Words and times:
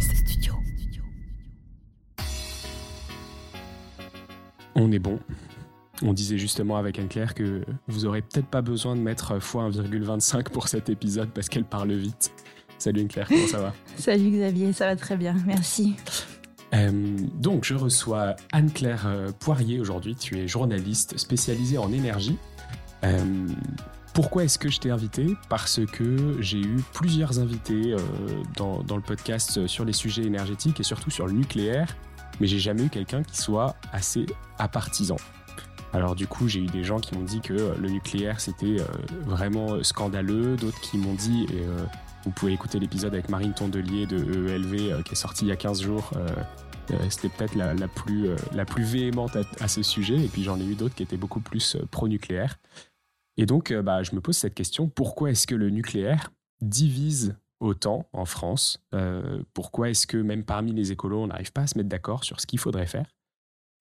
Studio. 0.00 0.54
On 4.76 4.92
est 4.92 4.98
bon. 5.00 5.18
On 6.02 6.12
disait 6.12 6.38
justement 6.38 6.76
avec 6.76 6.98
Anne-Claire 6.98 7.34
que 7.34 7.64
vous 7.88 8.06
aurez 8.06 8.22
peut-être 8.22 8.46
pas 8.46 8.62
besoin 8.62 8.94
de 8.94 9.00
mettre 9.00 9.36
x1,25 9.36 10.50
pour 10.50 10.68
cet 10.68 10.88
épisode 10.88 11.30
parce 11.30 11.48
qu'elle 11.48 11.64
parle 11.64 11.92
vite. 11.92 12.30
Salut 12.78 13.00
Anne-Claire, 13.00 13.26
comment 13.26 13.46
ça 13.48 13.58
va? 13.58 13.74
Salut 13.96 14.30
Xavier, 14.30 14.72
ça 14.72 14.86
va 14.86 14.94
très 14.96 15.16
bien, 15.16 15.34
merci. 15.44 15.96
Euh, 16.74 17.16
donc, 17.34 17.64
je 17.64 17.74
reçois 17.74 18.36
Anne-Claire 18.52 19.06
euh, 19.06 19.32
Poirier 19.40 19.80
aujourd'hui. 19.80 20.14
Tu 20.14 20.38
es 20.38 20.46
journaliste 20.46 21.18
spécialisée 21.18 21.78
en 21.78 21.92
énergie. 21.92 22.36
Euh, 23.02 23.48
pourquoi 24.18 24.42
est-ce 24.42 24.58
que 24.58 24.68
je 24.68 24.80
t'ai 24.80 24.90
invité? 24.90 25.36
Parce 25.48 25.78
que 25.86 26.38
j'ai 26.40 26.58
eu 26.58 26.82
plusieurs 26.92 27.38
invités 27.38 27.94
dans, 28.56 28.82
dans, 28.82 28.96
le 28.96 29.02
podcast 29.02 29.68
sur 29.68 29.84
les 29.84 29.92
sujets 29.92 30.24
énergétiques 30.24 30.80
et 30.80 30.82
surtout 30.82 31.12
sur 31.12 31.28
le 31.28 31.32
nucléaire, 31.32 31.96
mais 32.40 32.48
j'ai 32.48 32.58
jamais 32.58 32.82
eu 32.82 32.88
quelqu'un 32.88 33.22
qui 33.22 33.36
soit 33.36 33.76
assez 33.92 34.26
apartisan. 34.58 35.14
Alors 35.92 36.16
du 36.16 36.26
coup, 36.26 36.48
j'ai 36.48 36.58
eu 36.58 36.66
des 36.66 36.82
gens 36.82 36.98
qui 36.98 37.14
m'ont 37.14 37.22
dit 37.22 37.40
que 37.40 37.76
le 37.80 37.88
nucléaire 37.88 38.40
c'était 38.40 38.78
vraiment 39.24 39.84
scandaleux, 39.84 40.56
d'autres 40.56 40.80
qui 40.80 40.98
m'ont 40.98 41.14
dit, 41.14 41.46
et 41.54 41.64
vous 42.24 42.32
pouvez 42.32 42.52
écouter 42.52 42.80
l'épisode 42.80 43.14
avec 43.14 43.28
Marine 43.28 43.54
Tondelier 43.54 44.06
de 44.06 44.16
EELV 44.16 45.04
qui 45.04 45.12
est 45.12 45.14
sorti 45.14 45.44
il 45.44 45.48
y 45.50 45.52
a 45.52 45.56
15 45.56 45.80
jours, 45.80 46.10
euh, 46.90 46.96
c'était 47.10 47.28
peut-être 47.28 47.54
la, 47.54 47.88
plus, 47.88 48.28
euh, 48.28 48.36
la 48.54 48.64
véhémente 48.64 49.36
à, 49.60 49.68
ce 49.68 49.82
sujet. 49.82 50.16
Et 50.16 50.28
puis 50.28 50.42
j'en 50.42 50.58
ai 50.58 50.64
eu 50.64 50.74
d'autres 50.74 50.94
qui 50.94 51.02
étaient 51.02 51.16
beaucoup 51.16 51.40
plus 51.40 51.76
euh, 51.76 51.86
pro-nucléaire. 51.90 52.58
Et 53.38 53.46
donc, 53.46 53.72
bah, 53.72 54.02
je 54.02 54.14
me 54.14 54.20
pose 54.20 54.36
cette 54.36 54.54
question 54.54 54.88
pourquoi 54.88 55.30
est-ce 55.30 55.46
que 55.46 55.54
le 55.54 55.70
nucléaire 55.70 56.32
divise 56.60 57.38
autant 57.60 58.08
en 58.12 58.24
France 58.24 58.84
Pourquoi 59.54 59.90
est-ce 59.90 60.06
que 60.06 60.18
même 60.18 60.44
parmi 60.44 60.72
les 60.72 60.92
écolos, 60.92 61.22
on 61.22 61.26
n'arrive 61.28 61.52
pas 61.52 61.62
à 61.62 61.66
se 61.66 61.78
mettre 61.78 61.88
d'accord 61.88 62.24
sur 62.24 62.40
ce 62.40 62.46
qu'il 62.46 62.58
faudrait 62.58 62.86
faire? 62.86 63.06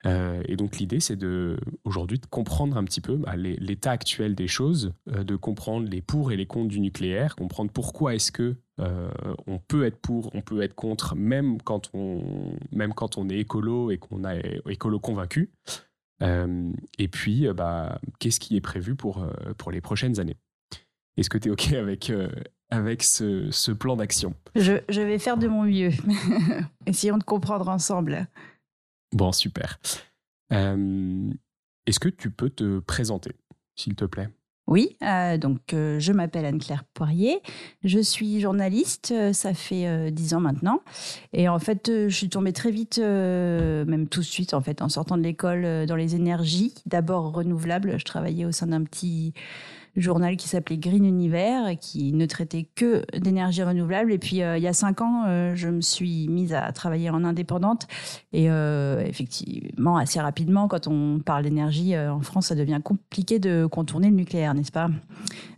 Et 0.05 0.55
donc 0.55 0.78
l'idée, 0.78 1.00
c'est 1.00 1.19
aujourd'hui 1.83 2.19
de 2.19 2.25
comprendre 2.28 2.78
un 2.78 2.83
petit 2.83 3.02
peu 3.02 3.17
bah, 3.17 3.35
l'état 3.35 3.91
actuel 3.91 4.35
des 4.35 4.47
choses, 4.47 4.94
de 5.08 5.35
comprendre 5.35 5.89
les 5.89 6.02
pour 6.02 6.31
et 6.31 6.38
les 6.38 6.45
contre 6.45 6.69
du 6.69 6.80
nucléaire, 6.80 7.35
comprendre 7.35 7.72
pourquoi 7.72 8.16
est-ce 8.16 8.31
que 8.31 8.55
euh, 8.80 9.09
on 9.47 9.58
peut 9.58 9.85
être 9.85 9.97
pour, 9.97 10.33
on 10.35 10.41
peut 10.41 10.61
être 10.61 10.75
contre, 10.75 11.16
même 11.16 11.61
quand 11.61 11.89
on, 11.94 12.55
même 12.72 12.94
quand 12.94 13.17
on 13.17 13.30
est 13.30 13.39
écolo 13.39 13.91
et 13.91 13.97
qu'on 13.97 14.23
est 14.25 14.61
écolo 14.67 15.00
convaincu. 15.00 15.52
Euh, 16.21 16.71
et 16.97 17.07
puis, 17.07 17.47
euh, 17.47 17.53
bah, 17.53 17.99
qu'est-ce 18.19 18.39
qui 18.39 18.55
est 18.55 18.61
prévu 18.61 18.95
pour, 18.95 19.25
pour 19.57 19.71
les 19.71 19.81
prochaines 19.81 20.19
années? 20.19 20.37
Est-ce 21.17 21.29
que 21.29 21.37
tu 21.37 21.49
es 21.49 21.51
OK 21.51 21.73
avec, 21.73 22.11
avec 22.69 23.03
ce, 23.03 23.71
plan 23.71 23.95
d'action? 23.95 24.35
Je, 24.55 24.73
je, 24.89 25.01
vais 25.01 25.19
faire 25.19 25.38
de 25.38 25.47
mon 25.47 25.63
mieux. 25.63 25.91
Essayons 26.85 27.17
de 27.17 27.23
comprendre 27.23 27.67
ensemble. 27.69 28.27
Bon, 29.13 29.31
super. 29.31 29.79
Est-ce 30.51 31.99
que 31.99 32.09
tu 32.09 32.29
peux 32.29 32.49
te 32.49 32.79
présenter, 32.79 33.31
s'il 33.75 33.95
te 33.95 34.05
plaît? 34.05 34.29
Oui, 34.67 34.97
euh, 35.01 35.37
donc 35.37 35.73
euh, 35.73 35.97
je 35.97 36.11
m'appelle 36.11 36.45
Anne-Claire 36.45 36.83
Poirier, 36.93 37.41
je 37.85 37.99
suis 37.99 38.41
journaliste, 38.41 39.13
euh, 39.15 39.31
ça 39.31 39.53
fait 39.53 40.11
dix 40.11 40.33
ans 40.33 40.41
maintenant, 40.41 40.81
et 41.31 41.47
en 41.47 41.57
fait 41.57 41.89
je 41.89 42.13
suis 42.13 42.27
tombée 42.27 42.51
très 42.51 42.71
vite, 42.71 42.99
même 42.99 44.07
tout 44.09 44.19
de 44.19 44.25
suite 44.25 44.53
en 44.53 44.61
fait, 44.61 44.81
en 44.81 44.89
sortant 44.89 45.17
de 45.17 45.23
l'école 45.23 45.85
dans 45.85 45.95
les 45.95 46.15
énergies, 46.15 46.73
d'abord 46.85 47.33
renouvelables, 47.33 47.97
je 47.97 48.03
travaillais 48.03 48.43
au 48.43 48.51
sein 48.51 48.67
d'un 48.67 48.83
petit 48.83 49.33
journal 49.98 50.38
qui 50.38 50.48
s'appelait 50.48 50.78
Green 50.78 51.06
Univers, 51.06 51.78
qui 51.80 52.14
ne 52.14 52.26
traitait 52.26 52.67
que 52.76 53.03
d'énergie 53.17 53.64
renouvelable. 53.64 54.12
Et 54.12 54.17
puis, 54.17 54.42
euh, 54.42 54.58
il 54.58 54.64
y 54.64 54.67
a 54.67 54.73
cinq 54.73 55.02
ans, 55.02 55.23
euh, 55.28 55.56
je 55.56 55.67
me 55.70 55.81
suis 55.81 56.28
mise 56.28 56.53
à 56.53 56.72
travailler 56.72 57.09
en 57.09 57.23
indépendante. 57.23 57.88
Et 58.31 58.50
euh, 58.50 59.03
effectivement, 59.06 59.98
assez 59.98 60.20
rapidement, 60.20 60.68
quand 60.68 60.88
on 60.88 61.20
parle 61.20 61.44
d'énergie 61.44 61.97
en 61.97 62.22
France, 62.22 62.47
ça 62.47 62.56
devient 62.56 62.80
compliqué 62.84 63.40
de 63.40 63.66
contourner 63.66 64.09
le 64.09 64.16
nucléaire, 64.16 64.53
n'est-ce 64.53 64.72
pas? 64.72 64.90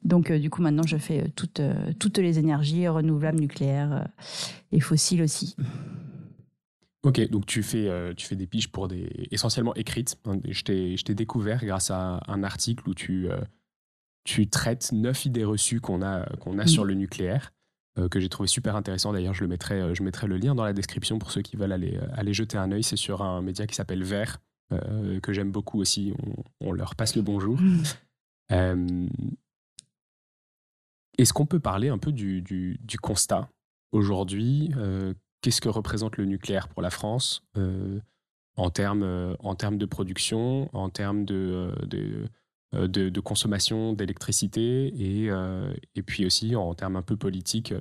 Donc, 0.03 0.31
du 0.31 0.49
coup, 0.49 0.61
maintenant, 0.61 0.85
je 0.85 0.97
fais 0.97 1.29
toutes, 1.35 1.61
toutes 1.99 2.17
les 2.17 2.39
énergies 2.39 2.87
renouvelables, 2.87 3.39
nucléaires 3.39 4.07
et 4.71 4.79
fossiles 4.79 5.21
aussi. 5.21 5.55
Ok, 7.03 7.29
donc 7.29 7.45
tu 7.45 7.63
fais, 7.63 7.89
tu 8.15 8.25
fais 8.25 8.35
des 8.35 8.47
piges 8.47 8.71
pour 8.71 8.87
des 8.87 9.09
essentiellement 9.31 9.73
écrites. 9.75 10.17
Je 10.49 10.63
t'ai 11.03 11.15
découvert 11.15 11.63
grâce 11.63 11.91
à 11.91 12.21
un 12.27 12.43
article 12.43 12.89
où 12.89 12.93
tu 12.93 13.27
tu 14.23 14.47
traites 14.49 14.91
neuf 14.91 15.25
idées 15.25 15.43
reçues 15.43 15.79
qu'on 15.79 16.01
a, 16.01 16.25
qu'on 16.37 16.59
a 16.59 16.67
sur 16.67 16.85
le 16.85 16.93
nucléaire, 16.93 17.51
euh, 17.99 18.07
que 18.07 18.19
j'ai 18.19 18.29
trouvé 18.29 18.47
super 18.47 18.75
intéressant. 18.75 19.13
D'ailleurs, 19.13 19.33
je, 19.33 19.43
le 19.43 19.47
mettrai, 19.47 19.81
euh, 19.81 19.93
je 19.93 20.03
mettrai 20.03 20.27
le 20.27 20.37
lien 20.37 20.55
dans 20.55 20.63
la 20.63 20.73
description 20.73 21.19
pour 21.19 21.31
ceux 21.31 21.41
qui 21.41 21.55
veulent 21.55 21.71
aller, 21.71 21.97
euh, 21.97 22.07
aller 22.13 22.33
jeter 22.33 22.57
un 22.57 22.71
œil. 22.71 22.83
C'est 22.83 22.95
sur 22.95 23.21
un 23.21 23.41
média 23.41 23.65
qui 23.67 23.75
s'appelle 23.75 24.03
Vert, 24.03 24.39
que 25.23 25.33
j'aime 25.33 25.51
beaucoup 25.51 25.79
aussi. 25.79 26.13
On, 26.61 26.71
leur 26.71 26.95
passe 26.95 27.15
le 27.15 27.23
bonjour. 27.23 27.59
Mm. 28.51 29.07
Est-ce 31.17 31.33
qu'on 31.33 31.47
peut 31.47 31.59
parler 31.59 31.89
un 31.89 31.97
peu 31.97 32.11
du, 32.11 32.41
du, 32.43 32.97
constat 33.01 33.49
aujourd'hui 33.91 34.69
Qu'est-ce 35.41 35.59
que 35.59 35.69
représente 35.69 36.17
le 36.17 36.25
nucléaire 36.25 36.67
pour 36.67 36.83
la 36.83 36.91
France 36.91 37.43
en 38.57 38.69
termes, 38.69 39.35
en 39.39 39.55
termes 39.55 39.79
de 39.79 39.87
production, 39.87 40.69
en 40.73 40.89
termes 40.89 41.25
de, 41.25 41.73
de 41.87 42.27
euh, 42.75 42.87
de, 42.87 43.19
consommation 43.19 43.93
d'électricité 43.93 44.93
et, 44.95 45.31
euh, 45.31 45.73
et 45.95 46.03
puis 46.03 46.27
aussi 46.27 46.55
en 46.55 46.75
termes 46.75 46.97
un 46.97 47.01
peu 47.01 47.17
politiques, 47.17 47.71
euh, 47.71 47.79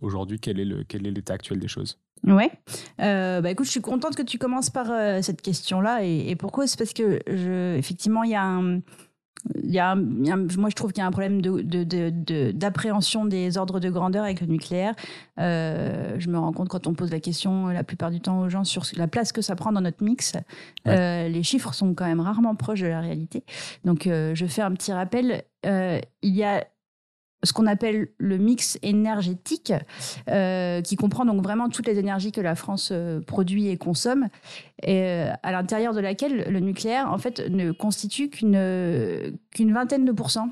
aujourd'hui, 0.00 0.40
quel 0.40 0.58
est 0.58 0.98
l'état 0.98 1.34
actuel 1.34 1.60
des 1.60 1.68
choses? 1.68 2.00
Ouais. 2.24 2.50
bah 2.98 3.48
écoute, 3.50 3.66
je 3.66 3.70
suis 3.70 3.80
contente 3.80 4.16
que 4.16 4.22
tu 4.22 4.38
commences 4.38 4.70
par 4.70 4.86
cette 5.22 5.40
question-là. 5.40 6.04
Et, 6.04 6.30
et, 6.30 6.36
pourquoi? 6.36 6.66
C'est 6.66 6.78
parce 6.78 6.92
que, 6.92 7.20
je, 7.28 7.76
effectivement, 7.76 8.24
il 8.24 8.30
y 8.30 8.34
a 8.34 8.44
un, 8.44 8.80
il 9.62 9.70
y 9.70 9.80
a, 9.80 9.94
moi, 9.94 10.70
je 10.70 10.74
trouve 10.74 10.92
qu'il 10.92 11.00
y 11.00 11.04
a 11.04 11.06
un 11.06 11.10
problème 11.10 11.40
d'appréhension 11.40 13.24
de, 13.24 13.30
de, 13.30 13.36
des 13.36 13.58
ordres 13.58 13.80
de 13.80 13.90
grandeur 13.90 14.24
avec 14.24 14.40
le 14.40 14.46
nucléaire. 14.46 14.94
Euh, 15.38 16.14
je 16.18 16.28
me 16.28 16.38
rends 16.38 16.52
compte 16.52 16.68
quand 16.68 16.86
on 16.86 16.94
pose 16.94 17.10
la 17.10 17.20
question 17.20 17.66
la 17.68 17.84
plupart 17.84 18.10
du 18.10 18.20
temps 18.20 18.40
aux 18.40 18.48
gens 18.48 18.64
sur 18.64 18.84
la 18.96 19.08
place 19.08 19.32
que 19.32 19.42
ça 19.42 19.56
prend 19.56 19.72
dans 19.72 19.80
notre 19.80 20.02
mix. 20.02 20.34
Euh, 20.86 21.28
les 21.28 21.42
chiffres 21.42 21.74
sont 21.74 21.94
quand 21.94 22.06
même 22.06 22.20
rarement 22.20 22.54
proches 22.54 22.80
de 22.80 22.86
la 22.86 23.00
réalité. 23.00 23.44
Donc, 23.84 24.06
euh, 24.06 24.34
je 24.34 24.46
fais 24.46 24.62
un 24.62 24.72
petit 24.72 24.92
rappel. 24.92 25.44
il 25.64 26.02
y 26.22 26.44
a 26.44 26.64
ce 27.42 27.52
qu'on 27.52 27.66
appelle 27.66 28.08
le 28.18 28.38
mix 28.38 28.78
énergétique, 28.82 29.72
euh, 30.28 30.80
qui 30.80 30.96
comprend 30.96 31.24
donc 31.24 31.42
vraiment 31.42 31.68
toutes 31.68 31.86
les 31.86 31.98
énergies 31.98 32.32
que 32.32 32.40
la 32.40 32.54
France 32.54 32.90
euh, 32.92 33.20
produit 33.20 33.68
et 33.68 33.76
consomme, 33.76 34.28
et 34.82 35.02
euh, 35.02 35.32
à 35.42 35.52
l'intérieur 35.52 35.92
de 35.92 36.00
laquelle 36.00 36.44
le 36.48 36.60
nucléaire 36.60 37.12
en 37.12 37.18
fait 37.18 37.48
ne 37.48 37.72
constitue 37.72 38.28
qu'une 38.28 39.38
qu'une 39.50 39.72
vingtaine 39.72 40.04
de 40.04 40.12
pourcents. 40.12 40.48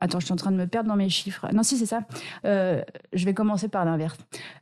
Attends, 0.00 0.20
je 0.20 0.26
suis 0.26 0.32
en 0.32 0.36
train 0.36 0.52
de 0.52 0.56
me 0.56 0.66
perdre 0.66 0.88
dans 0.88 0.96
mes 0.96 1.08
chiffres. 1.08 1.48
Non, 1.52 1.64
si, 1.64 1.76
c'est 1.76 1.86
ça. 1.86 2.02
Euh, 2.44 2.82
je 3.12 3.24
vais 3.24 3.34
commencer 3.34 3.66
par 3.66 3.84
l'inverse. 3.84 4.16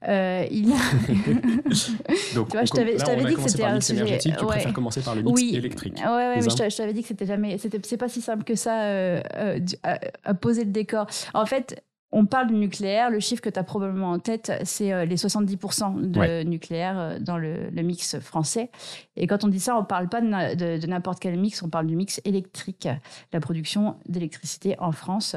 Euh, 0.09 0.47
il 0.51 0.69
Donc, 2.35 2.49
tu 2.49 2.57
vois, 2.57 2.65
je 2.65 2.73
t'avais 2.73 3.25
dit 3.25 3.35
que 3.35 3.49
c'était 3.49 3.65
un 3.65 3.81
sujet. 3.81 4.01
Énergétique, 4.01 4.37
tu 4.39 4.47
préfères 4.47 4.73
commencer 4.73 5.03
par 5.03 5.15
le 5.15 5.23
mix 5.23 5.39
oui. 5.39 5.55
électrique. 5.55 5.99
Ouais, 5.99 6.07
ouais, 6.07 6.37
mais 6.37 6.71
je 6.71 6.77
t'avais 6.77 6.95
dit 6.95 7.03
que 7.03 7.09
c'était 7.09 7.27
jamais. 7.27 7.59
C'est 7.59 7.97
pas 7.99 8.09
si 8.09 8.23
simple 8.23 8.45
que 8.45 8.55
ça 8.55 8.85
euh, 8.85 9.21
euh 9.35 9.59
à, 10.25 10.35
poser 10.35 10.65
le 10.65 10.71
décor. 10.71 11.07
En 11.35 11.45
fait, 11.45 11.85
on 12.13 12.25
parle 12.25 12.49
du 12.49 12.55
nucléaire, 12.55 13.11
le 13.11 13.21
chiffre 13.21 13.43
que 13.43 13.51
tu 13.51 13.59
as 13.59 13.65
probablement 13.65 14.13
en 14.13 14.19
tête, 14.19 14.53
c'est 14.65 14.93
euh, 14.93 15.05
les 15.05 15.17
70% 15.17 16.11
de 16.11 16.43
nucléaire 16.45 16.99
euh, 16.99 17.19
dans 17.19 17.37
le, 17.37 17.71
mix 17.83 18.19
français. 18.21 18.71
Et 19.17 19.27
quand 19.27 19.45
on 19.45 19.49
dit 19.49 19.61
ça, 19.61 19.77
on 19.77 19.81
ne 19.81 19.87
parle 19.87 20.09
pas 20.09 20.21
de 20.21 20.87
n'importe 20.87 21.21
quel 21.21 21.39
mix, 21.39 21.63
on 21.63 21.69
parle 21.69 21.87
du 21.87 21.97
mix 21.97 22.21
électrique, 22.25 22.89
la 23.33 23.41
production 23.41 23.97
d'électricité 24.07 24.77
en 24.79 24.93
France 24.93 25.37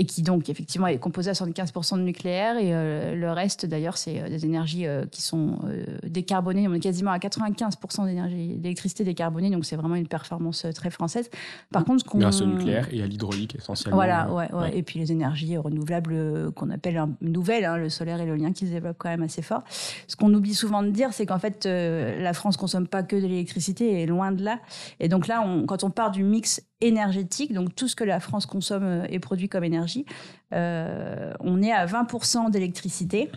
et 0.00 0.06
qui 0.06 0.22
donc 0.22 0.48
effectivement 0.48 0.86
est 0.86 0.98
composé 0.98 1.28
à 1.28 1.34
75% 1.34 1.98
de 1.98 2.02
nucléaire 2.02 2.56
et 2.56 2.72
euh, 2.72 3.14
le 3.14 3.30
reste 3.32 3.66
d'ailleurs 3.66 3.98
c'est 3.98 4.18
euh, 4.18 4.30
des 4.30 4.46
énergies 4.46 4.86
euh, 4.86 5.04
qui 5.04 5.20
sont 5.20 5.58
décarbonées. 6.04 6.66
On 6.68 6.72
est 6.72 6.80
quasiment 6.80 7.10
à 7.10 7.18
95% 7.18 8.06
d'énergie 8.06 8.56
d'électricité 8.56 9.04
décarbonée, 9.04 9.50
donc 9.50 9.66
c'est 9.66 9.76
vraiment 9.76 9.96
une 9.96 10.08
performance 10.08 10.64
très 10.74 10.88
française. 10.88 11.28
Par 11.70 11.84
contre, 11.84 12.02
ce 12.10 12.18
grâce 12.18 12.40
au 12.40 12.46
nucléaire 12.46 12.88
et 12.90 13.02
à 13.02 13.06
l'hydraulique 13.06 13.56
essentiellement. 13.56 13.96
Voilà, 13.96 14.32
ouais, 14.32 14.50
ouais, 14.54 14.76
et 14.76 14.82
puis 14.82 14.98
les 14.98 15.12
énergies 15.12 15.58
renouvelables 15.58 16.50
qu'on 16.52 16.70
appelle 16.70 17.04
nouvelles, 17.20 17.66
hein, 17.66 17.76
le 17.76 17.90
solaire 17.90 18.22
et 18.22 18.24
l'éolien 18.24 18.52
qui 18.52 18.66
se 18.66 18.72
développent 18.72 18.98
quand 18.98 19.10
même 19.10 19.22
assez 19.22 19.42
fort. 19.42 19.64
Ce 20.06 20.16
qu'on 20.16 20.32
oublie 20.32 20.54
souvent 20.54 20.82
de 20.82 20.90
dire, 20.90 21.12
c'est 21.12 21.26
qu'en 21.26 21.38
fait 21.38 21.66
la 21.66 22.32
France 22.32 22.56
consomme 22.56 22.88
pas 22.88 23.02
que 23.02 23.16
de 23.16 23.26
l'électricité 23.26 24.00
et 24.00 24.06
loin 24.06 24.32
de 24.32 24.42
là. 24.42 24.60
Et 24.98 25.08
donc 25.08 25.26
là, 25.26 25.42
on, 25.44 25.66
quand 25.66 25.84
on 25.84 25.90
part 25.90 26.10
du 26.10 26.24
mix 26.24 26.62
énergétique, 26.80 27.52
donc 27.52 27.74
tout 27.74 27.88
ce 27.88 27.96
que 27.96 28.04
la 28.04 28.20
France 28.20 28.46
consomme 28.46 29.06
et 29.08 29.18
produit 29.18 29.48
comme 29.48 29.64
énergie 29.64 30.06
euh, 30.52 31.32
on 31.40 31.62
est 31.62 31.72
à 31.72 31.86
20% 31.86 32.50
d'électricité. 32.50 33.30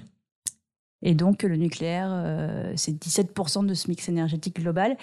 Et 1.01 1.15
donc, 1.15 1.43
le 1.43 1.57
nucléaire, 1.57 2.09
euh, 2.11 2.73
c'est 2.75 2.91
17% 2.91 3.65
de 3.65 3.73
ce 3.73 3.89
mix 3.89 4.07
énergétique 4.09 4.61
global. 4.61 4.97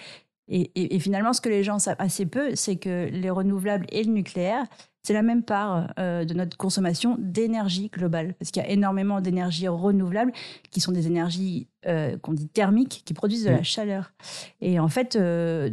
Et, 0.53 0.99
finalement, 0.99 1.33
ce 1.33 1.41
que 1.41 1.49
les 1.49 1.63
gens 1.63 1.79
savent 1.79 2.01
assez 2.01 2.27
peu, 2.27 2.57
c'est 2.57 2.75
que 2.75 3.09
les 3.13 3.31
renouvelables 3.31 3.87
et 3.91 4.03
le 4.03 4.11
nucléaire, 4.11 4.65
c'est 5.03 5.13
la 5.15 5.23
même 5.23 5.43
part 5.43 5.93
euh, 5.99 6.25
de 6.25 6.35
notre 6.35 6.57
consommation 6.57 7.17
d'énergie 7.19 7.89
globale, 7.89 8.35
parce 8.39 8.51
qu'il 8.51 8.63
y 8.63 8.67
a 8.67 8.69
énormément 8.69 9.21
d'énergies 9.21 9.69
renouvelables 9.69 10.33
qui 10.71 10.81
sont 10.81 10.93
des 10.93 11.07
énergies 11.07 11.69
euh, 11.87 12.19
qu'on 12.19 12.35
dit 12.35 12.49
thermiques, 12.49 13.03
qui 13.05 13.15
produisent 13.15 13.45
de 13.45 13.51
la 13.51 13.61
mm. 13.61 13.65
chaleur. 13.65 14.13
Et 14.61 14.79
en 14.79 14.89
fait, 14.89 15.17
euh, 15.17 15.71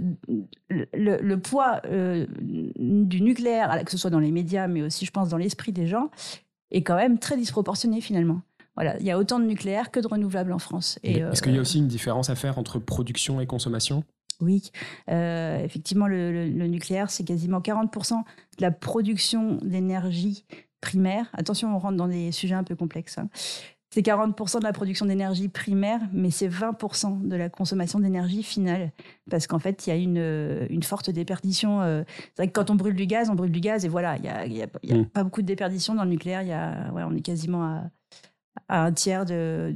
le, 0.70 1.36
poids 1.36 1.82
du 1.90 3.22
nucléaire, 3.22 3.84
que 3.84 3.92
ce 3.92 3.98
soit 3.98 4.10
dans 4.10 4.20
les 4.20 4.32
médias, 4.32 4.68
mais 4.68 4.82
aussi, 4.82 5.06
je 5.06 5.12
pense, 5.12 5.30
dans 5.30 5.38
l'esprit 5.38 5.74
des 5.74 5.88
gens, 5.88 6.10
est 6.72 6.84
quand 6.84 6.96
même 6.96 7.20
très 7.20 7.38
disproportionné 7.38 8.02
finalement. 8.02 8.42
Voilà, 8.76 8.98
il 9.00 9.06
y 9.06 9.12
a 9.12 9.18
autant 9.18 9.40
de 9.40 9.46
nucléaire 9.46 9.90
que 9.90 10.00
de 10.00 10.08
renouvelables 10.08 10.54
en 10.54 10.60
France. 10.60 11.00
Est-ce 11.04 11.42
qu'il 11.42 11.56
y 11.56 11.58
a 11.58 11.62
aussi 11.62 11.80
une 11.80 11.88
différence 11.88 12.30
à 12.30 12.36
faire 12.36 12.60
entre 12.60 12.78
production 12.78 13.42
et 13.42 13.48
consommation? 13.48 14.04
Oui, 14.42 14.72
euh, 15.10 15.64
effectivement, 15.64 16.08
le, 16.08 16.48
nucléaire, 16.68 17.10
c'est 17.10 17.24
quasiment 17.24 17.60
40% 17.60 18.14
de 18.14 18.62
la 18.62 18.72
production 18.72 19.58
d'énergie 19.64 20.46
primaire. 20.82 21.28
Attention, 21.34 21.76
on 21.76 21.80
rentre 21.80 21.98
dans 21.98 22.08
des 22.08 22.32
sujets 22.32 22.56
un 22.56 22.64
peu 22.64 22.76
complexes. 22.76 23.18
Hein. 23.18 23.30
C'est 23.90 24.02
40% 24.02 24.60
de 24.60 24.64
la 24.64 24.74
production 24.74 25.06
d'énergie 25.06 25.48
primaire, 25.48 26.02
mais 26.12 26.30
c'est 26.30 26.50
20% 26.50 27.26
de 27.26 27.36
la 27.36 27.50
consommation 27.50 28.00
d'énergie 28.00 28.44
finale. 28.44 28.92
Parce 29.30 29.48
qu'en 29.48 29.60
fait, 29.60 29.88
il 29.88 29.90
y 29.90 29.94
a 29.94 29.96
une, 29.96 30.68
une 30.70 30.84
forte 30.84 31.10
déperdition. 31.10 31.82
Euh, 31.82 32.04
c'est 32.36 32.44
vrai 32.44 32.48
que 32.48 32.54
quand 32.54 32.70
on 32.70 32.76
brûle 32.76 32.96
du 32.96 33.08
gaz, 33.08 33.30
on 33.30 33.36
brûle 33.36 33.52
du 33.52 33.62
gaz 33.62 33.86
et 33.86 33.88
voilà, 33.88 34.18
il 34.18 34.24
n'y 34.24 34.30
a, 34.30 34.46
y 34.46 34.62
a, 34.62 34.68
y 34.84 34.92
a 34.92 34.98
mm. 34.98 35.06
pas 35.08 35.24
beaucoup 35.24 35.42
de 35.42 35.48
déperdition 35.48 35.96
dans 35.96 36.04
le 36.04 36.10
nucléaire. 36.10 36.44
Y 36.44 36.52
a, 36.52 36.92
ouais, 36.94 37.04
on 37.08 37.16
est 37.16 37.22
quasiment 37.22 37.64
à 37.64 37.90
un 38.70 38.92
tiers 38.92 39.26
de 39.26 39.76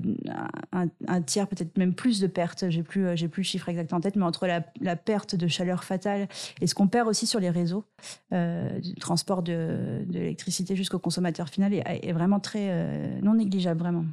un, 0.71 1.21
tiers 1.21 1.47
peut-être 1.47 1.77
même 1.77 1.93
plus 1.93 2.19
de 2.19 2.27
pertes. 2.27 2.69
J'ai 2.69 2.83
plus 2.83 3.15
j'ai 3.15 3.27
plus 3.27 3.41
le 3.41 3.45
chiffre 3.45 3.69
exact 3.69 3.93
en 3.93 4.01
tête 4.01 4.15
mais 4.15 4.23
entre 4.23 4.47
la, 4.47 4.95
perte 4.95 5.35
de 5.35 5.47
chaleur 5.47 5.83
fatale 5.83 6.27
et 6.59 6.67
ce 6.67 6.75
qu'on 6.75 6.87
perd 6.87 7.07
aussi 7.07 7.25
sur 7.25 7.39
les 7.39 7.49
réseaux 7.49 7.85
euh, 8.33 8.79
du 8.79 8.95
transport 8.95 9.41
de, 9.41 10.03
l'électricité 10.09 10.75
jusqu'au 10.75 10.99
consommateur 10.99 11.49
final 11.49 11.73
est, 11.73 12.11
vraiment 12.11 12.39
très 12.39 12.67
euh, 12.69 13.19
non 13.21 13.35
négligeable 13.35 13.79
vraiment. 13.79 14.05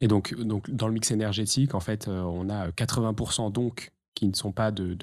Et 0.00 0.08
donc 0.08 0.34
donc 0.34 0.70
dans 0.70 0.88
le 0.88 0.94
mix 0.94 1.10
énergétique 1.10 1.74
en 1.74 1.80
fait 1.80 2.08
euh, 2.08 2.22
on 2.22 2.48
a 2.48 2.68
80% 2.70 3.52
donc 3.52 3.92
qui 4.14 4.26
ne 4.28 4.34
sont 4.34 4.52
pas 4.52 4.70
de, 4.70 4.96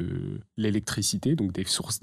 l'électricité 0.57 1.35
donc 1.35 1.51
des 1.51 1.65
sources 1.65 2.00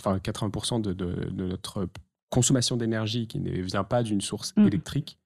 enfin 0.00 0.18
80% 0.18 0.80
de, 0.80 0.92
de, 0.92 1.44
notre 1.44 1.88
consommation 2.28 2.76
d'énergie 2.76 3.26
qui 3.26 3.38
ne 3.40 3.50
vient 3.62 3.84
pas 3.84 4.02
d'une 4.02 4.20
source 4.20 4.54
mmh. 4.56 4.66
électrique 4.66 5.19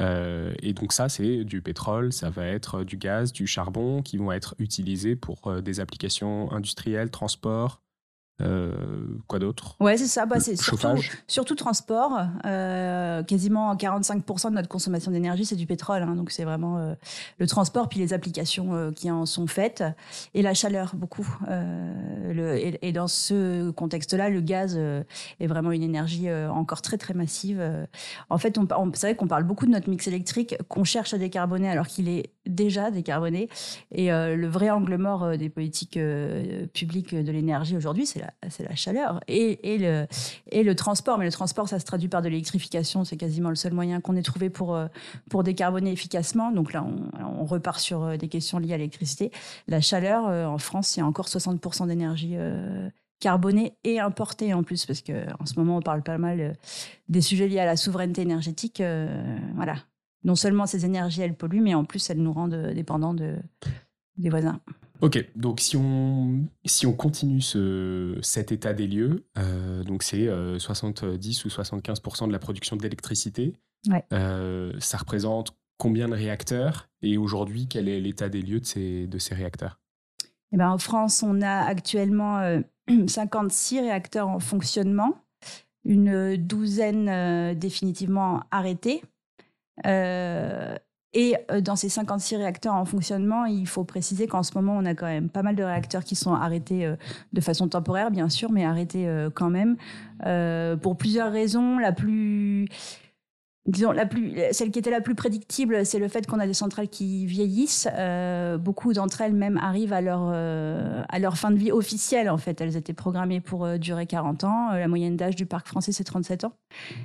euh, 0.00 0.54
et 0.62 0.72
donc 0.72 0.92
ça, 0.92 1.08
c'est 1.08 1.44
du 1.44 1.60
pétrole, 1.60 2.12
ça 2.12 2.30
va 2.30 2.46
être 2.46 2.84
du 2.84 2.96
gaz, 2.96 3.32
du 3.32 3.46
charbon 3.46 4.02
qui 4.02 4.16
vont 4.16 4.32
être 4.32 4.54
utilisés 4.58 5.16
pour 5.16 5.46
euh, 5.48 5.60
des 5.60 5.80
applications 5.80 6.50
industrielles, 6.52 7.10
transport, 7.10 7.82
euh, 8.40 8.72
quoi 9.26 9.38
d'autre? 9.38 9.76
Ouais, 9.80 9.96
c'est 9.96 10.06
ça. 10.06 10.26
Bah, 10.26 10.38
c'est 10.38 10.56
surtout, 10.56 10.88
surtout, 11.26 11.54
transport. 11.54 12.20
Euh, 12.44 13.22
quasiment 13.24 13.74
45% 13.74 14.50
de 14.50 14.54
notre 14.54 14.68
consommation 14.68 15.10
d'énergie, 15.10 15.44
c'est 15.44 15.56
du 15.56 15.66
pétrole. 15.66 16.02
Hein, 16.02 16.14
donc 16.14 16.30
c'est 16.30 16.44
vraiment 16.44 16.78
euh, 16.78 16.94
le 17.38 17.46
transport, 17.46 17.88
puis 17.88 17.98
les 17.98 18.12
applications 18.12 18.92
qui 18.94 19.10
en 19.10 19.26
sont 19.26 19.46
faites, 19.46 19.82
et 20.34 20.42
la 20.42 20.54
chaleur, 20.54 20.92
beaucoup. 20.94 21.26
Le, 21.48 22.58
et, 22.84 22.92
dans 22.92 23.08
ce 23.08 23.70
contexte-là, 23.70 24.28
le 24.30 24.40
gaz 24.40 24.76
est 24.76 25.46
vraiment 25.46 25.72
une 25.72 25.82
énergie 25.82 26.32
encore 26.32 26.82
très, 26.82 26.96
très 26.96 27.14
massive. 27.14 27.62
En 28.30 28.38
fait, 28.38 28.58
on, 28.58 28.66
c'est 28.94 29.08
vrai 29.08 29.16
qu'on 29.16 29.26
parle 29.26 29.44
beaucoup 29.44 29.66
de 29.66 29.72
notre 29.72 29.88
mix 29.88 30.06
électrique, 30.06 30.56
qu'on 30.68 30.84
cherche 30.84 31.14
à 31.14 31.18
décarboner 31.18 31.70
alors 31.70 31.86
qu'il 31.86 32.08
est 32.08 32.30
déjà 32.48 32.90
décarboné. 32.90 33.48
Et 33.92 34.08
le 34.08 34.46
vrai 34.46 34.70
angle 34.70 34.96
mort 34.96 35.36
des 35.36 35.48
politiques 35.48 35.98
publiques 36.72 37.14
de 37.14 37.32
l'énergie 37.32 37.76
aujourd'hui, 37.76 38.06
c'est 38.06 38.20
la 38.20 38.74
chaleur 38.74 39.20
et, 39.28 39.78
le, 39.78 40.74
transport. 40.74 41.18
Mais 41.18 41.24
le 41.24 41.32
transport, 41.32 41.68
ça 41.68 41.78
se 41.78 41.84
traduit 41.84 42.08
par 42.08 42.22
de 42.22 42.28
l'électrification. 42.28 43.04
C'est 43.04 43.16
quasiment 43.16 43.50
le 43.50 43.54
seul 43.54 43.72
moyen 43.72 44.00
qu'on 44.00 44.16
ait 44.16 44.22
trouvé 44.22 44.50
pour, 44.50 44.74
euh, 44.74 44.86
décarboner 45.42 45.92
efficacement. 45.92 46.50
Donc 46.50 46.72
là, 46.72 46.84
on, 46.84 47.44
repart 47.44 47.80
sur 47.80 48.02
euh, 48.02 48.16
des 48.16 48.28
questions 48.28 48.58
liées 48.58 48.74
à 48.74 48.76
l'électricité. 48.76 49.30
La 49.68 49.80
chaleur, 49.80 50.26
euh, 50.28 50.46
en 50.46 50.58
France, 50.58 50.96
il 50.96 51.00
y 51.00 51.02
a 51.02 51.06
encore 51.06 51.26
60% 51.26 51.86
d'énergie 51.86 52.36
carbonée 53.20 53.74
et 53.84 53.98
importée 53.98 54.54
en 54.54 54.62
plus, 54.62 54.86
parce 54.86 55.02
qu'en 55.02 55.46
ce 55.46 55.54
moment, 55.58 55.78
on 55.78 55.82
parle 55.82 56.02
pas 56.02 56.18
mal 56.18 56.56
des 57.08 57.20
sujets 57.20 57.48
liés 57.48 57.58
à 57.58 57.66
la 57.66 57.76
souveraineté 57.76 58.22
énergétique. 58.22 58.82
voilà. 59.54 59.76
Non 60.24 60.34
seulement 60.34 60.66
ces 60.66 60.84
énergies, 60.84 61.22
elles 61.22 61.36
polluent, 61.36 61.62
mais 61.62 61.74
en 61.74 61.84
plus, 61.84 62.10
elles 62.10 62.20
nous 62.20 62.32
rendent 62.32 62.72
dépendants 62.74 63.14
de, 63.14 63.36
des 64.16 64.30
voisins. 64.30 64.60
Ok, 65.00 65.24
donc 65.36 65.60
si 65.60 65.76
on, 65.76 66.46
si 66.64 66.86
on 66.86 66.92
continue 66.92 67.40
ce, 67.40 68.18
cet 68.20 68.50
état 68.50 68.72
des 68.72 68.88
lieux, 68.88 69.24
euh, 69.38 69.84
donc 69.84 70.02
c'est 70.02 70.28
70 70.58 71.04
euh, 71.04 71.46
ou 71.46 71.48
75% 71.48 72.26
de 72.26 72.32
la 72.32 72.38
production 72.38 72.76
d'électricité. 72.76 73.54
Euh, 74.12 74.72
ça 74.80 74.98
représente 74.98 75.56
combien 75.78 76.08
de 76.08 76.14
réacteurs 76.14 76.88
Et 77.00 77.16
aujourd'hui, 77.16 77.68
quel 77.68 77.88
est 77.88 78.00
l'état 78.00 78.28
des 78.28 78.42
lieux 78.42 78.58
de 78.58 78.66
ces, 78.66 79.06
de 79.06 79.18
ces 79.18 79.36
réacteurs? 79.36 79.78
Eh 80.52 80.56
ben, 80.56 80.68
En 80.68 80.78
France, 80.78 81.22
on 81.22 81.42
a 81.42 81.60
actuellement 81.60 82.60
56 83.06 83.80
réacteurs 83.80 84.26
en 84.26 84.40
fonctionnement, 84.40 85.16
une 85.84 86.36
douzaine 86.36 87.54
définitivement 87.56 88.42
arrêtés. 88.50 89.02
Et 91.14 91.36
euh, 91.50 91.60
dans 91.60 91.76
ces 91.76 91.88
56 91.88 92.36
réacteurs 92.36 92.74
en 92.74 92.84
fonctionnement, 92.84 93.46
il 93.46 93.66
faut 93.66 93.84
préciser 93.84 94.26
qu'en 94.26 94.42
ce 94.42 94.52
moment, 94.54 94.76
on 94.76 94.84
a 94.84 94.94
quand 94.94 95.06
même 95.06 95.30
pas 95.30 95.42
mal 95.42 95.56
de 95.56 95.62
réacteurs 95.62 96.04
qui 96.04 96.14
sont 96.14 96.34
arrêtés 96.34 96.84
euh, 96.84 96.96
de 97.32 97.40
façon 97.40 97.66
temporaire, 97.66 98.10
bien 98.10 98.28
sûr, 98.28 98.52
mais 98.52 98.64
arrêtés 98.64 99.08
euh, 99.08 99.30
quand 99.30 99.50
même, 99.50 99.76
pour 100.80 100.96
plusieurs 100.96 101.32
raisons. 101.32 101.78
La 101.78 101.92
plus 101.92 102.68
disons, 103.68 103.92
la 103.92 104.06
plus, 104.06 104.34
celle 104.52 104.70
qui 104.70 104.78
était 104.78 104.90
la 104.90 105.02
plus 105.02 105.14
prédictible, 105.14 105.84
c'est 105.84 105.98
le 105.98 106.08
fait 106.08 106.26
qu'on 106.26 106.40
a 106.40 106.46
des 106.46 106.54
centrales 106.54 106.88
qui 106.88 107.26
vieillissent. 107.26 107.86
Euh, 107.92 108.56
beaucoup 108.56 108.94
d'entre 108.94 109.20
elles 109.20 109.34
même 109.34 109.58
arrivent 109.58 109.92
à 109.92 110.00
leur, 110.00 110.30
euh, 110.32 111.02
à 111.08 111.18
leur 111.18 111.36
fin 111.36 111.50
de 111.50 111.56
vie 111.58 111.70
officielle, 111.70 112.30
en 112.30 112.38
fait. 112.38 112.60
Elles 112.62 112.76
étaient 112.76 112.94
programmées 112.94 113.40
pour 113.40 113.66
euh, 113.66 113.76
durer 113.76 114.06
40 114.06 114.44
ans. 114.44 114.72
la 114.72 114.88
moyenne 114.88 115.16
d'âge 115.16 115.36
du 115.36 115.44
parc 115.44 115.68
français, 115.68 115.92
c'est 115.92 116.04
37 116.04 116.44
ans. 116.44 116.54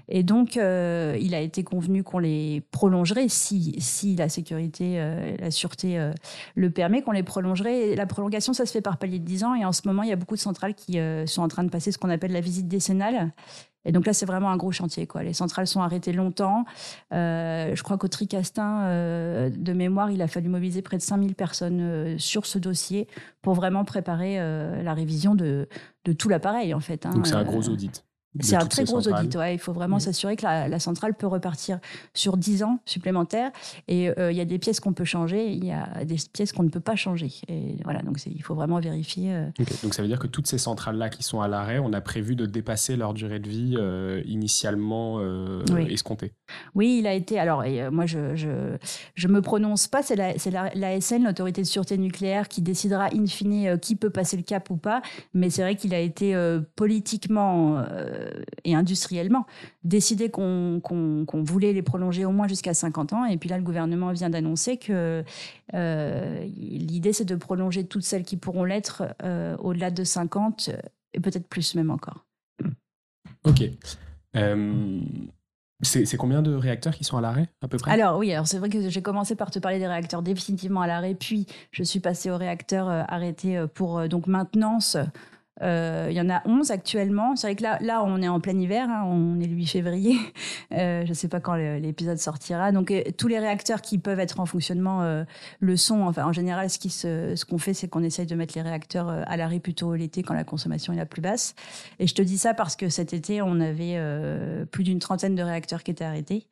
Et 0.07 0.23
donc, 0.23 0.55
il 0.55 1.35
a 1.35 1.39
été 1.39 1.63
convenu 1.63 2.03
qu'on 2.03 2.19
les 2.19 2.63
prolongerait 2.71 3.27
si, 3.27 3.75
si 3.79 4.15
la 4.15 4.29
sécurité, 4.29 4.97
la 5.39 5.51
sûreté 5.51 6.11
le 6.55 6.69
permet, 6.69 7.01
qu'on 7.01 7.11
les 7.11 7.23
prolongerait. 7.23 7.95
la 7.95 8.05
prolongation, 8.05 8.53
ça 8.53 8.65
se 8.65 8.71
fait 8.71 8.81
par 8.81 8.97
palier 8.97 9.19
de 9.19 9.25
10 9.25 9.43
ans. 9.43 9.55
Et 9.55 9.65
en 9.65 9.71
ce 9.71 9.81
moment, 9.85 10.03
il 10.03 10.09
y 10.09 10.13
a 10.13 10.15
beaucoup 10.15 10.35
de 10.35 10.39
centrales 10.39 10.75
qui 10.75 10.97
sont 11.25 11.41
en 11.41 11.47
train 11.47 11.63
de 11.63 11.69
passer 11.69 11.91
ce 11.91 11.97
qu'on 11.97 12.09
appelle 12.09 12.31
la 12.31 12.41
visite 12.41 12.67
décennale. 12.67 13.31
Et 13.85 13.91
donc 13.91 14.05
là, 14.05 14.13
c'est 14.13 14.25
vraiment 14.25 14.49
un 14.49 14.57
gros 14.57 14.71
chantier. 14.71 15.07
Quoi. 15.07 15.23
Les 15.23 15.33
centrales 15.33 15.67
sont 15.67 15.81
arrêtées 15.81 16.13
longtemps. 16.13 16.65
Euh, 17.13 17.75
je 17.75 17.83
crois 17.83 17.97
qu'au 17.97 18.07
Tricastin, 18.07 18.83
euh, 18.83 19.49
de 19.49 19.73
mémoire, 19.73 20.11
il 20.11 20.21
a 20.21 20.27
fallu 20.27 20.49
mobiliser 20.49 20.81
près 20.81 20.97
de 20.97 21.01
5000 21.01 21.35
personnes 21.35 21.81
euh, 21.81 22.17
sur 22.17 22.45
ce 22.45 22.59
dossier 22.59 23.07
pour 23.41 23.53
vraiment 23.53 23.83
préparer 23.83 24.37
la 24.37 24.93
révision 24.93 25.35
de, 25.35 25.67
de 26.05 26.13
tout 26.13 26.29
l'appareil, 26.29 26.73
en 26.73 26.79
fait. 26.79 27.05
Hein. 27.05 27.11
Donc 27.11 27.27
c'est 27.27 27.33
un 27.33 27.43
gros 27.43 27.67
audit. 27.67 28.03
C'est 28.39 28.55
un 28.55 28.65
très 28.65 28.83
gros 28.83 29.07
audit. 29.07 29.35
Ouais. 29.35 29.55
Il 29.55 29.59
faut 29.59 29.73
vraiment 29.73 29.99
s'assurer 29.99 30.35
que 30.35 30.43
la, 30.43 30.79
centrale 30.79 31.13
peut 31.13 31.27
repartir 31.27 31.79
sur 32.13 32.35
10 32.37 32.63
ans 32.63 32.79
supplémentaires. 32.85 33.51
Et 33.87 34.09
euh, 34.17 34.31
il 34.31 34.37
y 34.37 34.41
a 34.41 34.45
des 34.45 34.59
pièces 34.59 34.79
qu'on 34.79 34.93
peut 34.93 35.05
changer, 35.05 35.47
il 35.51 35.63
y 35.63 35.71
a 35.71 36.03
des 36.03 36.17
pièces 36.31 36.51
qu'on 36.51 36.63
ne 36.63 36.69
peut 36.69 36.79
pas 36.79 36.95
changer. 36.95 37.31
Et 37.47 37.77
voilà, 37.83 38.01
donc 38.01 38.17
il 38.25 38.41
faut 38.41 38.55
vraiment 38.55 38.79
vérifier. 38.79 39.33
Euh. 39.33 39.45
Donc 39.83 39.93
ça 39.93 40.01
veut 40.01 40.07
dire 40.07 40.19
que 40.19 40.27
toutes 40.27 40.47
ces 40.47 40.57
centrales-là 40.57 41.09
qui 41.09 41.23
sont 41.23 41.41
à 41.41 41.47
l'arrêt, 41.47 41.79
on 41.79 41.93
a 41.93 42.01
prévu 42.01 42.35
de 42.35 42.45
dépasser 42.45 42.95
leur 42.95 43.13
durée 43.13 43.39
de 43.39 43.49
vie 43.49 43.75
euh, 43.77 44.21
initialement 44.25 45.21
escomptée. 45.89 46.33
Oui, 46.73 46.97
il 46.99 47.07
a 47.07 47.13
été. 47.13 47.39
Alors, 47.39 47.63
moi, 47.91 48.05
je, 48.05 48.35
je, 48.35 48.77
je, 49.15 49.27
me 49.27 49.41
prononce 49.41 49.87
pas. 49.87 50.01
C'est 50.01 50.15
la, 50.15 50.73
l'ASN, 50.73 51.23
l'autorité 51.23 51.61
de 51.61 51.67
sûreté 51.67 51.97
nucléaire, 51.97 52.47
qui 52.47 52.61
décidera 52.61 53.09
in 53.13 53.27
fine 53.27 53.79
qui 53.79 53.95
peut 53.95 54.09
passer 54.09 54.37
le 54.37 54.43
cap 54.43 54.69
ou 54.69 54.77
pas. 54.77 55.01
Mais 55.33 55.49
c'est 55.49 55.61
vrai 55.61 55.75
qu'il 55.75 55.93
a 55.93 55.99
été 55.99 56.35
politiquement 56.75 57.83
et 58.63 58.75
industriellement, 58.75 59.45
décidé 59.83 60.29
qu'on 60.29 60.81
voulait 61.45 61.73
les 61.73 61.81
prolonger 61.81 62.25
au 62.25 62.31
moins 62.31 62.47
jusqu'à 62.47 62.73
50 62.73 63.13
ans. 63.13 63.25
Et 63.25 63.37
puis 63.37 63.49
là, 63.49 63.57
le 63.57 63.63
gouvernement 63.63 64.11
vient 64.11 64.29
d'annoncer 64.29 64.77
que 64.77 65.23
euh, 65.73 66.45
l'idée, 66.45 67.13
c'est 67.13 67.25
de 67.25 67.35
prolonger 67.35 67.85
toutes 67.85 68.03
celles 68.03 68.23
qui 68.23 68.37
pourront 68.37 68.63
l'être 68.63 69.03
euh, 69.23 69.55
au-delà 69.57 69.91
de 69.91 70.03
50 70.03 70.69
et 71.13 71.19
peut-être 71.19 71.47
plus 71.47 71.75
même 71.75 71.91
encore. 71.91 72.25
Ok. 73.43 73.63
C'est 75.81 76.17
combien 76.17 76.41
de 76.41 76.53
réacteurs 76.53 76.95
qui 76.95 77.03
sont 77.03 77.17
à 77.17 77.21
l'arrêt 77.21 77.49
à 77.61 77.67
peu 77.67 77.77
près? 77.77 77.91
Alors 77.91 78.17
oui, 78.17 78.31
alors 78.31 78.47
c'est 78.47 78.57
vrai 78.57 78.69
que 78.69 78.89
j'ai 78.89 79.01
commencé 79.01 79.35
par 79.35 79.51
te 79.51 79.59
parler 79.59 79.79
des 79.79 79.87
réacteurs 79.87 80.21
définitivement 80.21 80.81
à 80.81 80.87
l'arrêt, 80.87 81.13
puis 81.13 81.45
je 81.71 81.83
suis 81.83 81.99
passée 81.99 82.31
aux 82.31 82.37
réacteurs 82.37 82.87
arrêtés 82.87 83.65
pour 83.73 84.07
donc 84.07 84.27
maintenance 84.27 84.97
Euh, 85.61 86.07
il 86.09 86.15
y 86.15 86.21
en 86.21 86.29
a 86.29 86.41
11 86.45 86.71
actuellement. 86.71 87.35
C'est 87.35 87.47
vrai 87.47 87.55
que 87.55 87.63
là, 87.63 88.03
on 88.03 88.21
est 88.21 88.27
en 88.27 88.39
plein 88.39 88.57
hiver, 88.57 88.87
hein, 88.89 89.03
on 89.05 89.39
est 89.39 89.45
le 89.45 89.55
8 89.55 89.67
février. 89.67 90.17
Euh, 90.71 91.03
je 91.03 91.09
ne 91.09 91.13
sais 91.13 91.27
pas 91.27 91.39
quand 91.39 91.53
l'épisode 91.53 92.17
sortira. 92.17 92.71
Donc, 92.71 92.89
euh, 92.89 93.03
tous 93.15 93.27
les 93.27 93.37
réacteurs 93.37 93.81
qui 93.81 93.99
peuvent 93.99 94.19
être 94.19 94.39
en 94.39 94.47
fonctionnement 94.47 95.23
le 95.59 95.77
sont. 95.77 96.01
Enfin, 96.01 96.25
en 96.25 96.33
général, 96.33 96.67
ce 96.69 97.45
qu'on 97.45 97.59
fait, 97.59 97.75
c'est 97.75 97.87
qu'on 97.87 98.01
essaye 98.01 98.25
de 98.25 98.33
mettre 98.33 98.55
les 98.55 98.63
réacteurs 98.63 99.09
à 99.09 99.37
l'arrêt 99.37 99.59
plutôt 99.59 99.93
l'été 99.93 100.23
quand 100.23 100.33
la 100.33 100.43
consommation 100.43 100.91
est 100.93 100.97
la 100.97 101.05
plus 101.05 101.21
basse. 101.21 101.53
Et 101.99 102.07
je 102.07 102.15
te 102.15 102.23
dis 102.23 102.39
ça 102.39 102.55
parce 102.55 102.75
que 102.75 102.89
cet 102.89 103.13
été, 103.13 103.43
on 103.43 103.59
avait 103.59 103.99
plus 104.71 104.83
d'une 104.83 104.99
trentaine 104.99 105.35
de 105.35 105.43
réacteurs 105.43 105.83
qui 105.83 105.91
étaient 105.91 106.05
arrêtés. 106.05 106.47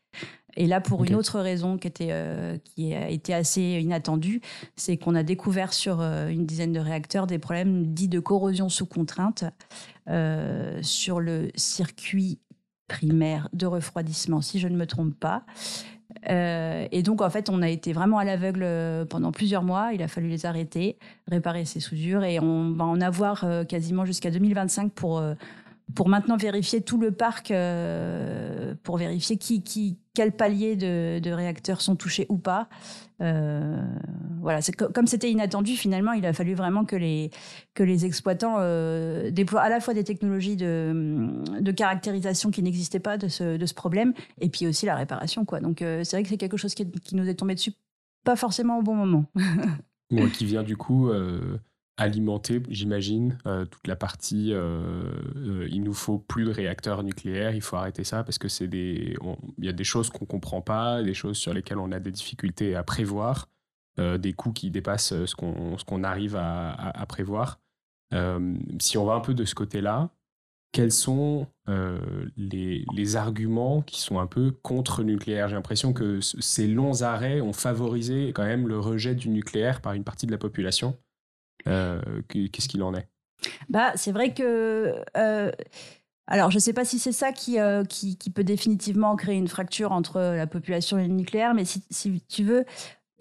Et 0.56 0.68
là, 0.68 0.82
pour 0.82 1.04
une 1.04 1.16
autre 1.16 1.40
raison 1.40 1.78
qui, 1.78 1.88
était, 1.88 2.10
euh, 2.12 2.58
qui 2.64 2.94
a 2.94 3.10
été 3.10 3.34
assez 3.34 3.62
inattendue, 3.62 4.42
c'est 4.76 4.98
qu'on 4.98 5.16
a 5.16 5.24
découvert 5.24 5.74
sur 5.74 6.02
euh, 6.02 6.28
une 6.28 6.46
dizaine 6.46 6.74
de 6.74 6.80
réacteurs 6.80 7.28
des 7.28 7.40
problèmes 7.40 7.88
dits 7.94 8.10
de 8.10 8.20
corrosion 8.20 8.70
sous 8.70 8.86
contrainte 8.86 9.46
euh, 10.10 10.80
sur 10.82 11.20
le 11.20 11.50
circuit 11.56 12.40
primaire 12.88 13.48
de 13.54 13.66
refroidissement, 13.66 14.42
si 14.42 14.60
je 14.60 14.68
ne 14.68 14.76
me 14.76 14.86
trompe 14.86 15.18
pas. 15.18 15.46
et 16.28 17.04
donc, 17.04 17.22
en 17.22 17.30
fait, 17.30 17.50
on 17.50 17.62
a 17.62 17.70
été 17.70 17.94
vraiment 17.94 18.18
à 18.18 18.26
l'aveugle 18.26 18.68
pendant 19.08 19.32
plusieurs 19.32 19.64
mois. 19.64 19.94
Il 19.94 20.04
a 20.04 20.10
fallu 20.10 20.28
les 20.28 20.46
arrêter, 20.46 20.98
réparer 21.30 21.64
ces 21.64 21.80
soudures, 21.80 22.26
et 22.26 22.42
on 22.42 22.74
va 22.74 22.84
en 22.84 23.00
avoir 23.00 23.46
quasiment 23.70 24.04
jusqu'à 24.04 24.30
2025 24.30 24.92
pour 24.92 25.24
pour 25.96 26.10
maintenant 26.10 26.38
vérifier 26.38 26.82
tout 26.82 27.00
le 27.00 27.12
parc, 27.12 27.52
euh, 27.52 28.76
pour 28.84 28.98
vérifier 28.98 29.38
qui, 29.38 29.64
qui, 29.64 29.98
quel 30.14 30.32
palier 30.32 30.76
de, 30.76 31.32
réacteurs 31.32 31.82
sont 31.82 31.96
touchés 31.96 32.26
ou 32.30 32.38
pas. 32.38 32.70
Euh, 33.22 33.82
voilà, 34.42 34.60
comme 34.94 35.08
c'était 35.08 35.30
inattendu, 35.32 35.74
finalement, 35.74 36.14
il 36.14 36.26
a 36.26 36.34
fallu 36.34 36.54
vraiment 36.54 36.86
que 36.86 36.96
les, 36.96 37.30
que 37.74 37.84
les 37.84 38.06
exploitants 38.06 38.56
euh, 38.60 39.32
déploient 39.32 39.62
à 39.62 39.70
la 39.70 39.80
fois 39.80 39.94
des 39.94 40.04
technologies 40.04 40.56
de, 40.56 41.32
de 41.60 41.72
caractérisation 41.72 42.52
qui 42.52 42.64
n'existaient 42.64 43.00
pas 43.00 43.18
de 43.18 43.28
ce, 43.28 43.58
de 43.58 43.66
ce 43.66 43.74
problème, 43.74 44.14
et 44.40 44.50
puis 44.50 44.68
aussi 44.68 44.86
la 44.86 44.96
réparation. 44.96 45.46
Quoi. 45.46 45.60
Donc 45.60 45.78
c'est 45.80 46.12
vrai 46.12 46.24
que 46.24 46.30
c'est 46.30 46.38
quelque 46.38 46.58
chose 46.58 46.74
qui, 46.74 46.90
qui, 46.90 47.16
nous 47.16 47.28
est 47.30 47.36
tombé 47.36 47.56
dessus, 47.56 47.74
pas 48.24 48.36
forcément 48.36 48.80
au 48.80 48.82
bon 48.82 48.96
moment. 48.96 49.26
Moi 50.12 50.28
qui 50.28 50.46
vient 50.46 50.64
du 50.64 50.76
coup 50.76 51.10
alimenter, 52.02 52.62
j'imagine, 52.70 53.38
euh, 53.46 53.66
toute 53.66 53.88
la 53.88 53.96
partie 53.96 54.54
euh, 54.54 54.82
euh, 55.36 55.68
il 55.72 55.84
nous 55.84 55.94
faut 55.94 56.18
plus 56.18 56.46
de 56.46 56.52
réacteurs 56.52 57.04
nucléaires, 57.04 57.54
il 57.54 57.62
faut 57.62 57.76
arrêter 57.76 58.04
ça 58.04 58.24
parce 58.24 58.40
que 58.40 58.48
c'est 58.48 58.68
des 58.68 59.16
il 59.60 59.66
y 59.66 59.70
a 59.70 59.74
des 59.74 59.84
choses 59.84 60.10
qu'on 60.10 60.26
comprend 60.26 60.62
pas, 60.62 61.04
des 61.04 61.14
choses 61.14 61.38
sur 61.38 61.54
lesquelles 61.54 61.78
on 61.78 61.92
a 61.92 62.00
des 62.00 62.12
difficultés 62.12 62.76
à 62.76 62.84
prévoir, 62.84 63.50
des 63.98 64.34
coûts 64.34 64.52
qui 64.52 64.72
dépassent 64.72 65.26
ce 65.26 65.36
qu'on 65.36 65.78
ce 65.78 65.86
qu'on 65.86 66.04
arrive 66.04 66.36
à, 66.36 67.06
prévoir. 67.08 67.60
si 68.80 68.98
on 68.98 69.06
va 69.06 69.14
un 69.14 69.20
peu 69.20 69.34
de 69.34 69.46
ce 69.46 69.54
côté-là, 69.54 70.10
quels 70.72 70.92
sont 70.92 71.48
les, 72.38 72.86
les, 72.94 73.16
arguments 73.16 73.82
qui 73.82 74.02
sont 74.02 74.20
un 74.20 74.28
peu 74.28 74.52
contre 74.64 75.02
le 75.02 75.12
nucléaire? 75.12 75.50
J'ai 75.50 75.56
l'impression 75.56 75.94
que 75.94 76.20
ces 76.22 76.68
longs 76.68 77.04
arrêts 77.04 77.42
ont 77.42 77.54
favorisé 77.54 78.32
quand 78.34 78.46
même 78.46 78.68
le 78.68 78.80
rejet 78.80 79.14
du 79.14 79.30
nucléaire 79.30 79.82
par 79.82 79.94
une 79.94 80.04
partie 80.04 80.26
de 80.26 80.32
la 80.32 80.38
population. 80.38 80.98
Euh, 81.68 82.02
qu'est-ce 82.28 82.68
qu'il 82.68 82.84
en 82.84 82.94
est? 82.94 83.08
Bah, 83.70 83.92
C'est 83.96 84.12
vrai 84.12 84.34
que... 84.34 84.96
Euh, 85.18 85.52
alors, 86.28 86.50
je 86.50 86.58
ne 86.58 86.62
sais 86.62 86.74
pas 86.74 86.86
si 86.86 86.98
c'est 86.98 87.12
ça 87.12 87.34
qui, 87.34 87.60
euh, 87.60 87.84
qui, 87.84 88.18
qui, 88.18 88.30
peut 88.30 88.44
définitivement 88.44 89.16
créer 89.18 89.36
une 89.36 89.50
fracture 89.50 89.92
entre 89.92 90.22
la 90.22 90.48
population 90.48 90.98
et 90.98 91.08
le 91.08 91.14
nucléaire, 91.14 91.54
mais 91.54 91.66
si 91.66 92.22
tu 92.30 92.44
veux, 92.44 92.64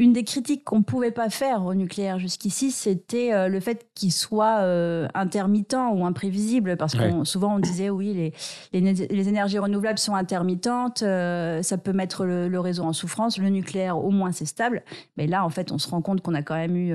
une 0.01 0.15
des 0.15 0.25
critiques 0.25 0.65
qu'on 0.65 0.79
ne 0.79 0.83
pouvait 0.83 1.11
pas 1.11 1.29
faire 1.29 1.67
au 1.67 1.75
nucléaire 1.75 2.19
jusqu'ici, 2.19 2.71
c'était 2.71 3.35
euh, 3.35 3.49
le 3.49 3.61
fait 3.61 3.87
qu'il 3.95 4.11
soit 4.11 4.61
euh, 4.61 5.07
intermittent 5.13 5.77
ou 5.93 6.07
imprévisible, 6.07 6.79
parce 6.79 6.95
que 6.95 7.25
souvent 7.25 7.57
on 7.57 7.59
disait 7.59 7.91
oui, 7.91 8.33
les, 8.73 8.81
les, 8.81 9.29
énergies 9.29 9.59
renouvelables 9.59 9.99
sont 9.99 10.15
intermittentes, 10.15 11.03
euh, 11.03 11.61
ça 11.63 11.77
peut 11.77 11.93
mettre 11.93 12.25
le, 12.25 12.61
réseau 12.61 12.85
en 12.85 12.95
souffrance, 12.95 13.37
le 13.37 13.51
nucléaire 13.51 14.03
au 14.03 14.11
moins 14.11 14.33
c'est 14.33 14.47
stable, 14.47 14.83
mais 15.19 15.27
là 15.27 15.45
en 15.45 15.51
fait 15.51 15.71
on 15.71 15.77
se 15.77 15.89
rend 15.89 16.01
compte 16.01 16.23
qu'on 16.23 16.35
a 16.35 16.43
quand 16.43 16.55
même 16.55 16.77
eu 16.77 16.95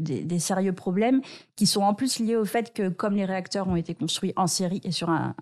des, 0.00 0.38
sérieux 0.40 0.72
problèmes 0.72 1.20
qui 1.54 1.66
sont 1.66 1.82
en 1.82 1.94
plus 1.94 2.18
liés 2.18 2.36
au 2.36 2.44
fait 2.44 2.72
que 2.72 2.88
comme 2.88 3.14
les 3.14 3.24
réacteurs 3.24 3.68
ont 3.68 3.76
été 3.76 3.94
construits 3.94 4.32
en 4.34 4.48
série 4.48 4.80
et 4.82 4.90
sur 4.90 5.08
un, 5.10 5.34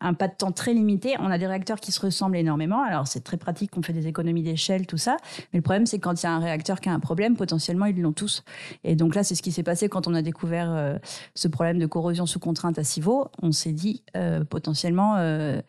un 0.00 0.14
pas 0.14 0.28
de 0.28 0.34
temps 0.34 0.52
très 0.52 0.74
limité, 0.74 1.16
on 1.18 1.30
a 1.30 1.38
des 1.38 1.46
réacteurs 1.48 1.80
qui 1.80 1.90
se 1.90 2.00
ressemblent 2.00 2.36
énormément, 2.36 2.82
alors 2.82 3.08
c'est 3.08 3.24
très 3.24 3.36
pratique, 3.36 3.76
on 3.76 3.82
fait 3.82 3.92
des 3.92 4.06
économies 4.06 4.42
d'échelle, 4.42 4.86
tout 4.86 4.96
ça, 4.96 5.16
mais 5.52 5.58
le 5.58 5.62
problème 5.62 5.86
c'est 5.86 6.03
quand 6.04 6.22
il 6.22 6.26
y 6.26 6.28
a 6.28 6.32
un 6.32 6.38
réacteur 6.38 6.80
qui 6.80 6.90
a 6.90 6.92
un 6.92 7.00
problème, 7.00 7.34
potentiellement, 7.34 7.86
ils 7.86 7.98
l'ont 7.98 8.12
tous. 8.12 8.44
Et 8.84 8.94
donc 8.94 9.14
là, 9.14 9.24
c'est 9.24 9.34
ce 9.34 9.42
qui 9.42 9.52
s'est 9.52 9.62
passé 9.62 9.88
quand 9.88 10.06
on 10.06 10.12
a 10.12 10.20
découvert 10.20 10.70
euh, 10.70 10.98
ce 11.34 11.48
problème 11.48 11.78
de 11.78 11.86
corrosion 11.86 12.26
sous 12.26 12.38
contrainte 12.38 12.78
à 12.78 12.84
Civaux. 12.84 13.28
On 13.40 13.52
s'est 13.52 13.72
dit, 13.72 14.02
euh, 14.14 14.44
potentiellement, 14.44 15.16
euh, 15.16 15.62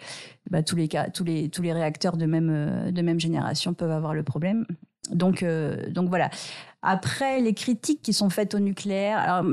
bah, 0.52 0.62
tous, 0.62 0.76
les 0.76 0.90
cas, 0.90 1.10
tous, 1.10 1.24
les, 1.24 1.48
tous 1.48 1.62
les 1.62 1.72
réacteurs 1.72 2.18
de 2.18 2.26
même, 2.26 2.92
de 2.92 3.02
même 3.02 3.20
génération 3.20 3.74
peuvent 3.74 3.92
avoir 3.92 4.14
le 4.14 4.24
problème. 4.24 4.66
Donc, 5.12 5.44
euh, 5.44 5.90
donc 5.90 6.10
voilà. 6.10 6.30
Après, 6.88 7.42
les 7.42 7.56
critiques 7.56 8.04
qui 8.04 8.14
sont 8.14 8.30
faites 8.30 8.54
au 8.54 8.60
nucléaire, 8.60 9.18
alors 9.18 9.44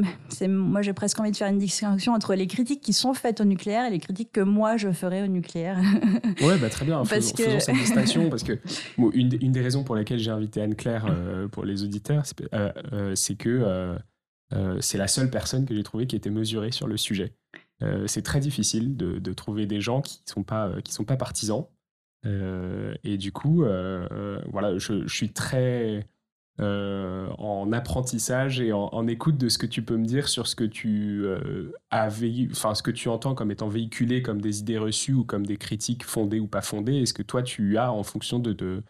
moi 0.49 0.83
j'ai 0.83 0.93
presque 0.93 1.19
envie 1.19 1.31
de 1.31 1.37
faire 1.37 1.49
une 1.49 1.59
distinction 1.59 2.13
entre 2.13 2.35
les 2.35 2.47
critiques 2.47 2.83
qui 2.83 2.93
sont 2.93 3.15
faites 3.15 3.41
au 3.41 3.45
nucléaire 3.45 3.87
et 3.87 3.91
les 3.91 4.01
critiques 4.01 4.33
que 4.33 4.43
moi 4.43 4.77
je 4.77 4.93
ferais 4.93 5.23
au 5.23 5.29
nucléaire. 5.29 5.79
ouais, 6.43 6.59
bah, 6.59 6.69
très 6.69 6.85
bien, 6.85 6.99
parce 6.99 7.33
faisons, 7.33 7.35
que... 7.37 7.59
cette 7.59 7.75
distinction, 7.77 8.29
parce 8.29 8.43
que 8.43 8.59
une, 9.15 9.29
des 9.31 9.61
raisons 9.63 9.83
pour 9.83 9.97
lesquelles 9.97 10.19
j'ai 10.19 10.31
invité 10.31 10.61
Anne-Claire 10.61 11.07
euh, 11.09 11.49
pour 11.49 11.65
les 11.65 11.83
auditeurs, 11.83 12.27
c'est 12.27 12.53
euh, 12.53 13.15
que 13.39 13.99
c'est 14.81 14.99
la 14.99 15.09
seule 15.09 15.31
personne 15.31 15.65
que 15.65 15.75
j'ai 15.75 15.83
trouvée 15.83 16.07
qui 16.07 16.17
était 16.17 16.29
mesurée 16.29 16.71
sur 16.71 16.87
le 16.87 16.99
sujet. 16.99 17.33
c'est 18.07 18.23
très 18.23 18.41
difficile 18.41 18.95
de, 18.95 19.19
de, 19.19 19.33
trouver 19.33 19.65
des 19.65 19.81
gens 19.81 20.03
qui 20.03 20.21
ne 20.27 20.33
sont, 20.33 20.43
pas, 20.43 20.71
qui 20.85 20.93
sont 20.93 21.05
pas 21.05 21.17
partisans. 21.17 21.65
Euh, 22.25 22.95
et 23.05 23.17
du 23.17 23.33
coup, 23.33 23.65
euh, 23.65 24.07
euh, 24.13 24.41
voilà, 24.51 24.79
je, 24.79 25.07
suis 25.09 25.33
très 25.33 26.07
en 26.59 27.73
apprentissage 27.73 28.61
et 28.61 28.73
en, 28.73 29.07
écoute 29.09 29.37
de 29.37 29.49
ce 29.49 29.59
que 29.59 29.67
tu 29.67 29.83
peux 29.83 29.97
me 29.97 30.05
dire 30.05 30.29
sur 30.29 30.47
ce 30.47 30.55
que 30.55 30.63
tu 30.63 31.27
enfin 31.91 32.75
ce 32.75 32.83
que 32.85 32.93
tu 32.93 33.09
entends 33.09 33.35
comme 33.35 33.51
étant 33.51 33.69
véhiculé 33.69 34.23
comme 34.23 34.41
des 34.41 34.61
idées 34.61 34.79
reçues 34.79 35.15
ou 35.15 35.25
comme 35.25 35.45
des 35.45 35.57
critiques 35.57 36.05
fondées 36.05 36.39
ou 36.39 36.47
pas 36.47 36.61
fondées, 36.61 36.99
et 36.99 37.07
ce 37.07 37.15
que 37.15 37.23
toi 37.23 37.43
tu 37.43 37.79
as 37.79 37.93
en 37.93 38.05
fonction 38.05 38.39
de, 38.39 38.85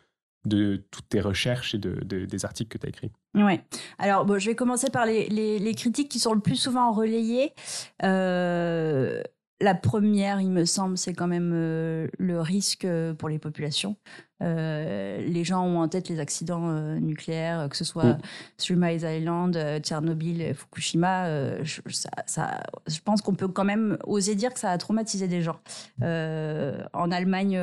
toutes 0.91 1.09
tes 1.09 1.23
recherches 1.23 1.75
et 1.75 1.79
de, 1.79 2.27
des 2.27 2.45
articles 2.45 2.69
que 2.69 2.79
tu 2.79 2.87
as 2.87 2.91
écrits? 2.91 3.13
Oui. 3.35 3.61
Alors, 3.99 4.27
je 4.39 4.51
vais 4.51 4.55
commencer 4.55 4.91
par 4.91 5.07
les, 5.07 5.75
critiques 5.75 6.11
qui 6.11 6.19
sont 6.19 6.35
le 6.35 6.41
plus 6.41 6.57
souvent 6.57 6.93
relayées. 6.93 7.55
Euh, 8.03 9.23
la 9.63 9.75
première, 9.77 10.41
il 10.41 10.51
me 10.51 10.65
semble, 10.65 10.99
c'est 10.99 11.15
quand 11.15 11.29
même 11.29 11.53
euh, 11.55 12.09
le 12.19 12.41
risque 12.41 12.85
euh, 12.85 13.15
pour 13.15 13.29
les 13.29 13.39
populations. 13.39 13.97
Euh, 14.43 15.25
les 15.25 15.45
gens 15.45 15.65
ont 15.65 15.81
en 15.81 15.87
tête 15.87 16.09
les 16.09 16.19
accidents 16.19 16.67
nucléaires, 16.99 17.69
que 17.69 17.77
ce 17.77 17.85
soit 17.85 18.15
mm. 18.15 18.19
Three 18.59 18.75
Mile 18.75 19.05
Island, 19.05 19.57
Tchernobyl, 19.83 20.53
Fukushima. 20.53 21.63
Je, 21.63 21.81
je, 21.87 23.01
pense 23.05 23.23
qu'on 23.23 23.37
peut 23.37 23.47
quand 23.47 23.65
même 23.65 23.99
oser 24.05 24.35
dire 24.35 24.53
que 24.53 24.59
ça 24.59 24.73
a 24.73 24.79
traumatisé 24.79 25.29
des 25.29 25.43
gens. 25.43 25.61
en 26.01 27.11
Allemagne, 27.13 27.57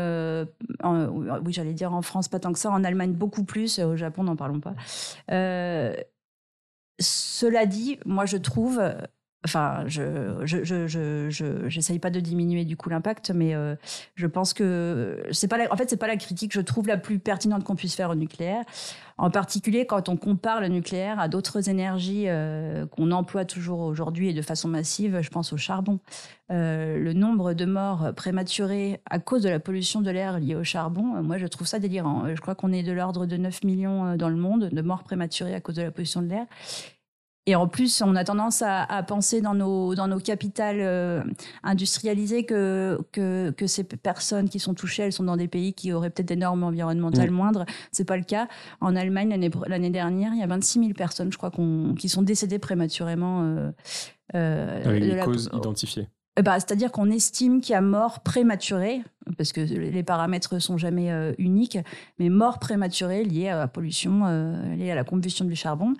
oui, 0.85 1.51
j'allais 1.51 1.73
dire 1.73 1.93
en 1.93 2.01
France, 2.01 2.29
pas 2.29 2.39
tant 2.39 2.53
que 2.53 2.59
ça. 2.59 2.71
En 2.71 2.85
Allemagne, 2.85 3.11
beaucoup 3.11 3.43
plus. 3.43 3.79
Au 3.79 3.97
Japon, 3.97 4.23
n'en 4.23 4.37
parlons 4.37 4.61
pas. 4.61 4.75
cela 7.01 7.65
dit, 7.65 7.99
moi, 8.05 8.25
je 8.25 8.37
trouve 8.37 8.81
Enfin, 9.45 9.85
je 9.87 10.35
je 10.43 11.65
j'essaye 11.69 11.97
pas 11.97 12.09
de 12.09 12.19
diminuer 12.19 12.65
du 12.65 12.75
coup 12.75 12.89
l'impact, 12.89 13.31
mais 13.33 13.55
euh, 13.55 13.75
je 14.15 14.27
pense 14.27 14.53
que 14.53 15.23
c'est 15.31 15.47
pas 15.47 15.57
en 15.71 15.77
fait 15.77 15.89
c'est 15.89 15.95
pas 15.95 16.07
la 16.07 16.17
critique 16.17 16.51
je 16.53 16.59
trouve 16.59 16.87
la 16.87 16.97
plus 16.97 17.19
pertinente 17.19 17.63
qu'on 17.63 17.77
puisse 17.77 17.95
faire 17.95 18.09
au 18.09 18.15
nucléaire, 18.15 18.65
en 19.17 19.29
particulier 19.29 19.85
quand 19.85 20.09
on 20.09 20.17
compare 20.17 20.59
le 20.59 20.67
nucléaire 20.67 21.21
à 21.21 21.29
d'autres 21.29 21.69
énergies 21.69 22.25
euh, 22.27 22.85
qu'on 22.87 23.11
emploie 23.11 23.45
toujours 23.45 23.79
aujourd'hui 23.79 24.27
et 24.27 24.33
de 24.33 24.41
façon 24.41 24.67
massive. 24.67 25.21
Je 25.21 25.29
pense 25.29 25.53
au 25.53 25.57
charbon. 25.57 25.99
Euh, 26.51 26.99
le 26.99 27.13
nombre 27.13 27.53
de 27.53 27.63
morts 27.63 28.11
prématurées 28.17 28.99
à 29.09 29.19
cause 29.19 29.43
de 29.43 29.49
la 29.49 29.61
pollution 29.61 30.01
de 30.01 30.11
l'air 30.11 30.39
liée 30.39 30.55
au 30.55 30.65
charbon, 30.65 31.23
moi 31.23 31.37
je 31.37 31.47
trouve 31.47 31.65
ça 31.65 31.79
délirant. 31.79 32.23
Je 32.35 32.41
crois 32.41 32.55
qu'on 32.55 32.73
est 32.73 32.83
de 32.83 32.91
l'ordre 32.91 33.25
de 33.25 33.37
9 33.37 33.63
millions 33.63 34.17
dans 34.17 34.29
le 34.29 34.35
monde 34.35 34.67
de 34.69 34.81
morts 34.81 35.03
prématurées 35.03 35.55
à 35.55 35.61
cause 35.61 35.75
de 35.75 35.83
la 35.83 35.91
pollution 35.91 36.21
de 36.21 36.27
l'air. 36.27 36.45
Et 37.45 37.55
en 37.55 37.67
plus, 37.67 38.01
on 38.01 38.15
a 38.15 38.23
tendance 38.23 38.61
à, 38.61 39.03
penser 39.07 39.41
dans 39.41 39.55
nos, 39.55 39.95
dans 39.95 40.07
nos 40.07 40.19
capitales 40.19 40.81
euh, 40.81 41.23
industrialisées 41.63 42.45
que, 42.45 42.99
que, 43.11 43.49
que, 43.51 43.65
ces 43.65 43.83
personnes 43.83 44.49
qui 44.49 44.59
sont 44.59 44.73
touchées, 44.75 45.03
elles 45.03 45.13
sont 45.13 45.23
dans 45.23 45.37
des 45.37 45.47
pays 45.47 45.73
qui 45.73 45.91
auraient 45.91 46.11
peut-être 46.11 46.27
des 46.27 46.35
normes 46.35 46.63
environnementales 46.63 47.31
moindres. 47.31 47.59
moindres. 47.59 47.71
C'est 47.91 48.05
pas 48.05 48.17
le 48.17 48.23
cas. 48.23 48.47
En 48.81 48.95
Allemagne, 48.95 49.49
l'année 49.67 49.89
dernière, 49.89 50.33
il 50.33 50.39
y 50.39 50.43
a 50.43 50.47
26 50.47 50.79
000 50.79 50.93
personnes, 50.93 51.31
je 51.31 51.37
crois, 51.37 51.51
qui 51.97 52.09
sont 52.09 52.21
décédées 52.21 52.59
prématurément. 52.59 53.41
Euh, 53.43 53.71
euh 54.35 54.83
Avec 54.85 55.03
des 55.03 55.19
causes 55.19 55.49
identifiées. 55.53 56.07
eh 56.37 56.43
ben, 56.43 56.53
C'est-à-dire 56.53 56.91
qu'on 56.91 57.09
estime 57.09 57.61
qu'il 57.61 57.73
y 57.73 57.75
a 57.75 57.81
mort 57.81 58.19
prématurée, 58.19 59.01
parce 59.37 59.53
que 59.53 59.61
les 59.61 60.03
paramètres 60.03 60.59
sont 60.59 60.77
jamais 60.77 61.11
euh, 61.11 61.33
uniques, 61.37 61.77
mais 62.19 62.29
mort 62.29 62.59
prématurée 62.59 63.23
liée 63.23 63.49
à 63.49 63.57
la 63.57 63.67
pollution, 63.67 64.21
euh, 64.25 64.75
liée 64.75 64.91
à 64.91 64.95
la 64.95 65.03
combustion 65.03 65.45
du 65.45 65.55
charbon. 65.55 65.93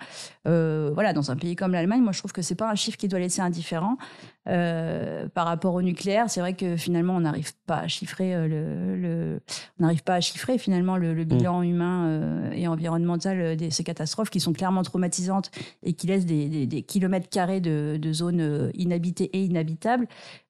Euh, 0.46 0.90
voilà, 0.94 1.12
dans 1.12 1.30
un 1.30 1.36
pays 1.36 1.56
comme 1.56 1.72
l'Allemagne, 1.72 2.02
moi 2.02 2.12
je 2.12 2.18
trouve 2.18 2.32
que 2.32 2.42
c'est 2.42 2.54
pas 2.54 2.70
un 2.70 2.74
chiffre 2.74 2.96
qui 2.96 3.08
doit 3.08 3.18
laisser 3.18 3.40
indifférent. 3.42 3.96
par 4.44 5.46
rapport 5.46 5.74
au 5.74 5.82
nucléaire, 5.82 6.28
c'est 6.28 6.40
vrai 6.40 6.54
que 6.54 6.76
finalement 6.76 7.14
on 7.16 7.20
n'arrive 7.20 7.52
pas 7.66 7.76
à 7.76 7.88
chiffrer 7.88 8.48
le, 8.48 9.40
on 9.78 9.82
n'arrive 9.84 10.02
pas 10.02 10.14
à 10.14 10.20
chiffrer 10.20 10.58
finalement 10.58 10.96
le, 10.96 11.14
mm. 11.14 11.24
bilan 11.24 11.62
humain 11.62 12.50
et 12.52 12.66
environnemental 12.66 13.56
de 13.56 13.70
ces 13.70 13.84
catastrophes 13.84 14.30
qui 14.30 14.40
sont 14.40 14.52
clairement 14.52 14.82
traumatisantes 14.82 15.50
et 15.82 15.92
qui 15.92 16.06
laissent 16.08 16.26
des, 16.26 16.84
kilomètres 16.86 17.28
carrés 17.28 17.60
de, 17.60 17.96
de 18.00 18.12
zones 18.12 18.70
inhabitées 18.74 19.30
et 19.32 19.44
inhabitables. 19.44 20.08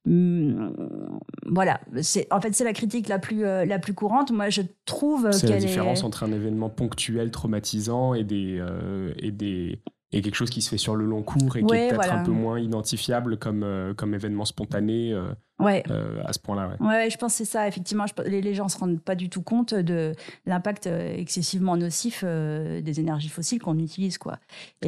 Hum, 0.08 0.72
voilà, 1.44 1.80
c'est 2.00 2.26
en 2.32 2.40
fait 2.40 2.54
c'est 2.54 2.64
la 2.64 2.72
critique 2.72 3.08
la 3.08 3.18
plus 3.18 3.44
euh, 3.44 3.66
la 3.66 3.78
plus 3.78 3.92
courante. 3.92 4.32
Moi, 4.32 4.48
je 4.48 4.62
trouve 4.86 5.30
c'est 5.30 5.48
la 5.48 5.58
différence 5.58 6.04
entre 6.04 6.22
un 6.22 6.32
événement 6.32 6.70
ponctuel 6.70 7.30
traumatisant 7.30 8.14
et 8.14 8.24
des 8.24 8.56
euh, 8.60 9.12
et 9.18 9.30
des 9.30 9.82
et 10.12 10.22
quelque 10.22 10.34
chose 10.34 10.48
qui 10.48 10.62
se 10.62 10.70
fait 10.70 10.78
sur 10.78 10.96
le 10.96 11.04
long 11.04 11.22
cours 11.22 11.54
et 11.56 11.62
qui 11.62 11.74
est 11.74 11.90
peut-être 11.90 12.12
un 12.12 12.24
peu 12.24 12.30
moins 12.30 12.58
identifiable 12.58 13.36
comme 13.36 13.62
euh, 13.62 13.92
comme 13.92 14.14
événement 14.14 14.46
spontané. 14.46 15.14
Ouais. 15.58 15.82
à 16.24 16.32
ce 16.32 16.38
point-là. 16.38 16.70
Ouais. 16.80 16.86
ouais. 16.86 17.10
je 17.10 17.18
pense 17.18 17.32
que 17.32 17.44
c'est 17.44 17.44
ça. 17.44 17.68
Effectivement, 17.68 18.06
les, 18.24 18.40
les, 18.40 18.54
gens 18.54 18.70
se 18.70 18.78
rendent 18.78 18.98
pas 18.98 19.14
du 19.14 19.28
tout 19.28 19.42
compte 19.42 19.74
de 19.74 20.14
l'impact 20.46 20.86
excessivement 20.86 21.76
nocif 21.76 22.24
des 22.24 22.98
énergies 22.98 23.28
fossiles 23.28 23.60
qu'on 23.60 23.78
utilise, 23.78 24.16
quoi. 24.16 24.38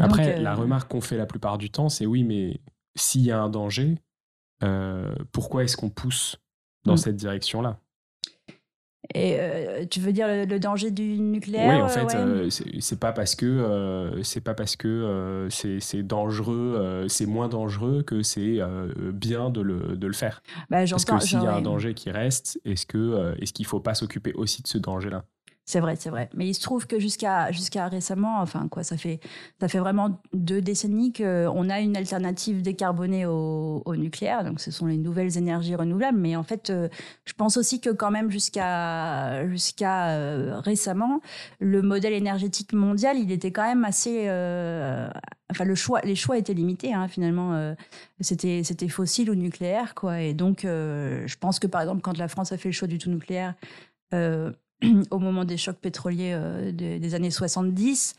Après, 0.01 0.41
la 0.41 0.55
remarque 0.55 0.91
qu'on 0.91 1.03
fait 1.03 1.19
la 1.19 1.27
plupart 1.27 1.59
du 1.59 1.71
temps, 1.71 1.91
c'est 1.91 2.07
oui, 2.07 2.25
mais 2.25 2.63
s'il 2.97 3.21
y 3.21 3.31
a 3.31 3.43
un 3.43 3.51
danger, 3.51 3.99
euh, 4.63 5.15
pourquoi 5.33 5.65
est-ce 5.65 5.77
qu'on 5.77 5.91
pousse 5.91 6.37
dans 6.85 6.95
mm. 6.95 6.99
cette 6.99 7.17
direction-là? 7.17 7.79
Et 9.15 9.37
euh, 9.41 9.85
tu 9.85 9.99
veux 9.99 10.13
dire 10.13 10.29
le, 10.29 10.59
danger 10.61 10.93
du 10.93 11.19
nucléaire 11.19 11.69
Oui, 11.69 11.83
en 11.83 11.89
fait, 11.89 12.15
euh, 12.15 12.49
c'est 12.51 13.01
pas 13.01 13.13
parce 13.13 13.35
que 13.35 14.21
c'est 14.23 14.41
pas 14.41 14.55
parce 14.55 14.77
que 14.77 15.49
c'est 15.51 16.03
dangereux, 16.03 17.07
c'est 17.09 17.27
moins 17.27 17.49
dangereux 17.49 18.03
que 18.05 18.23
c'est 18.23 18.61
bien 19.13 19.51
de 19.51 19.61
le, 19.61 19.97
de 19.97 20.07
le 20.07 20.13
faire. 20.13 20.43
Bah, 20.71 20.85
parce 20.89 21.05
que 21.05 21.19
s'il 21.19 21.43
y 21.43 21.47
a 21.47 21.57
un 21.57 21.63
danger 21.63 21.95
qui 21.95 22.11
reste, 22.11 22.61
est-ce 22.65 22.87
que 22.87 23.35
est-ce 23.41 23.53
qu'il 23.53 23.67
faut 23.67 23.81
pas 23.81 23.95
s'occuper 23.95 24.33
aussi 24.35 24.63
de 24.63 24.69
ce 24.69 24.79
danger-là? 24.79 25.25
C'est 25.65 25.79
vrai, 25.79 25.95
c'est 25.97 26.11
vrai. 26.11 26.29
Mais 26.35 26.49
il 26.49 26.55
se 26.55 26.61
trouve 26.61 26.87
que 26.89 26.99
jusqu'à 26.99 27.49
récemment, 27.87 28.41
enfin 28.41 28.67
quoi, 28.69 28.83
ça 28.83 28.97
fait 28.97 29.21
ça 29.61 29.69
fait 29.69 29.79
vraiment 29.79 30.21
deux 30.33 30.61
décennies 30.61 31.13
qu'on 31.13 31.71
a 31.71 31.81
une 31.81 31.97
alternative 31.97 32.63
décarbonée 32.63 33.27
au, 33.27 33.83
nucléaire. 33.97 34.45
Donc 34.45 34.61
ce 34.61 34.73
sont 34.73 34.87
les 34.87 34.97
nouvelles 34.97 35.39
énergies 35.39 35.77
renouvelables. 35.77 36.19
Mais 36.19 36.35
en 36.35 36.43
fait, 36.43 36.71
euh, 36.71 36.89
je 37.25 37.33
pense 37.35 37.57
aussi 37.57 37.81
que 37.81 37.91
quand 37.91 38.11
même 38.11 38.31
jusqu'à 38.31 39.29
euh, 39.31 40.61
récemment, 40.61 41.21
le 41.61 41.81
modèle 41.81 42.15
énergétique 42.15 42.73
mondial, 42.73 43.17
il 43.19 43.31
était 43.31 43.53
quand 43.53 43.67
même 43.67 43.85
assez 43.85 44.25
euh, 44.27 45.09
enfin 45.51 45.65
le 45.65 45.75
choix 45.75 46.01
les 46.01 46.17
choix 46.17 46.39
étaient 46.39 46.55
limités 46.55 46.95
hein, 46.95 47.09
finalement 47.09 47.75
c'était 48.21 48.63
c'était 48.65 48.89
fossile 48.89 49.31
ou 49.31 49.35
nucléaire 49.35 49.95
quoi 49.95 50.21
et 50.21 50.33
donc 50.33 50.63
je 50.63 51.37
pense 51.37 51.59
que 51.59 51.67
par 51.67 51.83
exemple 51.83 52.01
quand 52.01 52.17
la 52.17 52.29
France 52.29 52.53
a 52.53 52.57
fait 52.57 52.71
le 52.71 52.73
choix 52.73 52.89
du 52.89 52.97
tout 52.97 53.11
nucléaire 53.11 53.55
au 55.11 55.19
moment 55.19 55.45
des 55.45 55.57
chocs 55.57 55.79
pétroliers 55.79 56.33
euh, 56.35 56.73
des, 56.73 57.15
années 57.15 57.31
70. 57.31 58.15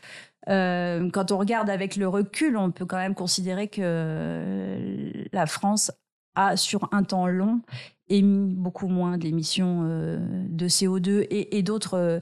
Euh, 0.48 1.10
quand 1.10 1.32
on 1.32 1.38
regarde 1.38 1.70
avec 1.70 1.96
le 1.96 2.08
recul, 2.08 2.56
on 2.56 2.70
peut 2.70 2.86
quand 2.86 2.98
même 2.98 3.14
considérer 3.14 3.68
que 3.68 3.80
euh, 3.82 5.24
la 5.32 5.46
France 5.46 5.90
a, 6.34 6.56
sur 6.56 6.88
un 6.92 7.02
temps 7.02 7.26
long, 7.26 7.60
émis 8.08 8.54
beaucoup 8.54 8.88
moins 8.88 9.16
d'émissions 9.16 9.82
de 9.84 10.68
CO2 10.68 11.26
et, 11.30 11.56
et 11.56 11.62
d'autres 11.62 12.20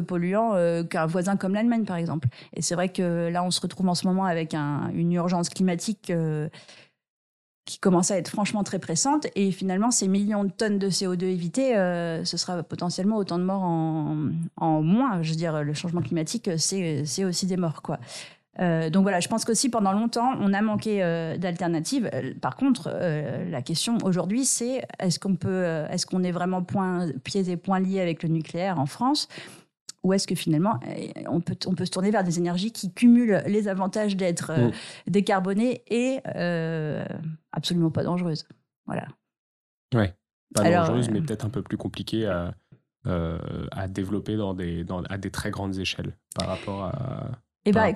polluants 0.00 0.54
qu'un 0.88 1.06
voisin 1.06 1.36
comme 1.36 1.52
l'Allemagne, 1.54 1.84
par 1.84 1.96
exemple. 1.96 2.28
Et 2.54 2.62
c'est 2.62 2.76
vrai 2.76 2.90
que 2.90 3.28
là, 3.28 3.42
on 3.44 3.50
se 3.50 3.60
retrouve 3.60 3.88
en 3.88 3.94
ce 3.94 4.06
moment 4.06 4.24
avec 4.24 4.54
une 4.54 5.12
urgence 5.12 5.48
climatique 5.48 6.12
qui 7.64 7.78
commence 7.78 8.10
à 8.10 8.18
être 8.18 8.28
franchement 8.28 8.62
très 8.62 8.78
pressante. 8.78 9.26
Et 9.34 9.50
finalement, 9.50 9.90
ces 9.90 10.08
millions 10.08 10.44
de 10.44 10.50
tonnes 10.50 10.78
de 10.78 10.90
CO2 10.90 11.24
évitées, 11.24 11.76
euh, 11.76 12.24
ce 12.24 12.36
sera 12.36 12.62
potentiellement 12.62 13.16
autant 13.16 13.38
de 13.38 13.44
morts 13.44 13.62
en, 13.62 14.28
en, 14.56 14.82
moins. 14.82 15.22
Je 15.22 15.30
veux 15.30 15.36
dire, 15.36 15.62
le 15.62 15.74
changement 15.74 16.02
climatique, 16.02 16.50
c'est 16.58 17.24
aussi 17.24 17.46
des 17.46 17.56
morts, 17.56 17.82
quoi. 17.82 17.98
Euh, 18.60 18.88
donc 18.88 19.02
voilà, 19.02 19.18
je 19.18 19.26
pense 19.26 19.44
qu'aussi 19.44 19.68
pendant 19.68 19.92
longtemps, 19.92 20.32
on 20.38 20.52
a 20.52 20.62
manqué 20.62 21.02
euh, 21.02 21.36
d'alternatives. 21.36 22.08
par 22.40 22.54
contre, 22.56 22.88
la 23.50 23.62
question 23.62 23.98
aujourd'hui, 24.04 24.44
c'est 24.44 24.86
est-ce 25.00 25.18
qu'on 25.18 25.34
peut, 25.34 25.64
est-ce 25.90 26.06
qu'on 26.06 26.22
est 26.22 26.30
vraiment 26.30 26.62
point, 26.62 27.08
pieds 27.24 27.50
et 27.50 27.56
poings 27.56 27.80
liés 27.80 28.00
avec 28.00 28.22
le 28.22 28.28
nucléaire 28.28 28.78
en 28.78 28.86
France? 28.86 29.28
Ou 30.04 30.12
est-ce 30.12 30.26
que 30.26 30.34
finalement, 30.34 30.78
eh, 30.94 31.12
on 31.28 31.40
peut, 31.40 31.56
on 31.66 31.74
peut 31.74 31.86
se 31.86 31.90
tourner 31.90 32.10
vers 32.10 32.24
des 32.24 32.38
énergies 32.38 32.72
qui 32.72 32.92
cumulent 32.92 33.42
les 33.46 33.68
avantages 33.68 34.16
d'être 34.16 34.50
euh, 34.50 34.68
mm. 34.68 34.72
décarbonées 35.10 35.82
et 35.88 36.20
euh, 36.36 37.04
absolument 37.54 37.90
pas 37.90 38.02
dangereuses 38.02 38.46
Voilà. 38.86 39.06
Ouais, 39.94 40.14
pas 40.54 40.70
dangereuses, 40.70 41.10
mais 41.10 41.20
euh, 41.20 41.22
peut-être 41.22 41.44
un 41.44 41.50
peu 41.50 41.62
plus 41.62 41.76
compliquées 41.76 42.26
à, 42.26 42.54
à 43.04 43.88
développer 43.88 44.36
dans 44.36 44.54
des, 44.54 44.84
dans, 44.84 45.02
à 45.04 45.18
des 45.18 45.30
très 45.30 45.50
grandes 45.50 45.78
échelles 45.78 46.16
par 46.34 46.48
rapport 46.48 46.84
à. 46.84 47.30
Eh 47.66 47.72
ben, 47.72 47.94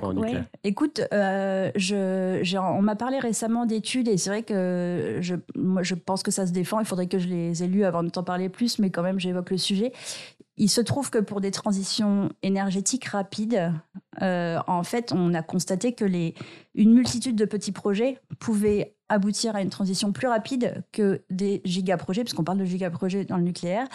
écoute, 0.64 1.02
je, 1.12 2.56
on 2.58 2.80
m'a 2.80 2.96
parlé 2.96 3.18
récemment 3.18 3.66
d'études 3.66 4.08
et 4.08 4.16
c'est 4.16 4.30
vrai 4.30 4.42
que 4.42 5.18
je, 5.20 5.34
moi, 5.56 5.82
je 5.82 5.94
pense 5.94 6.22
que 6.22 6.30
ça 6.30 6.46
se 6.46 6.52
défend. 6.52 6.80
Il 6.80 6.86
faudrait 6.86 7.06
que 7.06 7.18
je 7.18 7.28
les 7.28 7.62
ai 7.62 7.66
lues 7.66 7.84
avant 7.84 8.02
de 8.02 8.08
t'en 8.08 8.22
parler 8.22 8.48
plus, 8.48 8.78
mais 8.78 8.90
quand 8.90 9.02
même, 9.02 9.20
j'évoque 9.20 9.50
le 9.50 9.58
sujet. 9.58 9.92
Il 10.56 10.68
se 10.68 10.80
trouve 10.80 11.10
que 11.10 11.18
pour 11.18 11.40
des 11.40 11.50
transitions 11.50 12.30
énergétiques 12.42 13.04
rapides, 13.04 13.72
euh, 14.22 14.58
en 14.66 14.82
fait, 14.82 15.12
on 15.12 15.34
a 15.34 15.42
constaté 15.42 15.92
que 15.92 16.04
les, 16.04 16.34
une 16.74 16.94
multitude 16.94 17.36
de 17.36 17.44
petits 17.44 17.72
projets 17.72 18.18
pouvaient 18.40 18.96
aboutir 19.08 19.56
à 19.56 19.62
une 19.62 19.70
transition 19.70 20.12
plus 20.12 20.28
rapide 20.28 20.82
que 20.92 21.22
des 21.30 21.60
gigaprojets, 21.64 22.24
puisqu'on 22.24 22.44
parle 22.44 22.58
de 22.58 22.64
gigaprojets 22.64 23.24
dans 23.24 23.36
le 23.36 23.42
nucléaire, 23.42 23.86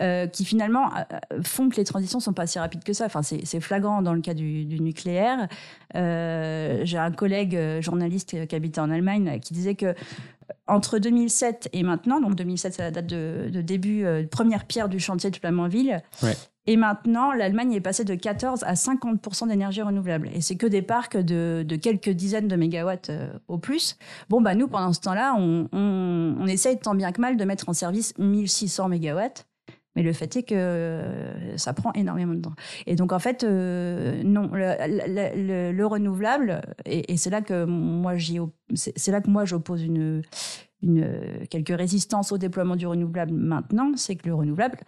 euh, 0.00 0.26
qui 0.26 0.44
finalement 0.44 0.90
euh, 0.96 1.40
font 1.44 1.68
que 1.68 1.76
les 1.76 1.84
transitions 1.84 2.20
sont 2.20 2.32
pas 2.32 2.46
si 2.46 2.58
rapides 2.58 2.84
que 2.84 2.92
ça. 2.92 3.06
Enfin, 3.06 3.22
c'est 3.22 3.60
flagrant 3.60 4.02
dans 4.02 4.14
le 4.14 4.20
cas 4.20 4.34
du, 4.34 4.66
nucléaire. 4.80 5.48
J'ai 5.94 6.98
un 6.98 7.12
collègue 7.12 7.80
journaliste 7.80 8.46
qui 8.46 8.54
habitait 8.54 8.80
en 8.80 8.90
Allemagne 8.90 9.38
qui 9.40 9.54
disait 9.54 9.74
que 9.74 9.94
entre 10.66 10.98
2007 10.98 11.70
et 11.72 11.82
maintenant, 11.82 12.20
donc 12.20 12.34
2007 12.34 12.74
c'est 12.74 12.82
la 12.82 12.90
date 12.90 13.06
de, 13.06 13.60
début, 13.60 14.04
euh, 14.04 14.24
première 14.30 14.64
pierre 14.64 14.88
du 14.88 14.98
chantier 14.98 15.30
de 15.30 15.36
Flamanville, 15.36 16.02
et 16.66 16.76
maintenant 16.76 17.32
l'Allemagne 17.32 17.72
est 17.72 17.80
passée 17.80 18.04
de 18.04 18.14
14 18.14 18.64
à 18.64 18.74
50% 18.74 19.48
d'énergie 19.48 19.82
renouvelable. 19.82 20.30
Et 20.32 20.40
c'est 20.40 20.56
que 20.56 20.66
des 20.66 20.82
parcs 20.82 21.16
de, 21.16 21.64
quelques 21.82 22.10
dizaines 22.10 22.48
de 22.48 22.56
mégawatts 22.56 23.10
euh, 23.10 23.32
au 23.48 23.58
plus. 23.58 23.96
Bon, 24.28 24.40
bah 24.40 24.54
nous, 24.54 24.68
pendant 24.68 24.92
ce 24.92 25.00
temps-là, 25.00 25.34
on, 25.36 25.68
on, 25.72 26.46
essaye 26.46 26.78
tant 26.78 26.94
bien 26.94 27.12
que 27.12 27.20
mal 27.20 27.36
de 27.36 27.44
mettre 27.44 27.68
en 27.68 27.72
service 27.72 28.16
1600 28.18 28.88
mégawatts. 28.88 29.46
Mais 29.94 30.02
le 30.02 30.12
fait 30.12 30.36
est 30.36 30.42
que 30.42 30.54
euh, 30.54 31.56
ça 31.58 31.74
prend 31.74 31.92
énormément 31.92 32.34
de 32.34 32.40
temps. 32.40 32.54
Et 32.86 32.94
donc, 32.94 33.12
en 33.12 33.18
fait, 33.18 33.44
euh, 33.44 34.22
non, 34.24 34.50
le, 34.52 35.84
renouvelable, 35.84 36.62
et, 36.86 37.16
c'est 37.16 37.30
là 37.30 37.42
que 37.42 37.64
moi, 37.64 38.16
j'y, 38.16 38.38
c'est 38.74 39.10
là 39.10 39.20
que 39.20 39.28
moi, 39.28 39.44
j'oppose 39.44 39.82
une, 39.82 40.22
quelques 41.50 41.76
résistances 41.76 42.32
au 42.32 42.38
déploiement 42.38 42.76
du 42.76 42.86
renouvelable 42.86 43.32
maintenant, 43.32 43.92
c'est 43.96 44.16
que 44.16 44.26
le 44.26 44.34
renouvelable, 44.34 44.78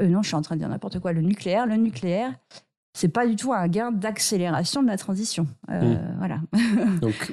euh, 0.00 0.06
non, 0.06 0.22
je 0.22 0.28
suis 0.28 0.36
en 0.36 0.42
train 0.42 0.56
de 0.56 0.60
dire 0.60 0.68
n'importe 0.68 0.98
quoi, 0.98 1.12
le 1.12 1.22
nucléaire, 1.22 1.66
le 1.66 1.76
nucléaire, 1.76 2.34
c'est 2.92 3.08
pas 3.08 3.26
du 3.26 3.36
tout 3.36 3.52
un 3.52 3.68
gain 3.68 3.92
d'accélération 3.92 4.82
de 4.82 4.88
la 4.88 4.96
transition. 4.96 5.46
Mmh. 5.68 5.94
Voilà. 6.18 6.40
Donc, 7.00 7.32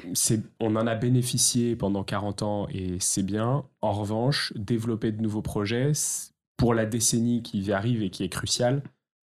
on 0.60 0.76
en 0.76 0.86
a 0.86 0.94
bénéficié 0.94 1.74
pendant 1.74 2.04
40 2.04 2.42
ans 2.42 2.68
et 2.70 2.96
c'est 3.00 3.24
bien. 3.24 3.64
En 3.82 3.92
revanche, 3.92 4.52
développer 4.56 5.10
de 5.10 5.20
nouveaux 5.20 5.42
projets, 5.42 5.92
pour 6.56 6.74
la 6.74 6.84
décennie 6.86 7.42
qui 7.42 7.72
arrive 7.72 8.02
et 8.02 8.10
qui 8.10 8.24
est 8.24 8.28
cruciale, 8.28 8.82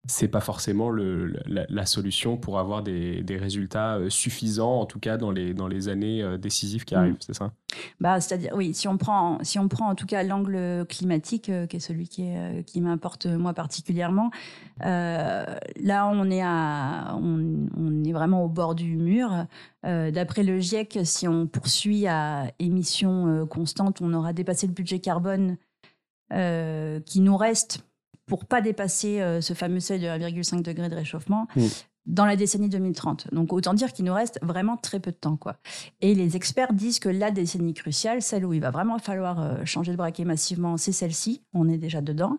c'est 0.06 0.28
pas 0.28 0.40
forcément 0.40 0.90
le, 0.90 1.32
la, 1.46 1.86
solution 1.86 2.36
pour 2.36 2.58
avoir 2.58 2.82
des, 2.82 3.22
des, 3.22 3.36
résultats 3.36 3.96
euh, 3.96 4.10
suffisants, 4.10 4.80
en 4.80 4.86
tout 4.86 5.00
cas 5.00 5.16
dans 5.16 5.30
les, 5.30 5.52
dans 5.52 5.66
les 5.66 5.88
années 5.88 6.22
euh, 6.22 6.38
décisives 6.38 6.84
qui 6.84 6.94
mm. 6.94 6.98
arrivent, 6.98 7.16
c'est 7.20 7.34
ça? 7.34 7.52
Bah, 8.00 8.20
C'est-à-dire, 8.20 8.52
oui, 8.54 8.72
si 8.72 8.88
on, 8.88 8.98
prend, 8.98 9.38
si 9.42 9.58
on 9.58 9.68
prend 9.68 9.88
en 9.88 9.94
tout 9.94 10.06
cas 10.06 10.22
l'angle 10.22 10.86
climatique, 10.88 11.48
euh, 11.48 11.66
qui 11.66 11.76
est 11.76 11.80
celui 11.80 12.08
qui, 12.08 12.22
est, 12.22 12.64
qui 12.66 12.80
m'importe 12.80 13.26
moi 13.26 13.52
particulièrement, 13.52 14.30
là 14.80 16.10
on 16.12 16.30
est, 16.30 16.42
à, 16.42 17.16
on, 17.20 17.66
on, 17.76 18.04
est 18.04 18.12
vraiment 18.12 18.44
au 18.44 18.48
bord 18.48 18.74
du 18.74 18.96
mur. 18.96 19.46
D'après 19.82 20.42
le 20.42 20.58
GIEC, 20.58 20.98
si 21.04 21.28
on 21.28 21.46
poursuit 21.46 22.08
à 22.08 22.50
émissions 22.58 23.46
constantes, 23.46 24.00
on 24.00 24.12
aura 24.14 24.32
dépassé 24.32 24.66
le 24.66 24.72
budget 24.72 24.98
carbone 24.98 25.56
qui 26.30 27.20
nous 27.20 27.36
reste 27.36 27.86
pour 28.26 28.44
pas 28.44 28.60
dépasser 28.60 29.20
euh, 29.20 29.40
ce 29.40 29.54
fameux 29.54 29.80
seuil 29.80 30.00
de 30.00 30.06
1,5 30.06 30.62
degré 30.62 30.88
de 30.88 30.94
réchauffement. 30.94 31.46
Mm. 31.56 31.66
dans 32.06 32.24
la 32.24 32.36
décennie 32.36 32.68
2030. 32.68 33.34
Donc 33.34 33.52
autant 33.52 33.74
dire 33.74 33.92
qu'il 33.92 34.04
nous 34.04 34.14
reste 34.14 34.38
vraiment 34.42 34.76
très 34.76 35.00
peu 35.00 35.10
de 35.10 35.16
temps. 35.16 35.36
Quoi. 35.36 35.56
Et 36.00 36.14
les 36.14 36.36
experts 36.36 36.72
disent 36.72 36.98
que 36.98 37.08
la 37.08 37.30
décennie 37.30 37.74
cruciale, 37.74 38.22
celle 38.22 38.44
où 38.44 38.52
il 38.52 38.60
va 38.60 38.70
vraiment 38.70 38.98
falloir 38.98 39.40
euh, 39.40 39.64
changer 39.64 39.92
de 39.92 39.96
braquet 39.96 40.24
massivement, 40.24 40.76
c'est 40.76 40.92
celle-ci. 40.92 41.42
On 41.52 41.68
est 41.68 41.78
déjà 41.78 42.00
dedans. 42.00 42.38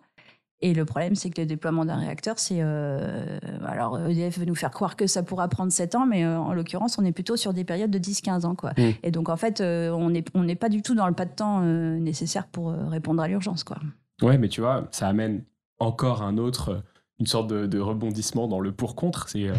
Et 0.60 0.73
le 0.73 0.86
problème, 0.86 1.13
c'est 1.15 1.30
que 1.30 1.41
le 1.41 1.45
déploiement 1.45 1.86
d'un 1.86 1.97
réacteur, 1.97 2.39
c'est... 2.39 2.60
Euh, 2.62 3.39
alors 3.67 4.00
EDF 4.00 4.39
veut 4.39 4.45
nous 4.45 4.56
faire 4.56 4.71
croire 4.71 4.95
que 4.95 5.06
ça 5.06 5.21
pourra 5.21 5.47
prendre 5.50 5.71
7 5.71 5.93
ans, 5.93 6.08
mais 6.08 6.26
euh, 6.26 6.39
en 6.39 6.54
l'occurrence, 6.54 6.97
on 6.97 7.06
est 7.06 7.12
plutôt 7.12 7.36
sur 7.36 7.54
des 7.54 7.63
périodes 7.63 7.91
de 7.91 8.00
10-15 8.00 8.45
ans. 8.45 8.56
Quoi. 8.56 8.71
Mmh. 8.78 8.84
Et 9.04 9.12
donc 9.12 9.30
en 9.30 9.38
fait, 9.38 9.62
on 9.62 10.10
n'est 10.10 10.23
on 10.34 10.56
pas 10.56 10.69
du 10.69 10.82
tout 10.82 10.95
dans 10.95 11.08
le 11.08 11.13
pas 11.13 11.26
de 11.26 11.36
temps 11.36 11.62
nécessaire 11.62 12.47
pour 12.47 12.71
répondre 12.71 13.21
à 13.21 13.28
l'urgence. 13.28 13.63
Quoi. 13.63 13.78
Ouais, 14.23 14.39
mais 14.39 14.47
tu 14.47 14.62
vois, 14.62 14.88
ça 14.91 15.08
amène 15.08 15.43
encore 15.79 16.21
un 16.23 16.37
autre 16.37 16.83
une 17.19 17.25
sorte 17.25 17.47
de, 17.47 17.79
rebondissement 17.79 18.47
dans 18.47 18.59
le 18.59 18.71
pour-contre. 18.71 19.29
C'est 19.29 19.47
euh, 19.47 19.55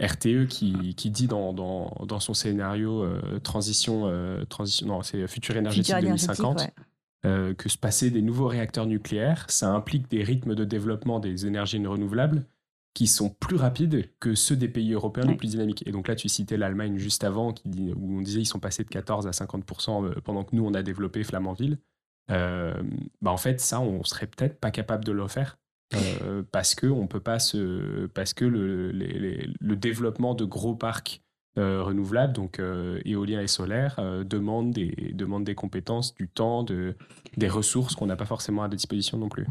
RTE 0.00 0.46
qui, 0.48 0.94
qui, 0.94 1.10
dit 1.10 1.26
dans, 1.26 1.52
dans, 1.52 1.90
dans 2.06 2.20
son 2.20 2.34
scénario 2.34 3.02
euh, 3.02 3.38
transition, 3.40 4.02
euh, 4.06 4.44
transition, 4.44 4.86
non, 4.86 5.02
c'est 5.02 5.26
futur 5.26 5.56
énergétique 5.56 5.94
2050. 5.94 6.70
que 7.22 7.68
se 7.68 7.78
passer 7.78 8.10
des 8.10 8.22
nouveaux 8.22 8.46
réacteurs 8.46 8.86
nucléaires, 8.86 9.46
ça 9.48 9.72
implique 9.72 10.10
des 10.10 10.22
rythmes 10.22 10.54
de 10.54 10.64
développement 10.64 11.20
des 11.20 11.46
énergies 11.46 11.84
renouvelables 11.84 12.44
qui 12.94 13.06
sont 13.06 13.28
plus 13.28 13.56
rapides 13.56 14.10
que 14.18 14.34
ceux 14.34 14.56
des 14.56 14.68
pays 14.68 14.92
européens 14.92 15.24
les 15.24 15.36
plus 15.36 15.50
dynamiques. 15.50 15.86
Et 15.86 15.92
donc 15.92 16.08
là, 16.08 16.16
tu 16.16 16.28
citais 16.28 16.56
l'Allemagne 16.56 16.98
juste 16.98 17.22
avant, 17.22 17.52
qui 17.52 17.68
dit, 17.68 17.92
où 17.94 18.18
on 18.18 18.22
disait 18.22 18.40
ils 18.40 18.46
sont 18.46 18.58
passés 18.58 18.82
de 18.82 18.88
14 18.88 19.26
à 19.28 19.30
50% 19.30 20.20
pendant 20.22 20.42
que 20.42 20.56
nous, 20.56 20.64
on 20.64 20.74
a 20.74 20.82
développé 20.82 21.22
Flamanville. 21.22 21.78
Bah 22.28 23.30
en 23.30 23.36
fait, 23.36 23.60
ça, 23.60 23.80
on 23.80 24.04
serait 24.04 24.26
peut-être 24.26 24.58
pas 24.60 24.70
capable 24.70 25.04
de 25.04 25.12
le 25.12 25.26
faire 25.28 25.58
euh, 25.94 26.42
parce 26.52 26.74
que 26.74 26.86
on 26.86 27.06
peut 27.06 27.20
pas 27.20 27.38
se, 27.38 28.06
parce 28.08 28.34
que 28.34 28.44
le, 28.44 28.92
le 28.92 29.76
développement 29.76 30.34
de 30.34 30.44
gros 30.44 30.74
parcs 30.74 31.22
euh, 31.58 31.82
renouvelables, 31.82 32.34
donc 32.34 32.60
euh, 32.60 33.00
éoliens 33.04 33.40
et 33.40 33.46
solaires, 33.46 33.98
demande 34.24 34.72
des 34.72 35.12
demande 35.14 35.44
des 35.44 35.54
compétences, 35.54 36.14
du 36.14 36.28
temps, 36.28 36.62
de, 36.62 36.94
des 37.36 37.48
ressources 37.48 37.94
qu'on 37.94 38.06
n'a 38.06 38.16
pas 38.16 38.26
forcément 38.26 38.62
à 38.62 38.68
disposition 38.68 39.16
non 39.16 39.28
plus. 39.28 39.46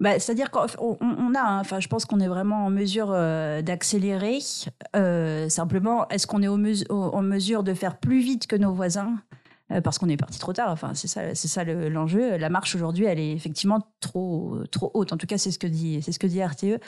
Bah, 0.00 0.18
C'est-à-dire 0.18 0.50
qu'on 0.50 0.66
on 1.00 1.34
a, 1.34 1.40
hein, 1.40 1.60
enfin, 1.60 1.78
je 1.78 1.88
pense 1.88 2.06
qu'on 2.06 2.20
est 2.20 2.28
vraiment 2.28 2.64
en 2.64 2.70
mesure 2.70 3.08
d'accélérer. 3.10 4.38
simplement, 5.48 6.08
est-ce 6.08 6.26
qu'on 6.26 6.42
est 6.42 6.48
en 6.48 7.22
mesure 7.22 7.62
de 7.62 7.74
faire 7.74 7.98
plus 7.98 8.20
vite 8.20 8.46
que 8.46 8.56
nos 8.56 8.72
voisins? 8.72 9.16
euh, 9.16 9.41
parce 9.80 9.98
qu'on 9.98 10.08
est 10.08 10.16
parti 10.16 10.38
trop 10.38 10.52
tard. 10.52 10.70
Enfin, 10.70 10.92
c'est 10.94 11.08
ça, 11.08 11.34
c'est 11.34 11.48
ça 11.48 11.64
l'enjeu. 11.64 12.36
La 12.36 12.50
marche 12.50 12.74
aujourd'hui, 12.74 13.06
elle 13.06 13.18
est 13.18 13.32
effectivement 13.32 13.80
trop, 14.00 14.58
trop 14.70 14.90
haute. 14.94 15.12
En 15.12 15.16
tout 15.16 15.26
cas, 15.26 15.38
c'est 15.38 15.50
ce 15.50 15.58
que 15.58 15.66
dit, 15.66 16.02
c'est 16.02 16.12
ce 16.12 16.18
que 16.18 16.26
dit 16.26 16.42
RTE. 16.42 16.80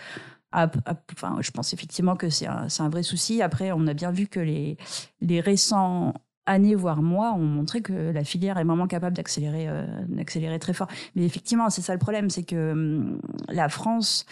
Enfin, 0.53 1.37
je 1.41 1.51
pense 1.51 1.73
effectivement 1.73 2.17
que 2.17 2.31
c'est 2.31 2.47
un, 2.47 2.69
un, 2.79 2.89
vrai 2.89 3.03
souci. 3.03 3.43
Après, 3.43 3.73
on 3.73 3.87
a 3.87 3.95
bien 3.95 4.13
vu 4.13 4.29
que 4.29 4.41
les, 4.41 4.77
les 5.21 5.41
récents 5.41 6.15
années, 6.47 6.75
voire 6.75 7.03
mois, 7.03 7.33
ont 7.33 7.45
montré 7.45 7.81
que 7.81 8.13
la 8.13 8.25
filière 8.25 8.59
est 8.59 8.65
vraiment 8.65 8.87
capable 8.87 9.17
d'accélérer, 9.17 9.69
euh, 9.69 9.87
d'accélérer 10.09 10.59
très 10.59 10.75
fort. 10.75 10.89
Mais 11.15 11.25
effectivement, 11.25 11.71
c'est 11.71 11.83
ça 11.83 11.93
le 11.93 11.99
problème, 11.99 12.31
c'est 12.31 12.45
que 12.45 12.73
hum, 12.73 13.21
la 13.49 13.69
France, 13.69 14.27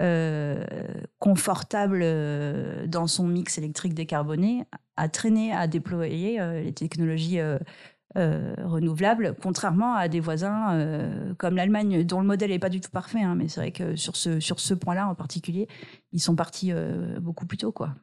euh, 0.00 0.64
confortable 1.18 2.04
dans 2.86 3.06
son 3.06 3.26
mix 3.26 3.58
électrique 3.58 3.94
décarboné, 3.94 4.64
a 4.96 5.08
traîné 5.08 5.52
à 5.52 5.66
déployer 5.66 6.38
les 6.62 6.72
technologies 6.72 7.40
euh, 8.16 8.54
renouvelables, 8.64 9.36
contrairement 9.42 9.94
à 9.94 10.08
des 10.08 10.20
voisins 10.20 10.72
euh, 10.72 11.34
comme 11.34 11.54
l'Allemagne, 11.54 12.02
dont 12.02 12.20
le 12.20 12.26
modèle 12.26 12.48
n'est 12.48 12.58
pas 12.58 12.70
du 12.70 12.80
tout 12.80 12.90
parfait. 12.90 13.20
Hein, 13.20 13.34
mais 13.34 13.46
c'est 13.48 13.60
vrai 13.60 13.72
que 13.72 13.94
sur 13.94 14.16
ce, 14.16 14.40
sur 14.40 14.58
ce 14.58 14.72
point-là 14.72 15.06
en 15.06 15.14
particulier, 15.14 15.68
ils 16.12 16.20
sont 16.20 16.34
partis 16.34 16.72
euh, 16.72 17.20
beaucoup 17.20 17.44
plus 17.44 17.58
tôt. 17.58 17.72
Quoi. 17.72 17.94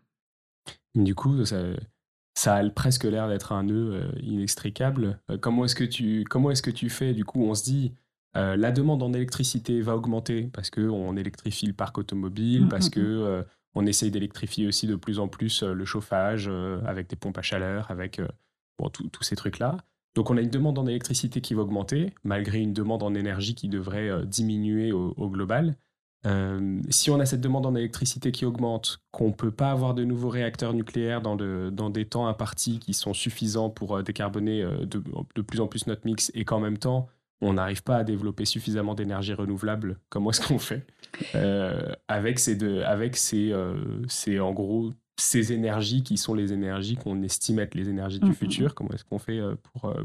Du 0.93 1.15
coup, 1.15 1.43
ça, 1.45 2.55
a 2.55 2.69
presque 2.69 3.05
l'air 3.05 3.27
d'être 3.27 3.53
un 3.53 3.63
nœud 3.63 4.11
inextricable. 4.21 5.19
comment 5.41 5.65
est-ce 5.65 5.73
que 5.73 5.83
tu 5.83 6.25
est-ce 6.51 6.61
que 6.61 6.69
tu 6.69 6.89
fais? 6.91 7.13
Du 7.13 7.25
coup, 7.25 7.41
on 7.43 7.55
se 7.55 7.63
dit 7.63 7.93
la 8.35 8.71
demande 8.71 9.03
en 9.03 9.13
électricité 9.13 9.81
va 9.81 9.95
augmenter 9.95 10.49
parce 10.53 10.69
que 10.69 10.81
on 10.81 11.15
électrifie 11.15 11.67
le 11.67 11.73
parc 11.73 11.97
automobile, 11.97 12.65
mmh, 12.65 12.69
parce 12.69 12.87
mmh, 12.87 12.91
que 12.91 13.41
mmh. 13.41 13.45
on 13.75 13.85
essaye 13.85 14.11
d'électrifier 14.11 14.67
aussi 14.67 14.87
de 14.87 14.95
plus 14.95 15.19
en 15.19 15.27
plus 15.27 15.61
le 15.63 15.85
chauffage 15.85 16.49
avec 16.85 17.09
des 17.09 17.15
pompes 17.15 17.37
à 17.37 17.41
chaleur, 17.41 17.91
avec 17.91 18.19
bon, 18.79 18.89
tous 18.89 19.23
ces 19.23 19.35
trucs 19.35 19.59
là. 19.59 19.77
Donc 20.15 20.29
on 20.29 20.37
a 20.37 20.41
une 20.41 20.49
demande 20.49 20.77
en 20.77 20.85
électricité 20.85 21.41
qui 21.41 21.53
va 21.53 21.63
augmenter, 21.63 22.13
malgré 22.23 22.59
une 22.59 22.73
demande 22.73 23.03
en 23.03 23.15
énergie 23.15 23.55
qui 23.55 23.67
devrait 23.67 24.09
euh, 24.09 24.25
diminuer 24.25 24.91
au, 24.91 25.29
global. 25.29 25.75
Euh, 26.25 26.79
si 26.89 27.09
on 27.09 27.19
a 27.19 27.25
cette 27.25 27.41
demande 27.41 27.65
en 27.65 27.75
électricité 27.75 28.31
qui 28.31 28.45
augmente, 28.45 29.01
qu'on 29.11 29.29
ne 29.29 29.33
peut 29.33 29.51
pas 29.51 29.71
avoir 29.71 29.93
de 29.93 30.05
nouveaux 30.05 30.29
réacteurs 30.29 30.73
nucléaires 30.73 31.21
dans, 31.21 31.35
dans 31.35 31.89
des 31.89 32.05
temps 32.05 32.27
impartis 32.27 32.79
qui 32.79 32.93
sont 32.93 33.13
suffisants 33.13 33.69
pour 33.69 33.97
euh, 33.97 34.03
décarboner 34.03 34.63
de, 34.85 35.41
plus 35.41 35.59
en 35.59 35.67
plus 35.67 35.87
notre 35.87 36.05
mix, 36.05 36.31
et 36.35 36.45
qu'en 36.45 36.59
même 36.59 36.77
temps, 36.77 37.07
on 37.43 37.53
n'arrive 37.53 37.83
pas 37.83 37.97
à 37.97 38.03
développer 38.03 38.45
suffisamment 38.45 38.95
d'énergie 38.95 39.33
renouvelable, 39.33 39.99
comment 40.09 40.31
est-ce 40.31 40.45
qu'on 40.47 40.59
fait 40.59 40.85
Avec, 42.07 42.39
ces, 42.39 42.55
deux, 42.55 42.81
avec 42.83 43.15
ces, 43.15 43.53
ces, 44.07 44.39
en 44.39 44.51
gros, 44.51 44.91
ces 45.17 45.53
énergies 45.53 46.03
qui 46.03 46.17
sont 46.17 46.33
les 46.33 46.53
énergies 46.53 46.95
qu'on 46.95 47.21
estime 47.23 47.59
être 47.59 47.75
les 47.75 47.89
énergies 47.89 48.19
du 48.19 48.27
mmh, 48.27 48.29
mmh, 48.29 48.35
futur, 48.35 48.75
comment 48.75 48.91
est-ce 48.91 49.05
qu'on 49.05 49.19
fait 49.19 49.39
euh, 49.39 49.55
pour, 49.61 49.89
euh, 49.89 50.03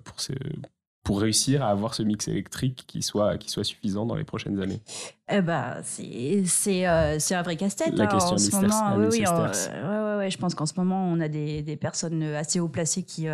pour, 1.03 1.21
réussir 1.21 1.63
à 1.63 1.71
avoir 1.71 1.95
ce 1.95 2.03
mix 2.03 2.29
électrique 2.29 2.85
qui 2.87 3.01
soit, 3.01 3.39
qui 3.39 3.49
soit 3.49 3.65
suffisant 3.65 4.05
dans 4.05 4.15
les 4.15 4.25
prochaines 4.25 4.61
années? 4.61 4.83
Eh 5.31 5.41
ben, 5.41 5.81
c'est 5.83 6.87
euh, 6.87 7.19
un 7.31 7.43
vrai 7.43 7.57
casse-tête. 7.57 7.95
La 7.95 8.05
hein, 8.05 8.07
question 8.09 8.35
en 8.35 8.39
ce 8.39 8.55
moment, 8.55 8.97
oui, 8.97 9.07
oui, 9.11 9.25
ouais, 9.25 10.17
ouais, 10.19 10.31
je 10.31 10.37
pense 10.37 10.55
qu'en 10.55 10.67
ce 10.67 10.75
moment, 10.77 11.11
on 11.11 11.19
a 11.21 11.29
des, 11.29 11.63
des 11.63 11.77
personnes 11.77 12.23
assez 12.23 12.61
haut 12.61 12.69
placées 12.69 13.05
qui, 13.05 13.27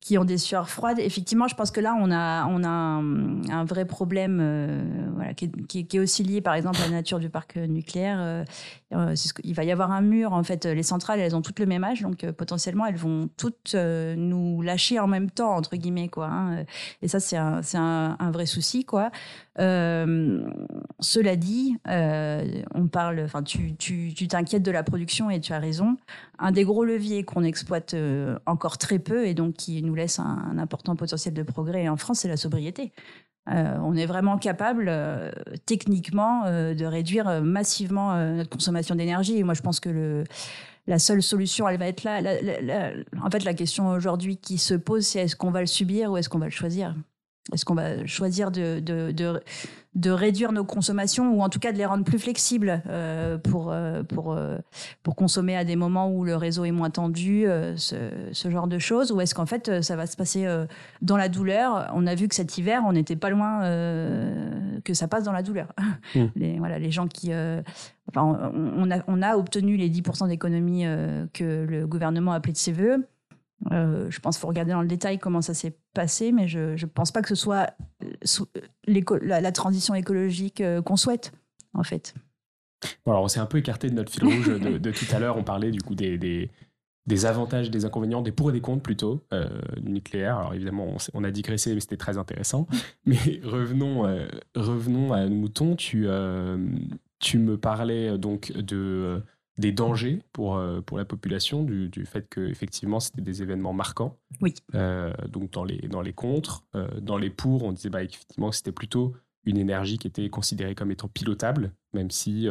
qui 0.00 0.16
ont 0.16 0.24
des 0.24 0.38
sueurs 0.38 0.70
froides. 0.70 0.98
Effectivement, 1.00 1.48
je 1.48 1.54
pense 1.54 1.70
que 1.70 1.80
là, 1.80 1.96
on 1.98 2.10
a, 2.10 2.46
on 2.46 2.62
a 2.62 2.68
un, 2.68 3.64
vrai 3.64 3.84
problème 3.84 4.38
euh, 4.40 4.82
voilà, 5.14 5.34
qui, 5.34 5.50
est, 5.92 5.98
aussi 5.98 6.22
lié, 6.22 6.40
par 6.40 6.54
exemple, 6.54 6.78
à 6.80 6.84
la 6.84 6.92
nature 6.92 7.18
du 7.18 7.28
parc 7.28 7.56
nucléaire. 7.56 8.18
Euh, 8.20 8.44
euh, 8.94 9.14
il 9.42 9.54
va 9.54 9.64
y 9.64 9.72
avoir 9.72 9.90
un 9.90 10.00
mur. 10.00 10.32
En 10.32 10.42
fait, 10.44 10.64
les 10.66 10.84
centrales, 10.84 11.18
elles 11.20 11.34
ont 11.34 11.42
toutes 11.42 11.58
le 11.58 11.66
même 11.66 11.84
âge, 11.84 12.02
donc 12.02 12.30
potentiellement, 12.30 12.86
elles 12.86 12.96
vont 12.96 13.28
toutes 13.36 13.74
nous 13.74 14.62
lâcher 14.62 14.98
en 15.00 15.08
même 15.08 15.30
temps, 15.30 15.54
entre 15.54 15.76
guillemets, 15.76 16.08
quoi. 16.08 16.28
Hein. 16.28 16.64
Et 17.02 17.08
ça, 17.08 17.18
c'est 17.18 17.36
un, 17.36 17.60
un, 17.74 18.16
un, 18.18 18.30
vrai 18.30 18.46
souci, 18.46 18.84
quoi. 18.84 19.10
cela 19.56 21.36
dit, 21.36 21.76
on 21.86 22.86
parle. 22.86 23.20
Enfin, 23.24 23.42
tu 23.42 23.74
t'inquiètes 24.28 24.62
de 24.62 24.70
la 24.70 24.84
production 24.84 25.28
et 25.28 25.40
tu 25.40 25.52
as 25.52 25.58
raison. 25.58 25.96
Un 26.38 26.52
des 26.52 26.64
gros 26.64 26.84
leviers 26.84 27.24
qu'on 27.24 27.42
exploite 27.42 27.96
encore 28.46 28.78
très 28.78 29.00
peu 29.00 29.26
et 29.26 29.34
donc 29.34 29.54
qui 29.54 29.82
nous 29.88 29.94
laisse 29.94 30.18
un, 30.18 30.58
important 30.58 30.96
potentiel 30.96 31.34
de 31.34 31.42
progrès 31.42 31.88
en 31.88 31.96
France, 31.96 32.20
c'est 32.20 32.28
la 32.28 32.36
sobriété. 32.36 32.92
Euh, 33.50 33.78
on 33.82 33.94
est 33.96 34.06
vraiment 34.06 34.36
capable, 34.36 34.86
euh, 34.88 35.32
techniquement, 35.64 36.44
euh, 36.44 36.74
de 36.74 36.84
réduire 36.84 37.42
massivement 37.42 38.16
notre 38.34 38.50
consommation 38.50 38.94
d'énergie. 38.94 39.42
Moi, 39.42 39.54
je 39.54 39.62
pense 39.62 39.80
que 39.80 39.88
le, 39.88 40.24
la 40.86 40.98
seule 40.98 41.22
solution, 41.22 41.68
elle 41.68 41.78
va 41.78 41.86
être 41.86 42.04
là. 42.04 42.20
en 43.22 43.30
fait, 43.30 43.44
la 43.44 43.54
question 43.54 43.88
aujourd'hui 43.88 44.36
qui 44.36 44.58
se 44.58 44.74
pose, 44.74 45.06
c'est 45.06 45.20
est-ce 45.20 45.36
qu'on 45.36 45.50
va 45.50 45.60
le 45.60 45.66
subir 45.66 46.12
ou 46.12 46.16
est-ce 46.16 46.28
qu'on 46.28 46.38
va 46.38 46.46
le 46.46 46.52
choisir? 46.52 46.94
Est-ce 47.52 47.64
qu'on 47.64 47.74
va 47.74 48.04
choisir 48.06 48.50
de, 48.50 48.80
de, 48.80 49.12
de 49.98 50.10
réduire 50.10 50.52
nos 50.52 50.64
consommations 50.64 51.34
ou 51.34 51.42
en 51.42 51.48
tout 51.48 51.58
cas 51.58 51.72
de 51.72 51.78
les 51.78 51.86
rendre 51.86 52.04
plus 52.04 52.18
flexibles 52.18 52.82
euh, 52.88 53.36
pour, 53.36 53.72
euh, 53.72 54.02
pour, 54.04 54.32
euh, 54.32 54.58
pour 55.02 55.16
consommer 55.16 55.56
à 55.56 55.64
des 55.64 55.74
moments 55.74 56.10
où 56.10 56.24
le 56.24 56.36
réseau 56.36 56.64
est 56.64 56.70
moins 56.70 56.90
tendu, 56.90 57.46
ce, 57.76 57.96
ce, 58.32 58.50
genre 58.50 58.68
de 58.68 58.78
choses? 58.78 59.10
Ou 59.12 59.20
est-ce 59.20 59.34
qu'en 59.34 59.46
fait 59.46 59.82
ça 59.82 59.96
va 59.96 60.06
se 60.06 60.16
passer 60.16 60.46
dans 61.02 61.16
la 61.16 61.28
douleur? 61.28 61.90
On 61.94 62.06
a 62.06 62.14
vu 62.14 62.28
que 62.28 62.34
cet 62.34 62.58
hiver, 62.58 62.82
on 62.86 62.92
n'était 62.92 63.16
pas 63.16 63.30
loin 63.30 63.62
que 64.84 64.94
ça 64.94 65.08
passe 65.08 65.24
dans 65.24 65.32
la 65.32 65.42
douleur. 65.42 65.68
Mmh. 66.14 66.26
Les, 66.36 66.58
voilà, 66.58 66.78
les 66.78 66.90
gens 66.90 67.06
qui... 67.06 67.32
Enfin, 68.08 68.52
on, 68.54 68.90
a, 68.90 69.02
on 69.08 69.20
a 69.20 69.36
obtenu 69.36 69.76
les 69.76 69.90
10% 69.90 70.28
d'économies 70.28 70.84
que 71.34 71.66
le 71.68 71.86
gouvernement 71.86 72.32
a 72.32 72.36
appelé 72.36 72.52
de 72.52 72.58
ses 72.58 72.72
voeux. 72.72 73.06
Je 73.70 74.18
pense 74.20 74.36
qu'il 74.36 74.40
faut 74.40 74.48
regarder 74.48 74.72
dans 74.72 74.80
le 74.80 74.88
détail 74.88 75.18
comment 75.18 75.42
ça 75.42 75.52
s'est 75.54 75.76
mais 76.32 76.48
je 76.48 76.70
ne 76.70 76.86
pense 76.86 77.12
pas 77.12 77.22
que 77.22 77.28
ce 77.28 77.34
soit 77.34 77.70
euh, 78.02 79.18
la, 79.22 79.52
transition 79.52 79.94
écologique 79.94 80.60
euh, 80.60 80.82
qu'on 80.82 80.96
souhaite, 80.96 81.32
en 81.74 81.82
fait. 81.82 82.14
Bon, 83.04 83.12
alors 83.12 83.24
on 83.24 83.28
s'est 83.28 83.40
un 83.40 83.46
peu 83.46 83.58
écarté 83.58 83.90
de 83.90 83.94
notre 83.94 84.12
fil 84.12 84.24
rouge 84.24 84.48
de, 84.48 84.90
tout 84.90 85.06
à 85.12 85.18
l'heure. 85.18 85.36
On 85.36 85.42
parlait 85.42 85.70
du 85.70 85.80
coup 85.80 85.94
des, 85.94 86.16
des, 87.06 87.26
avantages, 87.26 87.70
des 87.70 87.84
inconvénients, 87.84 88.22
des 88.22 88.30
pour 88.30 88.50
et 88.50 88.52
des 88.52 88.60
contre 88.60 88.82
plutôt 88.82 89.24
du 89.78 89.90
nucléaire. 89.90 90.38
Alors 90.38 90.54
évidemment, 90.54 90.96
on, 91.12 91.24
a 91.24 91.30
digressé, 91.32 91.74
mais 91.74 91.80
c'était 91.80 91.96
très 91.96 92.18
intéressant. 92.18 92.68
Mais 93.04 93.40
revenons, 93.42 94.02
revenons 94.54 95.12
à 95.12 95.26
nos 95.26 95.34
moutons. 95.34 95.74
Tu, 95.74 96.06
tu 97.18 97.38
me 97.38 97.58
parlais 97.58 98.16
donc 98.16 98.52
de 98.52 99.20
des 99.58 99.72
dangers 99.72 100.22
pour, 100.32 100.56
euh, 100.56 100.80
pour 100.80 100.98
la 100.98 101.04
population 101.04 101.64
du, 101.64 101.88
du 101.88 102.06
fait 102.06 102.28
que 102.28 102.40
effectivement 102.48 103.00
c'était 103.00 103.20
des 103.20 103.42
événements 103.42 103.72
marquants. 103.72 104.16
Oui. 104.40 104.54
Euh, 104.74 105.12
donc 105.28 105.50
dans 105.50 105.64
les, 105.64 105.88
dans 105.88 106.00
les 106.00 106.12
contres, 106.12 106.62
euh, 106.76 106.88
dans 107.00 107.18
les 107.18 107.28
pour, 107.28 107.64
on 107.64 107.72
disait 107.72 107.90
bah, 107.90 108.02
effectivement 108.02 108.50
que 108.50 108.56
c'était 108.56 108.72
plutôt 108.72 109.14
une 109.44 109.58
énergie 109.58 109.98
qui 109.98 110.06
était 110.06 110.28
considérée 110.30 110.74
comme 110.74 110.90
étant 110.90 111.08
pilotable, 111.08 111.72
même 111.94 112.10
si 112.10 112.48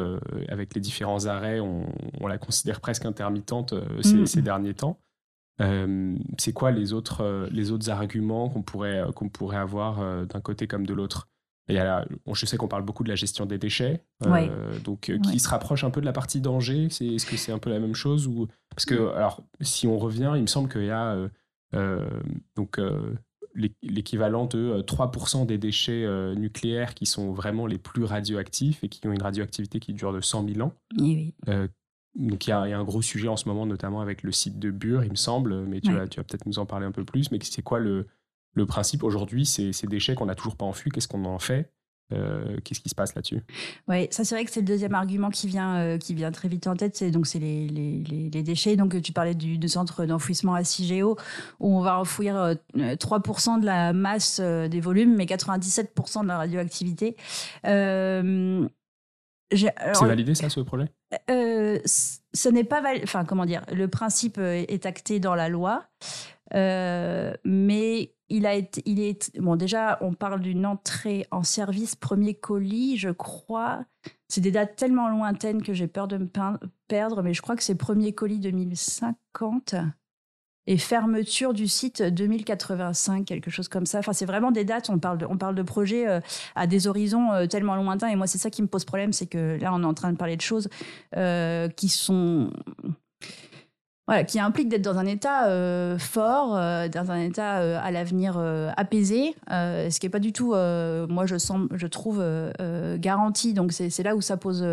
avec 0.47 0.73
les 0.73 0.81
différents 0.81 1.27
arrêts, 1.27 1.59
on, 1.59 1.85
la 2.27 2.39
considère 2.39 2.81
presque 2.81 3.05
intermittente 3.05 3.75
ces, 4.01 4.39
mm. 4.39 4.43
derniers 4.43 4.73
temps. 4.73 4.97
c'est 5.59 6.53
quoi 6.53 6.71
les 6.71 6.93
autres, 6.93 7.49
les 7.51 7.71
autres 7.71 7.91
arguments 7.91 8.49
qu'on 8.49 8.63
pourrait, 8.63 9.03
qu'on 9.13 9.29
pourrait 9.29 9.57
avoir 9.57 10.25
d'un 10.25 10.41
côté 10.41 10.65
comme 10.65 10.87
de 10.87 10.93
l'autre? 10.95 11.27
Je 11.69 12.45
sais 12.45 12.57
qu'on 12.57 12.67
parle 12.67 12.83
beaucoup 12.83 13.03
de 13.03 13.09
la 13.09 13.15
gestion 13.15 13.45
des 13.45 13.57
déchets, 13.57 14.03
euh, 14.25 14.79
donc 14.79 15.09
euh, 15.09 15.19
qui 15.19 15.39
se 15.39 15.49
rapproche 15.49 15.83
un 15.83 15.89
peu 15.89 16.01
de 16.01 16.05
la 16.05 16.13
partie 16.13 16.39
danger. 16.39 16.85
est-ce 16.85 17.25
que 17.25 17.37
c'est 17.37 17.51
un 17.51 17.59
peu 17.59 17.69
la 17.69 17.79
même 17.79 17.95
chose 17.95 18.27
ou 18.27 18.47
parce 18.69 18.85
que 18.85 19.11
alors 19.13 19.43
si 19.61 19.87
on 19.87 19.97
revient, 19.97 20.33
il 20.35 20.41
me 20.41 20.47
semble 20.47 20.69
qu'il 20.69 20.85
y 20.85 20.91
a 20.91 21.17
euh, 21.75 22.09
donc 22.55 22.79
l'équivalent 23.81 24.45
de 24.45 24.81
3% 24.81 25.45
des 25.45 25.57
déchets 25.57 26.05
nucléaires 26.35 26.93
qui 26.93 27.05
sont 27.05 27.31
vraiment 27.33 27.65
les 27.65 27.79
plus 27.79 28.03
radioactifs 28.03 28.83
et 28.83 28.89
qui 28.89 29.05
ont 29.07 29.11
une 29.11 29.21
radioactivité 29.21 29.79
qui 29.79 29.93
dure 29.93 30.13
de 30.13 30.21
100 30.21 30.47
000 30.47 30.61
ans. 30.61 30.73
donc 32.15 32.47
il 32.47 32.49
y, 32.49 32.53
a, 32.53 32.61
un 32.61 32.83
gros 32.83 33.01
sujet 33.01 33.27
en 33.27 33.35
ce 33.35 33.47
moment, 33.49 33.65
notamment 33.65 33.99
avec 33.99 34.23
le 34.23 34.31
site 34.31 34.59
de 34.59 34.71
Bure, 34.71 35.03
il 35.03 35.11
me 35.11 35.15
semble, 35.15 35.65
mais 35.65 35.81
tu 35.81 35.91
vas, 35.91 36.07
tu 36.07 36.19
vas 36.19 36.23
peut-être 36.23 36.45
nous 36.45 36.59
en 36.59 36.65
parler 36.65 36.85
un 36.85 36.91
peu 36.91 37.03
plus. 37.03 37.31
Mais 37.31 37.39
c'est 37.41 37.61
quoi 37.63 37.79
le, 37.79 38.07
le 38.57 38.65
principe 38.65 39.03
aujourd'hui, 39.03 39.45
c'est 39.45 39.71
ces 39.71 39.87
déchets 39.87 40.15
qu'on 40.15 40.25
n'a 40.25 40.35
toujours 40.35 40.57
pas 40.57 40.65
enfui, 40.65 40.89
qu'est-ce 40.89 41.07
qu'on 41.07 41.23
en 41.25 41.39
fait? 41.39 41.71
Euh, 42.13 42.57
Qu'est-ce 42.63 42.79
qui 42.79 42.87
se 42.87 42.95
passe 42.95 43.13
là-dessus? 43.15 43.43
Oui, 43.89 44.07
ça 44.11 44.23
c'est 44.23 44.33
vrai 44.33 44.45
que 44.45 44.51
c'est 44.51 44.61
le 44.61 44.65
deuxième 44.65 44.95
argument 44.95 45.29
qui 45.29 45.45
vient, 45.47 45.75
euh, 45.75 45.97
qui 45.97 46.13
vient 46.13 46.31
très 46.31 46.47
vite 46.47 46.65
en 46.67 46.75
tête, 46.75 46.95
c'est 46.95 47.11
donc 47.11 47.27
c'est 47.27 47.39
les, 47.39 47.67
les, 47.67 48.29
les, 48.31 48.43
déchets. 48.43 48.77
Donc 48.77 49.01
tu 49.01 49.11
parlais 49.11 49.35
du, 49.35 49.67
centre 49.67 50.05
d'enfouissement 50.05 50.53
à 50.53 50.63
CIGEO 50.63 51.17
où 51.59 51.77
on 51.77 51.81
va 51.81 51.99
enfouir 51.99 52.55
3% 52.75 53.57
euh, 53.57 53.59
de 53.59 53.65
la 53.65 53.91
masse 53.91 54.39
des 54.39 54.79
volumes, 54.79 55.15
mais 55.15 55.25
97% 55.25 56.23
de 56.23 56.27
la 56.27 56.37
radioactivité. 56.37 57.17
c'est 57.63 57.71
validé 60.01 60.33
ça, 60.33 60.49
ce 60.49 60.61
projet? 60.61 60.87
Ce 61.27 62.49
n'est 62.49 62.63
pas 62.63 62.79
validé. 62.79 63.03
Enfin, 63.03 63.25
comment 63.25 63.45
dire? 63.45 63.63
Le 63.73 63.89
principe 63.89 64.37
est 64.37 64.85
acté 64.85 65.19
dans 65.19 65.35
la 65.35 65.49
loi, 65.49 65.83
mais 66.53 68.13
il 68.29 68.45
a 68.45 68.53
été, 68.53 68.81
il 68.85 68.99
est, 68.99 69.37
bon, 69.39 69.55
déjà, 69.55 69.97
on 70.01 70.13
parle 70.13 70.41
d'une 70.41 70.65
entrée 70.65 71.25
en 71.31 71.43
service 71.43 71.95
premier 71.95 72.33
colis, 72.33 72.97
je 72.97 73.09
crois. 73.09 73.85
C'est 74.27 74.41
des 74.41 74.51
dates 74.51 74.75
tellement 74.75 75.09
lointaines 75.09 75.61
que 75.61 75.73
j'ai 75.73 75.87
peur 75.87 76.07
de 76.07 76.17
me 76.17 76.27
perdre, 76.87 77.23
mais 77.23 77.33
je 77.33 77.41
crois 77.41 77.55
que 77.55 77.63
c'est 77.63 77.75
premier 77.75 78.13
colis 78.13 78.39
2050 78.39 79.75
et 80.67 80.77
fermeture 80.77 81.53
du 81.53 81.67
site 81.67 82.03
2085, 82.03 83.25
quelque 83.25 83.49
chose 83.49 83.69
comme 83.69 83.85
ça. 83.85 83.99
Enfin, 83.99 84.11
c'est 84.11 84.25
vraiment 84.25 84.51
des 84.51 84.65
dates. 84.65 84.89
On 84.89 84.99
parle 84.99 85.17
de, 85.17 85.25
on 85.25 85.37
parle 85.37 85.55
de 85.55 85.63
projets 85.63 86.07
euh, 86.07 86.19
à 86.55 86.67
des 86.67 86.87
horizons 86.87 87.31
euh, 87.31 87.47
tellement 87.47 87.75
lointains. 87.75 88.09
Et 88.09 88.17
moi, 88.17 88.27
c'est 88.27 88.37
ça 88.37 88.49
qui 88.49 88.61
me 88.61 88.67
pose 88.67 88.83
problème, 88.83 89.13
c'est 89.13 89.27
que 89.27 89.57
là, 89.59 89.73
on 89.73 89.81
est 89.81 89.85
en 89.85 89.93
train 89.93 90.11
de 90.11 90.17
parler 90.17 90.35
de 90.35 90.41
choses 90.41 90.69
euh, 91.15 91.69
qui 91.69 91.87
sont 91.87 92.51
qui 94.25 94.39
implique 94.39 94.69
d'être 94.69 94.83
dans 94.83 94.97
un 94.97 95.05
état 95.05 95.47
euh, 95.47 95.97
fort, 95.97 96.55
euh, 96.55 96.87
dans 96.87 97.11
un 97.11 97.19
état 97.19 97.59
euh, 97.59 97.79
à 97.81 97.91
l'avenir 97.91 98.37
apaisé, 98.77 99.35
ce 99.49 99.99
qui 99.99 100.05
n'est 100.05 100.09
pas 100.09 100.19
du 100.19 100.31
tout, 100.31 100.51
moi 100.53 101.25
je, 101.25 101.87
trouve, 101.87 102.23
garanti. 102.97 103.53
Donc 103.53 103.71
c'est 103.73 104.03
là 104.03 104.15
où 104.15 104.21
ça, 104.21 104.37
pose, 104.37 104.63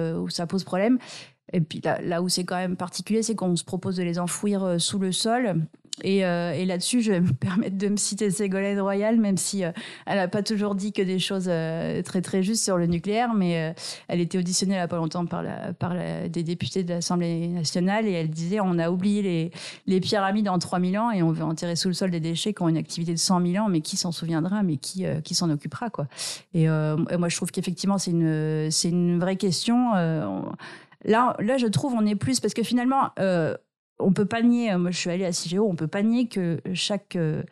problème. 0.64 0.99
Et 1.53 1.61
puis 1.61 1.81
là 1.83 2.23
où 2.23 2.29
c'est 2.29 2.44
quand 2.44 2.57
même 2.57 2.77
particulier, 2.77 3.23
c'est 3.23 3.35
qu'on 3.35 3.57
se 3.57 3.64
propose 3.64 3.97
de 3.97 4.03
les 4.03 4.18
enfouir 4.18 4.81
sous 4.81 4.99
le 4.99 5.12
sol. 5.12 5.66
Euh, 6.04 6.52
et, 6.52 6.64
là-dessus, 6.64 7.02
je 7.02 7.12
vais 7.12 7.20
me 7.20 7.33
permettre 7.33 7.78
de 7.78 7.88
me 7.88 7.96
citer 7.96 8.30
Ségolène 8.30 8.80
Royal, 8.80 9.18
même 9.18 9.37
si 9.37 9.64
euh, 9.64 9.70
elle 10.07 10.16
n'a 10.16 10.28
pas 10.28 10.42
toujours 10.42 10.74
dit 10.74 10.92
que 10.92 11.02
des 11.02 11.18
choses 11.18 11.46
euh, 11.48 12.02
très 12.02 12.20
très 12.20 12.42
justes 12.42 12.64
sur 12.64 12.76
le 12.76 12.87
nucléaire, 12.87 13.35
mais 13.35 13.74
elle 14.09 14.20
était 14.20 14.38
auditionnée 14.38 14.74
il 14.74 14.78
n'y 14.78 14.83
a 14.83 14.88
pas 14.88 14.96
longtemps 14.96 15.24
par, 15.26 15.44
des 16.28 16.42
députés 16.42 16.83
de 16.83 16.94
l'Assemblée 16.94 17.48
nationale 17.48 18.07
et 18.07 18.12
elle 18.12 18.30
disait 18.30 18.61
on 18.61 18.78
a 18.78 18.90
oublié 18.90 19.52
les, 19.87 20.00
pyramides 20.00 20.48
en 20.48 20.59
3000 20.59 20.98
ans 20.98 21.11
et 21.11 21.22
on 21.22 21.30
veut 21.30 21.44
enterrer 21.44 21.76
sous 21.76 21.88
le 21.88 21.94
sol 21.94 22.11
des 22.11 22.20
déchets 22.20 22.52
qui 22.52 22.62
ont 22.62 22.68
une 22.68 22.76
activité 22.76 23.12
de 23.12 23.18
100 23.18 23.46
000 23.46 23.64
ans, 23.64 23.68
mais 23.68 23.80
qui 23.80 23.96
s'en 23.96 24.12
souviendra, 24.12 24.62
mais 24.62 24.76
qui, 24.76 25.04
qui 25.22 25.35
s'en 25.35 25.50
occupera. 25.50 25.87
Et, 26.54 26.66
moi, 26.66 27.28
je 27.28 27.37
trouve 27.37 27.50
qu'effectivement, 27.50 27.98
c'est 27.98 28.11
une, 28.11 28.70
une 28.85 29.20
vraie 29.20 29.37
question. 29.37 29.92
Là, 31.04 31.37
là, 31.38 31.59
je 31.59 31.66
trouve, 31.66 31.94
on 31.94 32.07
est 32.07 32.16
plus 32.16 32.40
parce 32.40 32.54
que 32.54 32.62
finalement, 32.62 33.11
on 33.98 34.12
peut 34.12 34.26
pas 34.26 34.42
nier, 34.42 34.72
euh, 34.72 34.78
moi 34.78 34.90
je 34.90 34.98
suis 34.98 35.11
allée 35.11 35.24
à 35.24 35.33
CIGEO, 35.33 35.66
on 35.68 35.76
peut 35.76 35.87
pas 35.87 36.02
nier 36.02 36.28
que 36.28 36.61
chaque, 36.74 37.16
euh, 37.16 37.42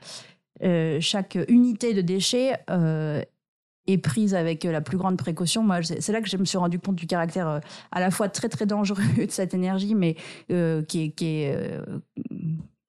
euh, 0.62 0.98
chaque 1.00 1.38
unité 1.48 1.94
de 1.94 2.00
déchets 2.00 2.54
est 3.88 3.98
prise 3.98 4.34
avec 4.34 4.62
la 4.62 4.80
plus 4.80 4.96
grande 4.96 5.18
précaution. 5.18 5.64
Moi, 5.64 5.82
c'est 5.82 6.12
là 6.12 6.20
que 6.20 6.28
je 6.28 6.36
me 6.36 6.44
suis 6.44 6.58
rendu 6.58 6.78
compte 6.78 6.94
du 6.94 7.08
caractère 7.08 7.60
à 7.90 8.00
la 8.00 8.10
fois 8.12 8.28
très 8.28 8.48
très 8.48 8.64
dangereux 8.64 9.02
de 9.16 9.30
cette 9.30 9.54
énergie, 9.54 9.96
mais 9.96 10.16
qui 10.48 11.12
est 11.24 11.80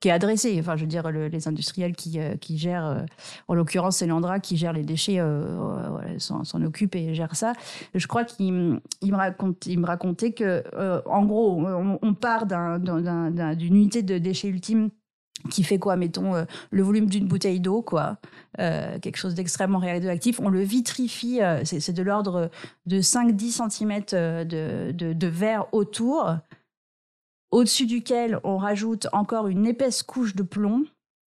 qui 0.04 0.10
est 0.10 0.12
adressé. 0.12 0.58
Enfin, 0.60 0.76
je 0.76 0.82
veux 0.82 0.88
dire, 0.88 1.10
les 1.12 1.48
industriels 1.48 1.96
qui, 1.96 2.20
euh, 2.20 2.36
qui 2.36 2.58
gèrent, 2.58 2.86
euh, 2.86 3.00
en 3.48 3.54
l'occurrence, 3.54 4.00
c'est 4.00 4.06
Landra 4.06 4.42
qui 4.42 4.58
gère 4.58 4.74
les 4.74 4.84
déchets, 4.84 5.18
euh, 5.18 6.20
s'en 6.20 6.62
occupe 6.62 6.94
et 6.96 7.14
gère 7.14 7.38
ça. 7.38 7.54
Je 7.96 8.06
crois 8.06 8.26
qu'il 8.26 8.82
il 9.02 9.12
me, 9.14 9.16
raconte, 9.16 9.66
il 9.66 9.80
me 9.80 9.86
racontait 9.86 10.34
que, 10.34 10.62
en 11.08 11.24
gros, 11.24 11.66
on, 12.02 12.14
part 12.16 12.46
d'une 12.46 13.76
unité 13.76 14.04
de 14.04 14.18
déchets 14.18 14.50
ultimes 14.50 14.90
qui 15.50 15.64
fait 15.64 15.80
quoi 15.80 15.96
Mettons 15.96 16.34
le 16.72 16.84
volume 16.84 17.06
d'une 17.06 17.28
bouteille 17.28 17.62
d'eau, 17.62 17.82
quoi, 17.82 18.18
quelque 18.58 19.16
chose 19.16 19.36
d'extrêmement 19.36 19.80
radioactif. 19.80 20.42
On 20.42 20.50
le 20.50 20.64
vitrifie, 20.64 21.40
c'est 21.64 21.94
de 21.94 22.04
l'ordre 22.04 22.50
de 22.88 23.00
5-10 23.00 23.70
cm 23.70 24.02
de, 24.46 25.28
verre 25.28 25.66
autour 25.72 26.36
au-dessus 27.54 27.86
duquel 27.86 28.40
on 28.44 28.58
rajoute 28.58 29.08
encore 29.14 29.48
une 29.48 29.68
épaisse 29.68 30.02
couche 30.02 30.36
de 30.36 30.42
plomb. 30.42 30.86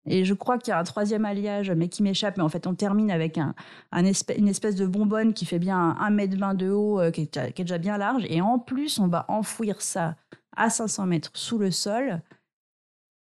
Et 0.10 0.26
je 0.26 0.34
crois 0.34 0.58
qu'il 0.58 0.72
y 0.72 0.74
a 0.74 0.80
un 0.80 0.84
troisième 0.84 1.26
alliage, 1.26 1.70
mais 1.70 1.90
qui 1.90 2.02
m'échappe. 2.02 2.38
Mais 2.38 2.44
en 2.44 2.50
fait, 2.50 2.66
on 2.66 2.74
termine 2.74 3.12
avec 3.12 3.38
un, 3.38 3.54
une 3.92 4.48
espèce 4.48 4.76
de 4.76 4.88
bonbonne 4.88 5.34
qui 5.34 5.46
fait 5.46 5.60
bien 5.60 5.96
un 6.00 6.10
mètre 6.10 6.36
vingt 6.36 6.56
de 6.56 6.72
haut, 6.72 7.00
euh, 7.00 7.12
qui, 7.12 7.22
est, 7.22 7.54
qui, 7.54 7.62
est, 7.62 7.66
déjà 7.66 7.78
bien 7.78 7.98
large. 8.00 8.26
Et 8.30 8.42
en 8.42 8.58
plus, 8.58 8.98
on 9.00 9.08
va 9.08 9.26
enfouir 9.28 9.80
ça 9.82 10.16
à 10.56 10.72
500 10.72 11.06
mètres 11.06 11.30
sous 11.36 11.60
le 11.60 11.70
sol 11.70 12.22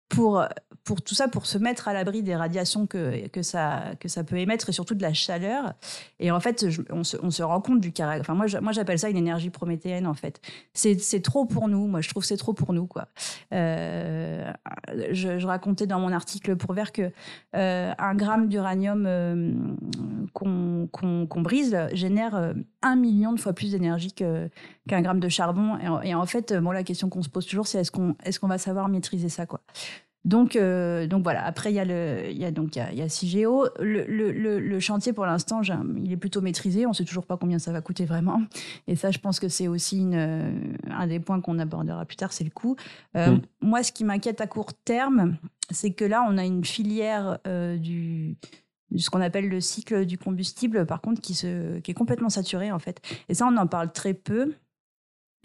pour 0.09 0.45
pour 0.83 1.01
tout 1.01 1.15
ça, 1.15 1.27
pour 1.27 1.45
se 1.45 1.57
mettre 1.57 1.87
à 1.87 1.93
l'abri 1.93 2.23
des 2.23 2.35
radiations 2.35 2.87
que, 2.87 3.27
que, 3.29 3.41
ça, 3.41 3.93
que 3.99 4.09
ça 4.09 4.23
peut 4.23 4.37
émettre 4.37 4.69
et 4.69 4.73
surtout 4.73 4.95
de 4.95 5.01
la 5.01 5.13
chaleur. 5.13 5.73
Et 6.19 6.29
en 6.29 6.39
fait, 6.39 6.65
on, 6.89 7.03
se, 7.03 7.15
on, 7.21 7.31
se, 7.31 7.41
rend 7.41 7.61
compte 7.61 7.79
du 7.79 7.93
caractère. 7.93 8.35
Moi, 8.35 8.47
moi 8.61 8.71
j'appelle 8.73 8.99
ça 8.99 9.09
une 9.09 9.17
énergie 9.17 9.49
prométhéenne, 9.49 10.07
en 10.07 10.13
fait. 10.13 10.41
C'est 10.73 11.23
trop 11.23 11.45
pour 11.45 11.69
nous. 11.69 11.87
Moi, 11.87 12.01
je 12.01 12.09
trouve 12.09 12.25
c'est 12.25 12.37
trop 12.37 12.53
pour 12.53 12.73
nous, 12.73 12.85
quoi. 12.85 13.07
Euh, 13.53 14.51
je, 15.11 15.45
racontais 15.45 15.87
dans 15.87 15.99
mon 15.99 16.11
article 16.11 16.55
pour 16.57 16.73
Vert 16.73 16.91
que 16.91 17.11
euh, 17.55 17.93
un 17.97 18.15
gramme 18.15 18.49
d'uranium 18.49 19.05
euh, 19.05 19.53
qu'on 20.33 21.41
brise 21.41 21.77
génère 21.93 22.53
un 22.81 22.95
million 22.95 23.31
de 23.31 23.39
fois 23.39 23.53
plus 23.53 23.71
d'énergie 23.71 24.13
qu'un 24.13 25.01
gramme 25.01 25.19
de 25.21 25.29
charbon. 25.29 25.77
Et, 26.03 26.13
en 26.13 26.25
fait, 26.25 26.53
bon, 26.53 26.71
la 26.71 26.83
question 26.83 27.09
qu'on 27.09 27.21
se 27.21 27.29
pose 27.29 27.45
toujours, 27.45 27.67
c'est 27.67 27.79
est-ce 27.79 27.91
qu'on 27.91 28.15
est 28.25 28.37
qu'on 28.37 28.47
va 28.47 28.57
savoir 28.57 28.89
maîtriser 28.89 29.29
ça, 29.29 29.45
quoi? 29.45 29.61
Donc, 30.25 30.55
euh, 30.55 31.05
donc 31.05 31.23
voilà. 31.23 31.45
Après, 31.45 31.71
il 31.71 31.75
y 31.75 31.79
a 31.79 31.85
le, 31.85 32.29
il 32.29 32.37
y 32.37 32.45
a 32.45 32.51
donc 32.51 32.75
il 32.75 32.97
y 32.97 33.01
a, 33.01 33.09
CIGEO. 33.09 33.67
Le, 33.79 34.05
le, 34.05 34.59
le, 34.59 34.79
chantier 34.79 35.11
pour 35.11 35.25
l'instant, 35.25 35.61
il 35.97 36.11
est 36.11 36.17
plutôt 36.17 36.41
maîtrisé. 36.41 36.85
On 36.85 36.89
ne 36.89 36.93
sait 36.93 37.03
toujours 37.03 37.25
pas 37.25 37.37
combien 37.37 37.59
ça 37.59 37.71
va 37.71 37.81
coûter 37.81 38.05
vraiment. 38.05 38.41
Et 38.87 38.95
ça, 38.95 39.11
je 39.11 39.19
pense 39.19 39.39
que 39.39 39.49
c'est 39.49 39.67
aussi 39.67 39.99
une, 39.99 40.15
euh, 40.15 40.51
un 40.89 41.07
des 41.07 41.19
points 41.19 41.41
qu'on 41.41 41.59
abordera 41.59 42.05
plus 42.05 42.15
tard, 42.15 42.31
c'est 42.31 42.45
le 42.45 42.51
coût. 42.51 42.77
Euh, 43.17 43.31
mm. 43.31 43.41
Moi, 43.61 43.83
ce 43.83 43.91
qui 43.91 44.05
m'inquiète 44.05 44.39
à 44.39 44.47
court 44.47 44.73
terme, 44.73 45.35
c'est 45.71 45.91
que 45.91 46.05
là, 46.05 46.25
on 46.29 46.37
a 46.37 46.45
une 46.45 46.63
filière 46.63 47.39
du 47.77 48.37
ce 48.95 49.09
qu'on 49.09 49.21
appelle 49.21 49.49
le 49.49 49.59
cycle 49.59 50.05
du 50.05 50.19
combustible, 50.19 50.85
par 50.85 51.01
contre, 51.01 51.19
qui, 51.19 51.33
se, 51.33 51.79
qui 51.79 51.89
est 51.89 51.95
complètement 51.95 52.29
saturée 52.29 52.71
en 52.71 52.77
fait. 52.77 53.01
Et 53.27 53.33
ça, 53.33 53.47
on 53.47 53.57
en 53.57 53.65
parle 53.65 53.91
très 53.91 54.13
peu 54.13 54.53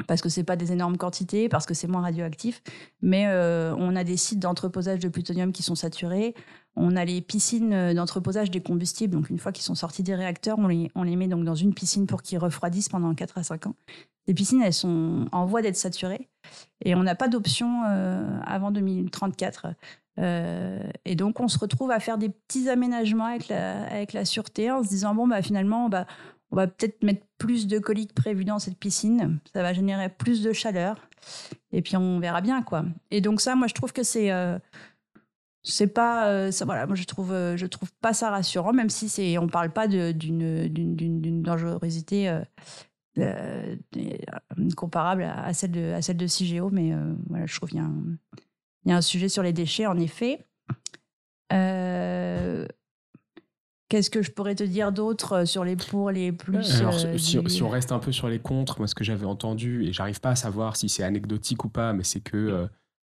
parce 0.07 0.23
que 0.23 0.29
c'est 0.29 0.45
pas 0.45 0.57
des 0.57 0.73
énormes 0.73 0.97
quantités, 0.97 1.49
parce 1.49 1.67
que 1.67 1.75
c'est 1.75 1.89
moins 1.89 2.03
radioactif, 2.03 2.63
mais 3.03 3.27
euh, 3.27 3.75
on 3.79 3.97
a 3.97 4.05
des 4.05 4.17
sites 4.17 4.39
d'entreposage 4.39 5.01
de 5.01 5.09
plutonium 5.09 5.53
qui 5.53 5.63
sont 5.63 5.75
saturés, 5.75 6.35
on 6.77 6.95
a 6.95 7.05
les 7.05 7.21
piscines 7.21 7.73
euh, 7.73 7.95
d'entreposage 7.95 8.51
des 8.51 8.61
combustibles, 8.61 9.15
donc 9.15 9.31
une 9.31 9.39
fois 9.39 9.53
qu'ils 9.53 9.65
sont 9.65 9.75
sortis 9.75 10.03
des 10.03 10.15
réacteurs, 10.15 10.59
on 10.59 10.69
les, 10.69 11.17
met 11.17 11.29
donc 11.29 11.45
dans 11.45 11.57
une 11.57 11.75
piscine 11.75 12.07
pour 12.07 12.23
qu'ils 12.23 12.39
refroidissent 12.39 12.89
pendant 12.89 13.15
4 13.15 13.39
à 13.39 13.43
5 13.43 13.67
ans. 13.67 13.75
Les 14.29 14.35
piscines, 14.35 14.63
elles 14.63 14.75
sont 14.75 15.27
en 15.33 15.47
voie 15.47 15.63
d'être 15.63 15.77
saturées, 15.77 16.29
et 16.85 16.95
on 16.95 17.03
n'a 17.03 17.15
pas 17.15 17.29
d'option 17.29 17.83
euh, 17.89 18.41
avant 18.45 18.71
2034. 18.71 19.69
et 20.19 21.15
donc, 21.17 21.41
on 21.41 21.49
se 21.49 21.59
retrouve 21.59 21.91
à 21.91 21.99
faire 21.99 22.19
des 22.19 22.29
petits 22.29 22.69
aménagements 22.69 23.25
avec 23.25 23.49
la, 23.49 23.85
avec 23.87 24.13
la 24.13 24.25
sûreté 24.25 24.71
en 24.71 24.83
se 24.83 24.89
disant, 24.89 25.15
bon, 25.15 25.27
bah, 25.27 25.43
finalement, 25.43 25.89
bah, 25.89 26.07
on 26.51 26.57
va 26.57 26.67
peut-être 26.67 27.03
mettre 27.03 27.27
plus 27.37 27.67
de 27.67 27.79
coliques 27.79 28.15
prévus 28.15 28.45
dans 28.45 28.59
cette 28.59 28.79
piscine. 28.79 29.39
Ça 29.53 29.63
va 29.63 29.73
générer 29.73 30.09
plus 30.09 30.43
de 30.43 30.53
chaleur. 30.53 31.09
Et 31.73 31.83
puis 31.83 31.97
on 31.97 32.21
verra 32.21 32.41
bien, 32.41 32.63
quoi. 32.63 32.85
Et 33.11 33.21
donc 33.21 33.41
ça, 33.41 33.55
moi, 33.55 33.67
je 33.67 33.75
trouve 33.75 33.93
que 33.93 34.03
c'est... 34.03 34.31
Euh, 34.33 34.59
c'est 35.65 35.89
pas 35.89 36.51
ça, 36.51 36.65
voilà 36.65 36.87
moi 36.87 36.95
je 36.95 37.05
trouve 37.05 37.31
je 37.31 37.67
trouve 37.67 37.91
pas 38.01 38.15
ça 38.15 38.31
rassurant 38.31 38.73
même 38.73 38.89
si 38.89 39.09
c'est 39.09 39.37
on 39.39 39.49
parle 39.49 39.71
pas 39.71 39.87
d'une 39.87 41.43
dangerosité 41.43 42.41
comparable 44.77 45.25
à 45.25 45.53
celle 45.53 45.73
de 45.73 45.93
à 45.93 46.01
celle 46.01 46.17
de 46.17 46.27
CIGEO 46.27 46.71
mais 46.71 46.93
voilà 47.29 47.45
je 47.45 47.55
trouve 47.57 47.69
qu'il 47.69 47.81
y 47.81 48.89
y 48.89 48.93
a 48.93 48.97
un 48.97 49.03
sujet 49.03 49.29
sur 49.29 49.43
les 49.43 49.53
déchets 49.53 49.87
en 49.87 49.99
effet 49.99 50.47
Qu'est-ce 53.89 54.11
que 54.11 54.21
je 54.21 54.31
pourrais 54.31 54.55
te 54.55 54.65
dire 54.65 54.93
d'autre 54.93 55.47
sur 55.47 55.65
les 55.65 55.77
pour, 55.77 56.11
les 56.11 56.31
plus 56.31 56.81
Alors, 56.81 56.95
si, 57.19 57.63
on 57.63 57.69
reste 57.69 57.91
un 57.91 57.99
peu 57.99 58.13
sur 58.13 58.29
les 58.29 58.39
contre, 58.39 58.81
moi 58.81 58.87
ce 58.87 58.95
que 58.95 59.05
j'avais 59.05 59.25
entendu, 59.25 59.87
et 59.87 59.93
j'arrive 59.93 60.21
pas 60.21 60.31
à 60.31 60.37
savoir 60.37 60.77
si 60.77 60.91
c'est 60.91 61.03
anecdotique 61.03 61.65
ou 61.65 61.71
pas, 61.71 61.95
mais 61.95 62.05
c'est 62.05 62.21
que 62.21 62.69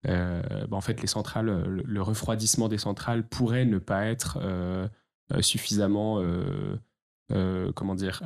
euh, 0.07 0.41
bah, 0.67 0.77
en 0.77 0.81
fait, 0.81 1.01
les 1.01 1.07
centrales, 1.07 1.47
le, 1.67 2.01
refroidissement 2.01 2.67
des 2.67 2.77
centrales 2.77 3.27
pourrait 3.27 3.65
ne 3.65 3.79
pas 3.79 4.05
être 4.05 4.37
euh, 4.41 4.87
euh, 5.33 5.41
suffisamment, 5.41 6.21
comment 7.75 7.95
dire, 7.95 8.21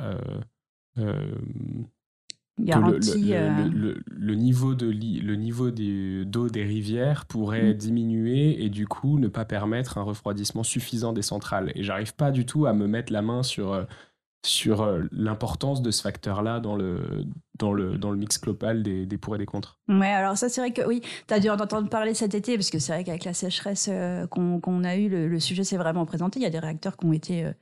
Garantie, 2.64 3.32
le, 3.32 4.34
niveau 4.34 4.74
de 4.74 4.86
le 4.86 5.36
niveau 5.36 5.70
d'eau 5.70 6.48
des 6.48 6.64
rivières 6.64 7.26
pourrait 7.26 7.74
mm. 7.74 7.74
diminuer 7.74 8.64
et 8.64 8.68
du 8.68 8.86
coup 8.86 9.18
ne 9.18 9.28
pas 9.28 9.44
permettre 9.44 9.98
un 9.98 10.02
refroidissement 10.02 10.62
suffisant 10.62 11.12
des 11.12 11.22
centrales. 11.22 11.72
Et 11.74 11.82
j'arrive 11.82 12.14
pas 12.14 12.30
du 12.30 12.46
tout 12.46 12.66
à 12.66 12.72
me 12.72 12.86
mettre 12.86 13.12
la 13.12 13.22
main 13.22 13.42
sur 13.42 13.86
sur 14.42 14.82
euh, 14.82 15.02
l'importance 15.12 15.82
de 15.82 15.90
ce 15.90 16.00
facteur-là 16.00 16.60
dans 16.60 16.74
le, 16.74 17.26
dans, 17.58 17.74
le, 17.74 17.98
dans 17.98 18.10
le 18.10 18.16
mix 18.16 18.40
global 18.40 18.82
des, 18.82 19.04
des 19.04 19.18
pour 19.18 19.34
et 19.34 19.38
des 19.38 19.44
contre. 19.44 19.78
Ouais, 19.88 20.08
alors 20.08 20.38
ça, 20.38 20.48
c'est 20.48 20.62
vrai 20.62 20.72
que 20.72 20.80
oui, 20.86 21.02
tu 21.28 21.34
as 21.34 21.40
dû 21.40 21.50
en 21.50 21.58
entendre 21.58 21.90
parler 21.90 22.14
cet 22.14 22.34
été, 22.34 22.56
parce 22.56 22.70
que 22.70 22.78
c'est 22.78 22.92
vrai 22.92 23.04
qu'avec 23.04 23.24
la 23.24 23.34
sécheresse 23.34 23.88
euh, 23.90 24.26
qu'on 24.26 24.84
a 24.84 24.96
eue, 24.96 25.08
le, 25.08 25.40
sujet 25.40 25.62
s'est 25.62 25.76
vraiment 25.76 26.06
présenté. 26.06 26.38
Il 26.40 26.42
y 26.42 26.46
a 26.46 26.50
des 26.50 26.58
réacteurs 26.58 26.96
qui 26.96 27.04
ont 27.04 27.12
été 27.12 27.44
euh, 27.44 27.52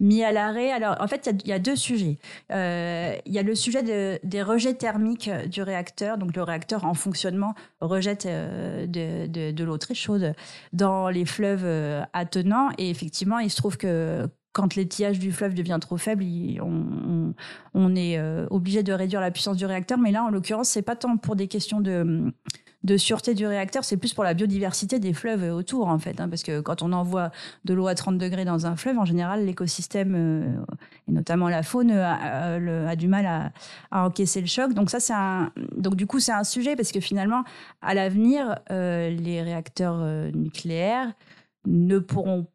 mis 0.00 0.24
à 0.24 0.32
l'arrêt. 0.32 0.70
Alors, 0.72 0.96
en 1.00 1.06
fait, 1.06 1.30
il 1.44 1.48
y, 1.48 1.52
a 1.52 1.58
deux 1.58 1.76
sujets. 1.76 2.18
il 2.50 3.32
y 3.32 3.38
a 3.38 3.42
le 3.42 3.54
sujet 3.54 3.82
de, 3.82 4.18
des 4.26 4.42
rejets 4.42 4.74
thermiques 4.74 5.30
du 5.50 5.62
réacteur. 5.62 6.16
Donc, 6.16 6.34
le 6.34 6.42
réacteur 6.42 6.84
en 6.86 6.94
fonctionnement 6.94 7.54
rejette 7.80 8.26
de, 8.26 9.26
de, 9.26 9.50
de 9.50 9.64
l'eau 9.64 9.76
très 9.76 9.94
chaude 9.94 10.34
dans 10.72 11.08
les 11.10 11.26
fleuves 11.26 12.06
attenants. 12.12 12.70
Et 12.78 12.90
effectivement, 12.90 13.38
il 13.38 13.50
se 13.50 13.56
trouve 13.56 13.76
que 13.76 14.28
quand 14.52 14.76
l'étiage 14.76 15.18
du 15.18 15.32
fleuve 15.32 15.54
devient 15.54 15.78
trop 15.80 15.96
faible, 15.96 16.24
on, 16.60 17.96
est 17.96 18.18
euh, 18.18 18.46
obligé 18.50 18.82
de 18.82 18.92
réduire 18.92 19.20
la 19.20 19.30
puissance 19.30 19.56
du 19.56 19.64
réacteur. 19.64 19.98
Mais 19.98 20.12
là, 20.12 20.24
en 20.24 20.30
l'occurrence, 20.30 20.68
c'est 20.68 20.82
pas 20.82 20.96
tant 20.96 21.16
pour 21.16 21.36
des 21.36 21.48
questions 21.48 21.80
de, 21.80 22.32
de 22.84 22.96
sûreté 22.98 23.34
du 23.34 23.46
réacteur, 23.46 23.84
c'est 23.84 23.96
plus 23.96 24.12
pour 24.12 24.24
la 24.24 24.34
biodiversité 24.34 24.98
des 24.98 25.14
fleuves 25.14 25.54
autour, 25.54 25.88
en 25.88 25.98
fait. 25.98 26.20
Hein, 26.20 26.28
parce 26.28 26.42
que 26.42 26.60
quand 26.60 26.82
on 26.82 26.92
envoie 26.92 27.30
de 27.64 27.72
l'eau 27.72 27.86
à 27.86 27.94
30 27.94 28.18
degrés 28.18 28.44
dans 28.44 28.66
un 28.66 28.76
fleuve, 28.76 28.98
en 28.98 29.06
général, 29.06 29.46
l'écosystème, 29.46 30.14
euh, 30.14 30.64
et 31.08 31.12
notamment 31.12 31.48
la 31.48 31.62
faune, 31.62 31.90
a, 31.90 32.94
du 32.96 33.08
mal 33.08 33.52
à, 33.90 34.04
encaisser 34.04 34.42
le 34.42 34.48
choc. 34.48 34.74
Donc 34.74 34.90
ça, 34.90 35.00
c'est 35.00 35.14
un, 35.14 35.50
donc 35.76 35.96
du 35.96 36.06
coup, 36.06 36.20
c'est 36.20 36.32
un 36.32 36.44
sujet 36.44 36.76
parce 36.76 36.92
que 36.92 37.00
finalement, 37.00 37.44
à 37.80 37.94
l'avenir, 37.94 38.58
euh, 38.70 39.08
les 39.08 39.40
réacteurs 39.42 39.98
nucléaires 40.34 41.12
ne 41.64 41.98
pourront 41.98 42.46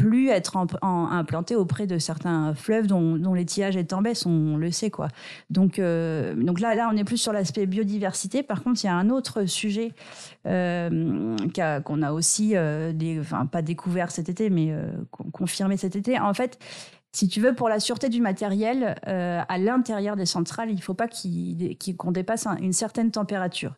plus 0.00 0.30
être 0.30 0.56
implanté 0.82 1.54
auprès 1.54 1.86
de 1.86 1.98
certains 1.98 2.54
fleuves 2.54 2.86
dont, 2.86 3.16
dont 3.16 3.34
l'étiage 3.34 3.76
est 3.76 3.92
en 3.92 4.00
baisse, 4.00 4.24
on 4.24 4.56
le 4.56 4.70
sait 4.70 4.88
quoi. 4.88 5.08
Donc, 5.50 5.78
euh, 5.78 6.34
donc 6.34 6.58
là, 6.60 6.74
là, 6.74 6.88
on 6.90 6.96
est 6.96 7.04
plus 7.04 7.18
sur 7.18 7.34
l'aspect 7.34 7.66
biodiversité. 7.66 8.42
Par 8.42 8.62
contre, 8.62 8.82
il 8.82 8.86
y 8.86 8.90
a 8.90 8.94
un 8.94 9.10
autre 9.10 9.44
sujet 9.44 9.92
euh, 10.46 11.36
qu'on 11.84 12.02
a, 12.02 12.12
aussi, 12.12 12.52
euh, 12.56 12.92
des, 12.94 13.20
enfin 13.20 13.44
pas 13.44 13.60
découvert 13.60 14.10
cet 14.10 14.30
été, 14.30 14.48
mais 14.48 14.74
confirmé 15.32 15.76
cet 15.76 15.96
été. 15.96 16.18
En 16.18 16.32
fait, 16.32 16.58
si 17.12 17.26
tu 17.26 17.40
veux, 17.40 17.54
pour 17.54 17.68
la 17.68 17.80
sûreté 17.80 18.08
du 18.08 18.20
matériel, 18.20 18.94
euh, 19.08 19.42
à 19.48 19.58
l'intérieur 19.58 20.14
des 20.14 20.26
centrales, 20.26 20.70
il 20.70 20.76
ne 20.76 20.80
faut 20.80 20.94
pas 20.94 21.08
qu'on 21.08 22.12
dépasse 22.12 22.46
une 22.60 22.72
certaine 22.72 23.10
température. 23.10 23.74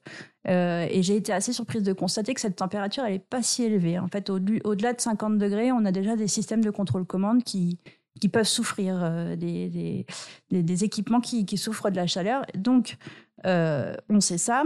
Euh, 0.49 0.87
et 0.90 1.03
j'ai 1.03 1.16
été 1.16 1.33
assez 1.33 1.53
surprise 1.55 1.83
de 1.83 1.95
constater 1.95 2.35
que 2.35 2.40
cette 2.40 2.57
température, 2.57 3.05
elle 3.05 3.14
n'est 3.14 3.18
pas 3.18 3.42
si 3.42 3.64
élevée. 3.64 3.99
En 3.99 4.09
fait, 4.09 4.29
au-delà 4.29 4.92
de 4.92 5.01
50 5.01 5.38
degrés, 5.38 5.73
on 5.73 5.85
a 5.87 5.92
déjà 5.92 6.14
des 6.14 6.29
systèmes 6.29 6.62
de 6.62 6.71
contrôle-commande 6.71 7.42
qui, 7.42 7.79
peuvent 8.31 8.45
souffrir, 8.45 9.01
euh, 9.03 9.35
des, 9.35 10.85
équipements 10.85 11.21
qui, 11.21 11.47
qui, 11.47 11.57
souffrent 11.57 11.90
de 11.90 11.97
la 11.97 12.07
chaleur. 12.07 12.45
Donc, 12.55 12.97
on 13.45 14.21
sait 14.21 14.38
ça. 14.38 14.64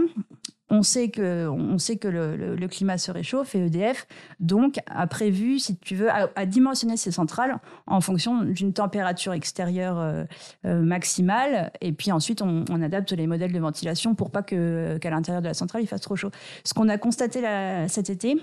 On 0.69 0.83
sait 0.83 1.09
que, 1.09 1.47
on 1.47 1.77
sait 1.77 1.97
que 1.97 2.07
le, 2.07 2.67
climat 2.67 2.97
se 2.97 3.11
réchauffe 3.11 3.55
et 3.55 3.65
EDF, 3.65 4.05
donc, 4.41 4.79
a 4.85 5.07
prévu, 5.07 5.59
si 5.59 5.77
tu 5.77 5.95
veux, 5.95 6.09
à, 6.11 6.45
dimensionner 6.45 6.97
ces 6.97 7.11
centrales 7.11 7.59
en 7.85 8.01
fonction 8.01 8.43
d'une 8.43 8.73
température 8.73 9.33
extérieure 9.33 9.99
euh, 9.99 10.25
euh, 10.65 10.81
maximale. 10.81 11.71
Et 11.79 11.93
puis 11.93 12.11
ensuite, 12.11 12.41
on, 12.41 12.65
adapte 12.81 13.11
les 13.13 13.27
modèles 13.27 13.53
de 13.53 13.59
ventilation 13.59 14.13
pour 14.13 14.29
pas 14.29 14.43
qu'à 14.43 15.09
l'intérieur 15.09 15.41
de 15.41 15.47
la 15.47 15.53
centrale, 15.53 15.81
il 15.81 15.87
fasse 15.87 16.01
trop 16.01 16.15
chaud. 16.15 16.31
Ce 16.63 16.73
qu'on 16.73 16.89
a 16.89 16.97
constaté 16.97 17.41
cet 17.87 18.09
été, 18.09 18.37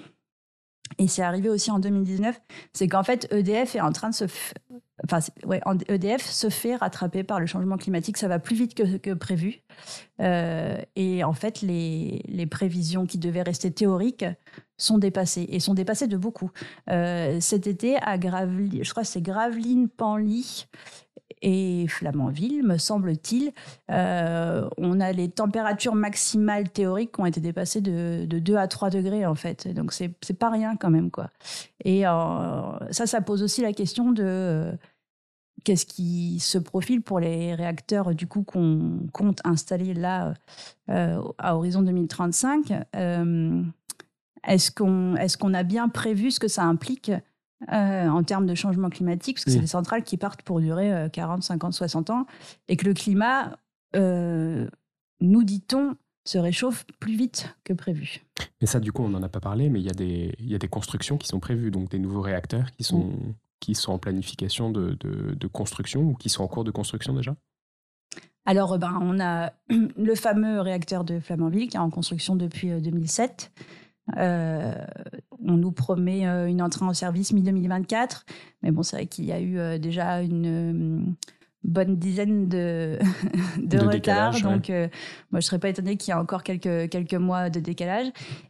et 0.98 1.08
c'est 1.08 1.22
arrivé 1.22 1.48
aussi 1.48 1.70
en 1.70 1.78
2019, 1.78 2.40
c'est 2.72 2.88
qu'en 2.88 3.02
fait, 3.02 3.26
EDF 3.32 3.74
est 3.74 3.80
en 3.80 3.92
train 3.92 4.10
de 4.10 4.14
se. 4.14 4.24
Enfin, 5.04 5.18
ouais, 5.44 5.60
EDF 5.88 6.24
se 6.24 6.48
fait 6.48 6.76
rattraper 6.76 7.24
par 7.24 7.40
le 7.40 7.46
changement 7.46 7.76
climatique. 7.76 8.16
Ça 8.16 8.28
va 8.28 8.38
plus 8.38 8.54
vite 8.54 8.74
que, 8.74 9.14
prévu. 9.14 9.62
Euh, 10.20 10.78
et 10.94 11.24
en 11.24 11.32
fait, 11.32 11.62
les, 11.62 12.22
les, 12.28 12.46
prévisions 12.46 13.06
qui 13.06 13.18
devaient 13.18 13.42
rester 13.42 13.72
théoriques 13.72 14.24
sont 14.76 14.98
dépassées 14.98 15.46
et 15.48 15.58
sont 15.58 15.74
dépassées 15.74 16.06
de 16.06 16.16
beaucoup. 16.16 16.50
Euh, 16.90 17.40
cet 17.40 17.66
été, 17.66 17.96
à 17.96 18.18
Gravelines, 18.18 18.84
je 18.84 18.90
crois 18.90 19.02
que 19.02 19.08
c'est 19.08 19.22
Gravelines, 19.22 19.88
Panly 19.88 20.66
et 21.44 21.86
Flamanville, 21.88 22.62
me 22.62 22.78
semble-t-il, 22.78 23.52
euh, 23.90 24.66
on 24.78 24.98
a 24.98 25.12
les 25.12 25.28
températures 25.28 25.94
maximales 25.94 26.70
théoriques 26.70 27.12
qui 27.12 27.20
ont 27.20 27.26
été 27.26 27.40
dépassées 27.42 27.82
de, 27.82 28.24
2 28.26 28.56
à 28.56 28.66
3 28.66 28.88
degrés, 28.88 29.26
en 29.26 29.34
fait. 29.34 29.68
Donc, 29.68 29.92
c'est 29.92 30.38
pas 30.38 30.48
rien 30.48 30.76
quand 30.76 30.88
même, 30.88 31.10
quoi. 31.10 31.28
Et 31.84 32.06
euh, 32.06 32.10
ça, 32.90 33.06
ça 33.06 33.20
pose 33.20 33.42
aussi 33.42 33.60
la 33.60 33.74
question 33.74 34.10
de 34.10 34.22
euh, 34.24 34.72
qu'est-ce 35.64 35.84
qui 35.84 36.40
se 36.40 36.56
profile 36.56 37.02
pour 37.02 37.20
les 37.20 37.54
réacteurs, 37.54 38.14
du 38.14 38.26
coup, 38.26 38.42
qu'on 38.42 39.00
compte 39.12 39.40
installer 39.44 39.92
là 39.92 40.32
à 40.88 41.56
horizon 41.56 41.82
2035. 41.82 42.72
Est-ce 44.46 44.70
qu'on 44.70 45.16
est 45.16 45.36
qu'on 45.36 45.52
a 45.52 45.62
bien 45.62 45.90
prévu 45.90 46.30
ce 46.30 46.40
que 46.40 46.48
ça 46.48 46.64
implique 46.64 47.10
euh, 47.72 48.08
en 48.08 48.22
termes 48.22 48.46
de 48.46 48.54
changement 48.54 48.90
climatique, 48.90 49.36
parce 49.36 49.44
que 49.44 49.50
c'est 49.50 49.58
des 49.58 49.66
centrales 49.66 50.02
qui 50.02 50.16
partent 50.16 50.42
pour 50.42 50.60
durer 50.60 51.08
40, 51.12 51.42
50, 51.42 51.72
60 51.72 52.10
ans, 52.10 52.26
et 52.68 52.76
que 52.76 52.84
le 52.84 52.94
climat, 52.94 53.58
euh, 53.96 54.68
nous 55.20 55.44
dit-on, 55.44 55.96
se 56.26 56.38
réchauffe 56.38 56.86
plus 57.00 57.16
vite 57.16 57.54
que 57.64 57.74
prévu. 57.74 58.24
Mais 58.60 58.66
ça, 58.66 58.80
du 58.80 58.92
coup, 58.92 59.02
on 59.02 59.10
n'en 59.10 59.22
a 59.22 59.28
pas 59.28 59.40
parlé, 59.40 59.68
mais 59.68 59.80
il 59.80 59.84
y, 59.84 59.90
a 59.90 59.94
des, 59.94 60.34
y 60.40 60.54
a 60.54 60.58
des 60.58 60.68
constructions 60.68 61.18
qui 61.18 61.28
sont 61.28 61.38
prévues, 61.38 61.70
donc 61.70 61.90
des 61.90 61.98
nouveaux 61.98 62.22
réacteurs 62.22 62.70
qui 62.72 62.82
sont, 62.82 63.12
qui 63.60 63.74
sont 63.74 63.92
en 63.92 63.98
planification 63.98 64.70
de, 64.70 64.94
de, 64.94 65.46
construction 65.46 66.02
ou 66.02 66.14
qui 66.14 66.30
sont 66.30 66.42
en 66.42 66.48
cours 66.48 66.64
de 66.64 66.70
construction 66.70 67.12
déjà? 67.12 67.36
Alors, 68.46 68.78
ben, 68.78 68.98
on 69.02 69.20
a 69.20 69.52
le 69.68 70.14
fameux 70.14 70.60
réacteur 70.60 71.04
de 71.04 71.20
Flamanville 71.20 71.68
qui 71.68 71.76
est 71.76 71.80
en 71.80 71.90
construction 71.90 72.36
depuis 72.36 72.70
2007. 72.80 73.52
Euh, 74.16 74.74
on 75.44 75.56
nous 75.56 75.72
promet 75.72 76.26
euh, 76.26 76.46
une 76.46 76.62
entrée 76.62 76.84
en 76.84 76.94
service 76.94 77.32
mi-2024, 77.32 78.22
mais 78.62 78.70
bon, 78.70 78.82
c'est 78.82 78.96
vrai 78.96 79.06
qu'il 79.06 79.24
y 79.24 79.32
a 79.32 79.40
eu 79.40 79.58
euh, 79.58 79.78
déjà 79.78 80.22
une 80.22 81.14
bonne 81.64 81.96
dizaine 81.96 82.48
de, 82.48 82.98
de, 83.58 83.78
retard. 83.78 84.38
Donc, 84.40 84.70
euh, 84.70 84.88
moi, 85.32 85.40
je 85.40 85.46
serais 85.46 85.58
pas 85.58 85.70
étonnée 85.70 85.96
qu'il 85.96 86.12
y 86.12 86.16
ait 86.16 86.20
encore 86.20 86.42
quelques, 86.42 86.90
quelques 86.90 87.14
mois 87.14 87.50
de 87.50 87.58
décalage. 87.58 88.08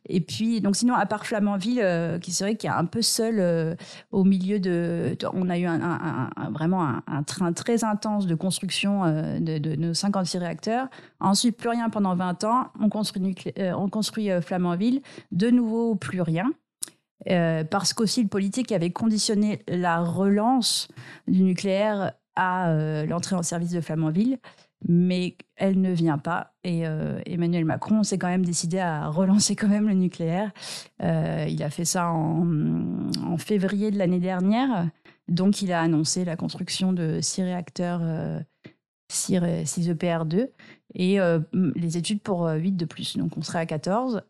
Et 0.09 0.21
puis, 0.21 0.61
donc, 0.61 0.77
sinon, 0.77 0.95
à 0.95 1.07
part 1.07 1.25
Flamanville, 1.25 1.81
euh, 1.83 2.19
qui 2.19 2.33
serait 2.33 2.57
qui 2.57 2.67
est 2.67 2.71
un 2.71 2.85
peu 2.85 3.03
seul 3.03 3.37
euh, 3.39 3.75
au 4.11 4.25
milieu 4.25 4.59
de. 4.59 5.17
On 5.33 5.49
a 5.49 5.59
eu 5.59 5.67
un, 5.67 6.31
vraiment 6.51 6.99
un, 7.07 7.23
train 7.23 7.53
très 7.53 7.85
intense 7.85 8.27
de 8.27 8.35
construction 8.35 9.05
de, 9.41 9.59
de, 9.59 9.77
nos 9.77 9.95
56 9.95 10.39
réacteurs. 10.39 10.89
Ensuite, 11.21 11.57
plus 11.57 11.69
rien 11.69 11.89
pendant 11.89 12.15
20 12.15 12.45
ans. 12.45 12.67
On 12.81 12.89
construit, 12.89 13.35
on 13.57 13.89
construit 13.89 14.29
Flamanville. 14.43 15.01
De 15.33 15.51
nouveau, 15.51 15.95
plus 15.95 16.21
rien. 16.21 16.51
Parce 17.27 17.93
qu'aussi 17.93 18.23
le 18.23 18.29
politique 18.29 18.73
avait 18.73 18.91
conditionné 18.91 19.61
la 19.69 20.03
relance 20.03 20.89
du 21.27 21.43
nucléaire 21.43 22.13
à 22.37 22.71
euh, 22.71 23.07
l'entrée 23.07 23.37
en 23.37 23.43
service 23.43 23.71
de 23.71 23.81
Flamanville, 23.81 24.39
mais 24.87 25.37
elle 25.57 25.81
ne 25.81 25.93
vient 25.93 26.19
pas. 26.19 26.55
Et 26.65 26.87
euh, 26.87 27.21
Emmanuel 27.27 27.65
Macron 27.65 28.03
s'est 28.03 28.19
quand 28.19 28.29
même 28.29 28.45
décidé 28.45 28.79
à 28.79 29.09
relancer 29.09 29.57
quand 29.57 29.69
même 29.69 29.89
le 29.89 29.95
nucléaire. 29.95 30.53
Euh, 31.03 31.47
il 31.49 31.63
a 31.63 31.71
fait 31.71 31.85
ça 31.85 32.11
en, 32.11 33.37
février 33.39 33.91
de 33.91 33.99
l'année 33.99 34.21
dernière. 34.21 34.89
Donc, 35.29 35.63
il 35.63 35.73
a 35.73 35.81
annoncé 35.81 36.25
la 36.25 36.37
construction 36.37 36.93
de 36.93 37.21
six 37.21 37.43
réacteurs, 37.43 38.01
6, 39.09 39.35
EPR2, 39.35 40.49
et 40.95 41.19
les 41.53 41.97
études 41.97 42.21
pour 42.21 42.49
8 42.49 42.73
de 42.73 42.85
plus. 42.85 43.17
Donc, 43.17 43.37
on 43.37 43.43
serait 43.43 43.59
à 43.59 43.67
14. 43.67 44.23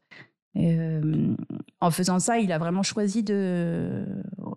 En 0.56 1.90
faisant 1.90 2.18
ça, 2.18 2.38
il 2.38 2.52
a 2.52 2.58
vraiment 2.58 2.82
choisi 2.82 3.22
de, 3.22 4.04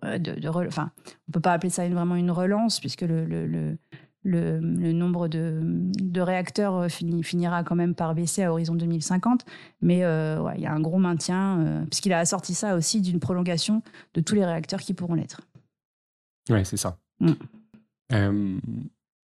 de, 0.02 0.48
enfin, 0.66 0.90
on 1.28 1.32
peut 1.32 1.40
pas 1.40 1.52
appeler 1.52 1.70
ça 1.70 1.88
vraiment 1.88 2.14
une 2.14 2.30
relance 2.30 2.80
puisque 2.80 3.02
le, 3.02 3.24
le, 3.24 3.76
le, 4.22 4.60
nombre 4.92 5.28
de, 5.28 5.60
de 5.62 6.20
réacteurs 6.20 6.88
finira 6.90 7.64
quand 7.64 7.74
même 7.74 7.94
par 7.94 8.14
baisser 8.14 8.42
à 8.44 8.52
horizon 8.52 8.74
2050. 8.74 9.44
Mais 9.80 9.98
il 9.98 10.60
y 10.60 10.66
a 10.66 10.72
un 10.72 10.80
gros 10.80 10.98
maintien, 10.98 11.84
puisqu'il 11.90 12.12
a 12.12 12.18
assorti 12.18 12.54
ça 12.54 12.76
aussi 12.76 13.00
d'une 13.00 13.20
prolongation 13.20 13.82
de 14.14 14.20
tous 14.20 14.34
les 14.34 14.44
réacteurs 14.44 14.80
qui 14.80 14.94
pourront 14.94 15.14
l'être. 15.14 15.40
Ouais, 16.48 16.64
c'est 16.64 16.76
ça. 16.76 16.98
Mm. 17.20 18.58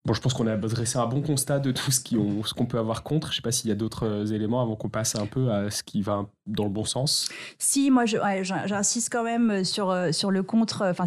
Euh, 0.10 0.12
bon, 0.12 0.14
je 0.14 0.22
pense 0.22 0.34
qu'on 0.34 0.48
a 0.48 0.58
dressé 0.58 0.98
un 0.98 1.06
bon 1.06 1.22
constat 1.22 1.60
de 1.60 1.72
tout 1.72 1.92
ce 1.92 2.54
qu'on 2.54 2.66
peut 2.66 2.78
avoir 2.78 3.04
contre. 3.04 3.28
Je 3.28 3.34
ne 3.34 3.36
sais 3.38 3.42
pas 3.42 3.52
s'il 3.52 3.70
y 3.70 3.72
a 3.72 3.76
d'autres 3.76 4.06
euh, 4.06 4.26
éléments 4.26 4.62
avant 4.62 4.76
qu'on 4.76 4.90
passe 4.90 5.16
un 5.16 5.26
peu 5.26 5.52
à 5.52 5.70
ce 5.72 5.84
qui 5.84 6.02
va 6.02 6.26
dans 6.48 6.64
le 6.64 6.70
bon 6.70 6.86
sens. 6.86 7.30
Si, 7.58 7.92
moi, 7.92 8.06
j'insiste 8.06 9.12
quand 9.12 9.24
même 9.24 9.64
sur, 9.64 9.90
euh, 9.90 10.12
sur 10.12 10.32
le 10.32 10.44
contre. 10.44 10.86
Enfin, 10.86 11.06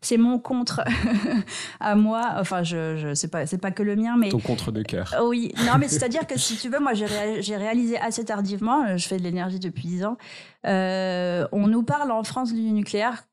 c'est 0.00 0.16
mon 0.16 0.38
contre 0.38 0.82
à 1.80 1.94
moi. 1.94 2.34
Enfin, 2.38 2.62
je, 2.62 3.26
pas, 3.26 3.46
pas 3.46 3.70
que 3.70 3.82
le 3.82 3.96
mien, 3.96 4.16
mais. 4.18 4.28
Ton 4.28 4.40
contre 4.40 4.72
de 4.72 4.82
cœur. 4.82 5.14
Oui, 5.24 5.52
non, 5.66 5.78
mais 5.78 5.88
c'est-à-dire 5.88 6.26
que 6.26 6.38
si 6.38 6.56
tu 6.56 6.68
veux, 6.68 6.80
moi, 6.80 6.92
j'ai 6.94 7.56
réalisé 7.56 7.98
assez 7.98 8.24
tardivement, 8.24 8.96
je 8.96 9.06
fais 9.06 9.16
de 9.16 9.22
l'énergie 9.22 9.58
depuis 9.58 9.88
10 9.88 10.04
ans, 10.04 10.16
on 10.64 11.66
nous 11.66 11.82
parle 11.82 12.10
en 12.10 12.22
France 12.22 12.52
du 12.52 12.60
nucléaire 12.72 13.24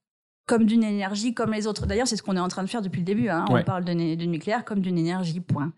comme 0.50 0.66
d'une 0.66 0.84
énergie 0.84 1.36
comme 1.36 1.54
les 1.54 1.68
autres. 1.68 1.86
D'ailleurs, 1.86 2.08
c'est 2.08 2.16
ce 2.16 2.24
qu'on 2.24 2.36
est 2.36 2.40
en 2.40 2.48
train 2.48 2.64
de 2.64 2.70
faire 2.70 2.82
depuis 2.82 3.02
le 3.02 3.06
début. 3.06 3.30
Hein. 3.30 3.46
On 3.50 3.62
parle 3.62 3.86
de, 3.86 3.94
nucléaire 3.94 4.66
comme 4.66 4.80
d'une 4.80 4.98
énergie, 4.98 5.42
point. 5.42 5.74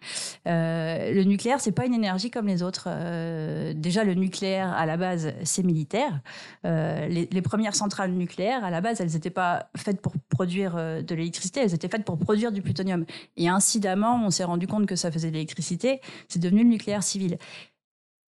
Euh, 0.48 1.12
le 1.12 1.26
nucléaire, 1.26 1.60
c'est 1.60 1.74
pas 1.74 1.86
une 1.86 1.94
énergie 1.94 2.32
comme 2.32 2.48
les 2.48 2.64
autres. 2.64 2.86
Euh, 2.88 3.74
déjà, 3.76 4.06
le 4.06 4.14
nucléaire, 4.14 4.72
à 4.72 4.86
la 4.86 4.96
base, 4.96 5.34
c'est 5.44 5.64
militaire. 5.64 6.22
Euh, 6.66 7.06
les, 7.10 7.42
premières 7.42 7.76
centrales 7.76 8.14
nucléaires, 8.14 8.64
à 8.64 8.70
la 8.70 8.80
base, 8.80 9.02
elles 9.02 9.12
n'étaient 9.12 9.30
pas 9.30 9.70
faites 9.76 10.00
pour 10.00 10.14
produire 10.30 10.76
de 10.76 11.16
l'électricité, 11.16 11.60
elles 11.60 11.74
étaient 11.74 11.90
faites 11.90 12.06
pour 12.06 12.18
produire 12.18 12.54
du 12.54 12.62
plutonium. 12.62 13.04
Et 13.36 13.50
incidemment, 13.50 14.22
on 14.26 14.30
s'est 14.30 14.46
rendu 14.46 14.68
compte 14.68 14.86
que 14.86 14.96
ça 14.96 15.12
faisait 15.12 15.28
de 15.28 15.34
l'électricité. 15.34 16.00
C'est 16.30 16.40
devenu 16.40 16.64
le 16.64 16.70
nucléaire 16.70 17.04
civil. 17.04 17.38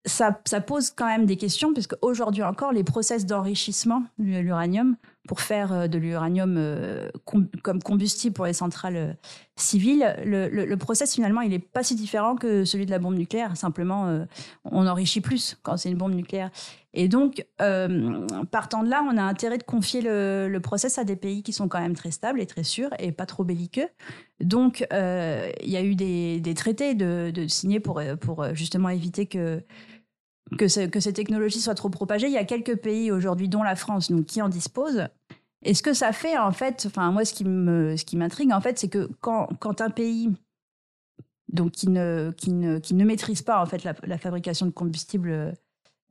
Ça, 0.08 0.42
ça, 0.46 0.60
pose 0.60 0.90
quand 0.90 1.06
même 1.06 1.28
des 1.28 1.38
questions, 1.38 1.72
puisque 1.72 1.94
aujourd'hui 2.02 2.42
encore, 2.42 2.72
les 2.72 2.84
process 2.84 3.28
d'enrichissement 3.28 4.02
de 4.18 4.40
l'uranium 4.40 4.96
pour 5.28 5.42
faire 5.42 5.72
euh, 5.72 5.88
de 5.88 5.98
l'uranium 5.98 6.56
euh, 6.58 7.10
comme 7.62 7.82
combustible 7.82 8.34
pour 8.34 8.46
les 8.46 8.54
centrales 8.54 8.96
euh, 8.96 9.14
civiles, 9.56 10.16
le, 10.26 10.76
process 10.76 11.14
finalement, 11.14 11.42
il 11.42 11.52
n'est 11.52 11.60
pas 11.60 11.84
si 11.84 11.96
différent 11.96 12.36
que 12.36 12.66
celui 12.66 12.88
de 12.88 12.92
la 12.92 12.98
bombe 12.98 13.16
nucléaire. 13.16 13.56
Simplement, 13.56 14.26
on 14.66 14.88
enrichit 14.88 15.22
plus 15.22 15.56
quand 15.62 15.78
c'est 15.78 15.92
une 15.92 15.98
bombe 15.98 16.16
nucléaire. 16.16 16.50
Et 16.96 17.08
donc, 17.08 17.46
partant 18.50 18.82
de 18.82 18.90
là, 18.90 19.06
on 19.08 19.16
a 19.18 19.22
intérêt 19.22 19.60
de 19.60 19.64
confier 19.64 20.02
le, 20.02 20.58
process 20.64 20.98
à 20.98 21.04
des 21.04 21.16
pays 21.16 21.44
qui 21.44 21.54
sont 21.54 21.68
quand 21.68 21.80
même 21.80 21.96
très 21.96 22.10
stables 22.10 22.42
et 22.42 22.48
très 22.48 22.64
sûrs 22.64 22.90
et 22.98 23.12
pas 23.12 23.28
trop 23.28 23.44
belliqueux. 23.44 23.90
Donc, 24.40 24.84
il 24.92 25.70
y 25.70 25.78
a 25.78 25.84
eu 25.84 25.94
des, 25.94 26.54
traités 26.56 26.96
de, 26.96 27.32
pour, 27.78 28.02
pour 28.20 28.56
justement 28.56 28.90
éviter 28.90 29.28
que 29.28 29.62
que, 30.58 30.68
ces 30.68 31.14
technologies 31.14 31.62
soient 31.62 31.76
trop 31.76 31.90
propagées. 31.90 32.28
Il 32.28 32.34
y 32.34 32.38
a 32.38 32.46
quelques 32.46 32.78
pays 32.78 33.12
aujourd'hui, 33.12 33.50
dont 33.50 33.64
la 33.64 33.76
France, 33.76 34.12
donc, 34.12 34.26
qui 34.26 34.42
en 34.42 34.50
disposent. 34.50 35.08
Et 35.64 35.74
ce 35.74 35.84
que 35.84 35.94
ça 35.94 36.12
fait, 36.12 36.38
en 36.38 36.52
fait, 36.52 36.86
enfin, 36.88 37.12
moi, 37.12 37.24
ce 37.24 37.34
qui 37.34 38.18
m'intrigue, 38.18 38.52
en 38.52 38.62
fait, 38.62 38.80
c'est 38.80 38.90
que 38.90 39.10
quand, 39.22 39.48
quand 39.60 39.82
un 39.82 39.90
pays 39.90 40.32
donc, 41.52 41.72
qui, 41.72 41.90
ne, 41.90 42.32
qui, 42.36 42.52
ne, 42.52 42.80
qui 42.80 42.94
ne 42.94 43.06
maîtrise 43.06 43.42
pas, 43.42 43.62
en 43.62 43.66
fait, 43.66 43.84
la, 43.84 44.18
fabrication 44.18 44.66
de 44.66 44.72
combustible 44.72 45.54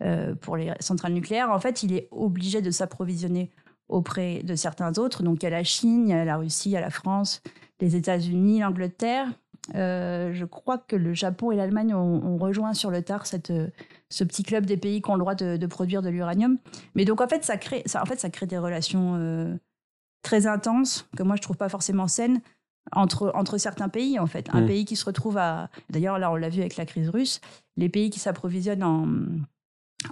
euh, 0.02 0.34
pour 0.36 0.56
les 0.56 0.72
centrales 0.80 1.12
nucléaires, 1.12 1.50
en 1.50 1.58
fait, 1.58 1.82
il 1.82 1.94
est 1.94 2.08
obligé 2.10 2.62
de 2.62 2.70
s'approvisionner 2.70 3.50
auprès 3.88 4.42
de 4.44 4.54
certains 4.54 4.98
autres. 4.98 5.22
Donc, 5.22 5.42
il 5.42 5.44
y 5.44 5.48
a 5.48 5.50
la 5.50 5.64
Chine, 5.64 6.08
il 6.08 6.10
y 6.10 6.14
a 6.14 6.24
la 6.24 6.36
Russie, 6.36 6.70
il 6.70 6.72
y 6.72 6.76
a 6.76 6.80
la 6.80 6.90
France, 6.90 7.42
les 7.80 7.96
États-Unis, 7.96 8.60
l'Angleterre. 8.60 9.26
Euh, 9.74 10.32
je 10.32 10.44
crois 10.44 10.78
que 10.78 10.96
le 10.96 11.12
Japon 11.12 11.50
et 11.50 11.56
l'Allemagne 11.56 11.94
ont, 11.94 12.38
rejoint 12.38 12.72
sur 12.72 12.90
le 12.90 13.02
tard 13.02 13.26
cette, 13.26 13.52
ce 14.10 14.24
petit 14.24 14.42
club 14.42 14.66
des 14.66 14.76
pays 14.76 15.00
qui 15.00 15.10
ont 15.10 15.14
le 15.14 15.20
droit 15.20 15.34
de, 15.34 15.66
produire 15.66 16.02
de 16.02 16.08
l'uranium. 16.08 16.58
Mais 16.94 17.04
donc 17.04 17.20
en 17.20 17.28
fait, 17.28 17.44
ça 17.44 17.56
crée, 17.56 17.82
ça, 17.86 18.02
en 18.02 18.06
fait, 18.06 18.18
ça 18.18 18.28
crée 18.28 18.46
des 18.46 18.58
relations 18.58 19.14
euh, 19.16 19.56
très 20.22 20.46
intenses 20.46 21.08
que 21.16 21.22
moi 21.22 21.36
je 21.36 21.42
trouve 21.42 21.56
pas 21.56 21.68
forcément 21.68 22.08
saines 22.08 22.40
entre, 22.92 23.30
entre 23.34 23.58
certains 23.58 23.88
pays 23.88 24.18
en 24.18 24.26
fait. 24.26 24.48
Un 24.52 24.62
mmh. 24.62 24.66
pays 24.66 24.84
qui 24.84 24.96
se 24.96 25.04
retrouve 25.04 25.38
à, 25.38 25.70
d'ailleurs 25.90 26.18
là 26.18 26.30
on 26.30 26.36
l'a 26.36 26.48
vu 26.48 26.60
avec 26.60 26.76
la 26.76 26.86
crise 26.86 27.08
russe, 27.08 27.40
les 27.76 27.88
pays 27.88 28.10
qui 28.10 28.18
s'approvisionnent 28.18 28.82
en, 28.82 29.06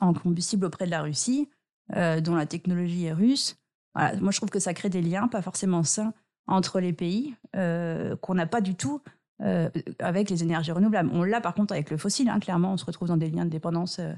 en 0.00 0.12
combustible 0.12 0.66
auprès 0.66 0.86
de 0.86 0.90
la 0.90 1.02
Russie, 1.02 1.48
euh, 1.96 2.20
dont 2.20 2.34
la 2.34 2.46
technologie 2.46 3.06
est 3.06 3.12
russe. 3.12 3.56
moi 3.94 4.30
je 4.30 4.36
trouve 4.36 4.50
que 4.50 4.60
ça 4.60 4.74
crée 4.74 4.90
des 4.90 5.02
liens 5.02 5.28
pas 5.28 5.42
forcément 5.42 5.82
sains 5.82 6.12
entre 6.46 6.80
les 6.80 6.92
pays 6.92 7.34
euh, 7.56 8.16
qu'on 8.16 8.34
n'a 8.34 8.46
pas 8.46 8.60
du 8.60 8.74
tout 8.74 9.00
euh, 9.40 9.68
avec 10.00 10.30
les 10.30 10.42
énergies 10.42 10.72
renouvelables. 10.72 11.10
On 11.12 11.22
l'a 11.22 11.40
par 11.40 11.54
contre 11.54 11.72
avec 11.72 11.90
le 11.90 11.96
fossile, 11.96 12.28
hein, 12.28 12.40
clairement, 12.40 12.72
on 12.72 12.76
se 12.76 12.84
retrouve 12.84 13.06
dans 13.06 13.16
des 13.16 13.30
liens 13.30 13.44
de 13.44 13.50
dépendance 13.50 14.00
euh, 14.00 14.12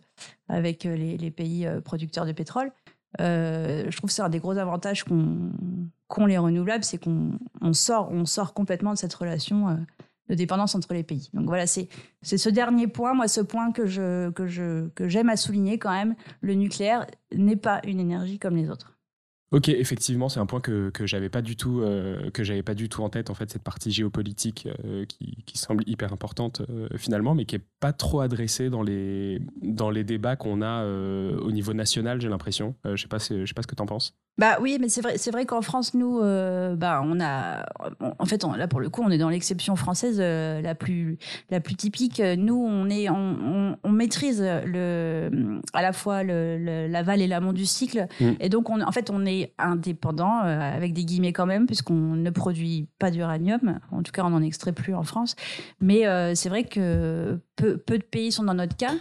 avec 0.48 0.86
euh, 0.86 0.96
les, 0.96 1.30
pays 1.30 1.68
producteurs 1.84 2.24
de 2.24 2.32
pétrole. 2.32 2.72
je 3.18 3.96
trouve 3.96 4.08
que 4.08 4.14
c'est 4.14 4.22
un 4.22 4.30
des 4.30 4.38
gros 4.38 4.56
avantages 4.56 5.04
qu'ont 5.04 6.26
les 6.26 6.38
renouvelables, 6.38 6.84
c'est 6.84 6.98
qu'on 6.98 7.38
sort, 7.72 8.54
complètement 8.54 8.94
de 8.94 8.98
cette 8.98 9.12
relation 9.12 9.78
de 10.28 10.34
dépendance 10.34 10.74
entre 10.74 10.94
les 10.94 11.02
pays. 11.02 11.28
Donc 11.34 11.44
voilà, 11.44 11.66
c'est 11.66 11.88
ce 12.22 12.48
dernier 12.48 12.86
point, 12.86 13.12
moi, 13.12 13.28
ce 13.28 13.42
point 13.42 13.72
que 13.72 13.86
j'aime 13.86 15.28
à 15.28 15.36
souligner 15.36 15.78
quand 15.78 15.92
même. 15.92 16.14
Le 16.40 16.54
nucléaire 16.54 17.06
n'est 17.34 17.56
pas 17.56 17.80
une 17.84 18.00
énergie 18.00 18.38
comme 18.38 18.56
les 18.56 18.70
autres. 18.70 18.99
Ok, 19.52 19.68
effectivement, 19.68 20.28
c'est 20.28 20.38
un 20.38 20.46
point 20.46 20.60
que, 20.60 20.90
que 20.90 21.06
j'avais 21.06 21.28
pas 21.28 21.42
du 21.42 21.56
tout 21.56 21.80
euh, 21.80 22.30
que 22.30 22.44
j'avais 22.44 22.62
pas 22.62 22.74
du 22.74 22.88
tout 22.88 23.02
en 23.02 23.08
tête 23.08 23.30
en 23.30 23.34
fait 23.34 23.50
cette 23.50 23.64
partie 23.64 23.90
géopolitique 23.90 24.68
euh, 24.84 25.04
qui, 25.06 25.42
qui, 25.44 25.58
semble 25.58 25.82
hyper 25.88 26.12
importante 26.12 26.62
euh, 26.70 26.86
finalement, 26.96 27.34
mais 27.34 27.46
qui 27.46 27.56
est 27.56 27.64
pas 27.80 27.92
trop 27.92 28.20
adressée 28.20 28.70
dans 28.70 28.84
les 28.84 29.42
dans 29.60 29.90
les 29.90 30.04
débats 30.04 30.36
qu'on 30.36 30.62
a 30.62 30.84
au 30.84 31.50
niveau 31.50 31.72
national. 31.72 32.20
J'ai 32.20 32.28
l'impression. 32.28 32.76
je 32.84 32.94
sais 32.94 33.08
pas, 33.08 33.18
je 33.18 33.44
sais 33.44 33.54
pas 33.54 33.62
ce 33.62 33.66
que 33.66 33.74
tu 33.74 33.82
en 33.82 33.86
penses. 33.86 34.14
Bah 34.38 34.58
oui, 34.60 34.78
mais 34.80 34.88
c'est 34.88 35.02
vrai, 35.02 35.18
c'est 35.18 35.32
vrai 35.32 35.44
qu'en 35.44 35.60
France, 35.60 35.94
nous, 35.94 36.20
bah 36.20 37.02
on 37.04 37.20
a, 37.20 37.66
en 38.18 38.26
fait, 38.26 38.44
là 38.56 38.68
pour 38.68 38.80
le 38.80 38.88
coup, 38.88 39.02
on 39.02 39.10
est 39.10 39.18
dans 39.18 39.28
l'exception 39.28 39.74
française 39.74 40.20
la 40.20 40.74
plus 40.74 41.18
la 41.50 41.60
plus 41.60 41.74
typique. 41.74 42.22
Nous, 42.38 42.54
on 42.54 42.88
est, 42.88 43.10
on, 43.10 43.76
on, 43.82 43.90
maîtrise 43.90 44.40
le 44.42 45.60
à 45.72 45.82
la 45.82 45.92
fois 45.92 46.22
le, 46.22 46.86
l'aval 46.86 47.20
et 47.20 47.26
l'amont 47.26 47.52
du 47.52 47.66
cycle, 47.66 48.06
mm. 48.20 48.32
et 48.38 48.48
donc 48.48 48.70
on, 48.70 48.80
en 48.80 48.92
fait, 48.92 49.10
on 49.10 49.26
est 49.26 49.39
indépendant, 49.58 50.42
euh, 50.44 50.60
avec 50.60 50.92
des 50.92 51.04
guillemets 51.04 51.32
quand 51.32 51.46
même, 51.46 51.66
puisqu'on 51.66 51.94
ne 51.94 52.30
produit 52.30 52.88
pas 52.98 53.10
d'uranium. 53.10 53.78
En 53.90 54.02
tout 54.02 54.12
cas, 54.12 54.24
on 54.24 54.30
n'en 54.30 54.42
extrait 54.42 54.72
plus 54.72 54.94
en 54.94 55.02
France. 55.02 55.36
Mais 55.80 56.06
euh, 56.06 56.34
c'est 56.34 56.48
vrai 56.48 56.64
que 56.64 57.38
peu, 57.56 57.76
de 57.88 58.02
pays 58.02 58.32
sont 58.32 58.44
dans 58.44 58.54
notre 58.54 58.76
cas. 58.76 58.94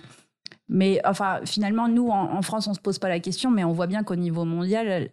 Mais 0.72 1.02
enfin, 1.04 1.40
finalement, 1.46 1.88
nous, 1.88 2.10
en, 2.10 2.42
France, 2.44 2.68
on 2.68 2.72
ne 2.72 2.76
se 2.76 2.80
pose 2.80 3.00
pas 3.00 3.10
la 3.10 3.20
question, 3.20 3.50
mais 3.50 3.64
on 3.64 3.72
voit 3.72 3.88
bien 3.88 4.04
qu'au 4.04 4.16
niveau 4.16 4.46
mondial, 4.46 5.10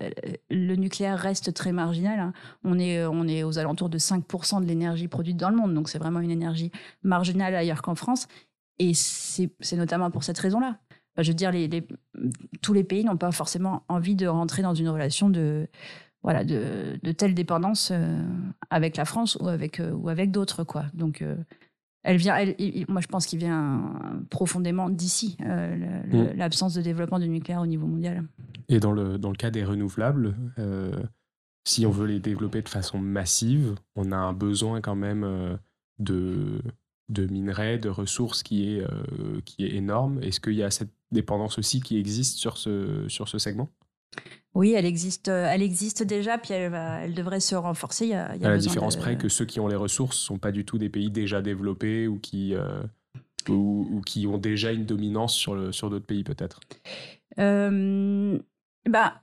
le 0.50 0.74
nucléaire 0.76 1.18
reste 1.18 1.54
très 1.54 1.72
marginal. 1.72 2.20
Hein. 2.20 2.32
On, 2.62 2.78
est, 2.78 3.06
on 3.06 3.26
est 3.26 3.42
aux 3.42 3.58
alentours 3.58 3.88
de 3.88 3.96
5% 3.96 4.60
de 4.60 4.66
l'énergie 4.66 5.08
produite 5.08 5.38
dans 5.38 5.48
le 5.48 5.56
monde. 5.56 5.72
Donc, 5.72 5.88
c'est 5.88 5.98
vraiment 5.98 6.20
une 6.20 6.30
énergie 6.30 6.72
marginale 7.02 7.54
ailleurs 7.54 7.80
qu'en 7.80 7.94
France. 7.94 8.28
Et 8.78 8.92
c'est 8.92 9.76
notamment 9.76 10.10
pour 10.10 10.24
cette 10.24 10.38
raison-là 10.38 10.76
je 11.22 11.30
veux 11.30 11.34
dire, 11.34 11.50
les, 11.50 11.68
tous 12.62 12.72
les 12.72 12.84
pays 12.84 13.04
n'ont 13.04 13.16
pas 13.16 13.32
forcément 13.32 13.84
envie 13.88 14.14
de 14.14 14.26
rentrer 14.26 14.62
dans 14.62 14.74
une 14.74 14.88
relation 14.88 15.30
de, 15.30 15.68
voilà, 16.26 16.44
de, 16.44 16.98
de 17.02 17.12
telle 17.12 17.34
dépendance 17.34 17.90
euh, 17.92 18.20
avec 18.68 18.96
la 18.96 19.04
France 19.04 19.38
ou 19.40 19.46
avec, 19.46 19.78
euh, 19.78 19.92
ou 19.92 20.08
avec 20.08 20.32
d'autres. 20.32 20.64
quoi. 20.64 20.86
Donc, 20.92 21.22
euh, 21.22 21.36
elle 22.02 22.16
vient, 22.16 22.36
elle, 22.36 22.56
moi, 22.88 23.00
je 23.00 23.06
pense 23.06 23.26
qu'il 23.26 23.38
vient 23.38 23.92
profondément 24.28 24.90
d'ici, 24.90 25.36
mm. 25.40 26.36
l'absence 26.36 26.74
de 26.74 26.82
développement 26.82 27.18
du 27.18 27.28
nucléaire 27.28 27.60
au 27.60 27.66
niveau 27.66 27.86
mondial. 27.86 28.24
Et 28.68 28.80
dans 28.80 28.92
le, 28.92 29.18
dans 29.18 29.30
le 29.30 29.36
cas 29.36 29.50
des 29.50 29.64
renouvelables, 29.64 30.36
si 31.64 31.84
on 31.84 31.90
veut 31.90 32.06
les 32.06 32.20
développer 32.20 32.62
de 32.62 32.68
façon 32.68 33.00
massive, 33.00 33.74
on 33.96 34.12
a 34.12 34.16
un 34.16 34.32
besoin 34.32 34.80
quand 34.80 34.94
même 34.94 35.58
de 35.98 36.60
de 37.08 37.26
minerais, 37.26 37.78
de 37.78 37.88
ressources 37.88 38.42
qui 38.42 38.76
est, 38.76 38.80
euh, 38.80 39.40
qui 39.44 39.64
est 39.64 39.74
énorme. 39.74 40.22
Est-ce 40.22 40.40
qu'il 40.40 40.54
y 40.54 40.62
a 40.62 40.70
cette 40.70 40.90
dépendance 41.12 41.58
aussi 41.58 41.80
qui 41.80 41.98
existe 41.98 42.38
sur 42.38 42.58
ce, 42.58 43.04
sur 43.08 43.28
ce 43.28 43.38
segment? 43.38 43.68
Oui, 44.54 44.72
elle 44.72 44.86
existe, 44.86 45.28
euh, 45.28 45.48
elle 45.50 45.62
existe 45.62 46.02
déjà, 46.02 46.38
puis 46.38 46.54
elle, 46.54 46.70
va, 46.70 47.02
elle 47.02 47.14
devrait 47.14 47.40
se 47.40 47.54
renforcer. 47.54 48.06
Il 48.06 48.10
y 48.10 48.14
a, 48.14 48.30
à 48.30 48.36
la 48.36 48.58
différence 48.58 48.96
près 48.96 49.18
que 49.18 49.28
ceux 49.28 49.44
qui 49.44 49.60
ont 49.60 49.68
les 49.68 49.76
ressources 49.76 50.16
ne 50.16 50.26
sont 50.26 50.38
pas 50.38 50.52
du 50.52 50.64
tout 50.64 50.78
des 50.78 50.88
pays 50.88 51.10
déjà 51.10 51.42
développés 51.42 52.08
ou 52.08 52.18
qui, 52.18 52.54
euh, 52.54 52.82
ou, 53.48 54.00
qui 54.04 54.26
ont 54.26 54.38
déjà 54.38 54.72
une 54.72 54.86
dominance 54.86 55.34
sur, 55.34 55.74
sur 55.74 55.90
d'autres 55.90 56.06
pays 56.06 56.24
peut-être? 56.24 56.60
Bah, 58.88 59.14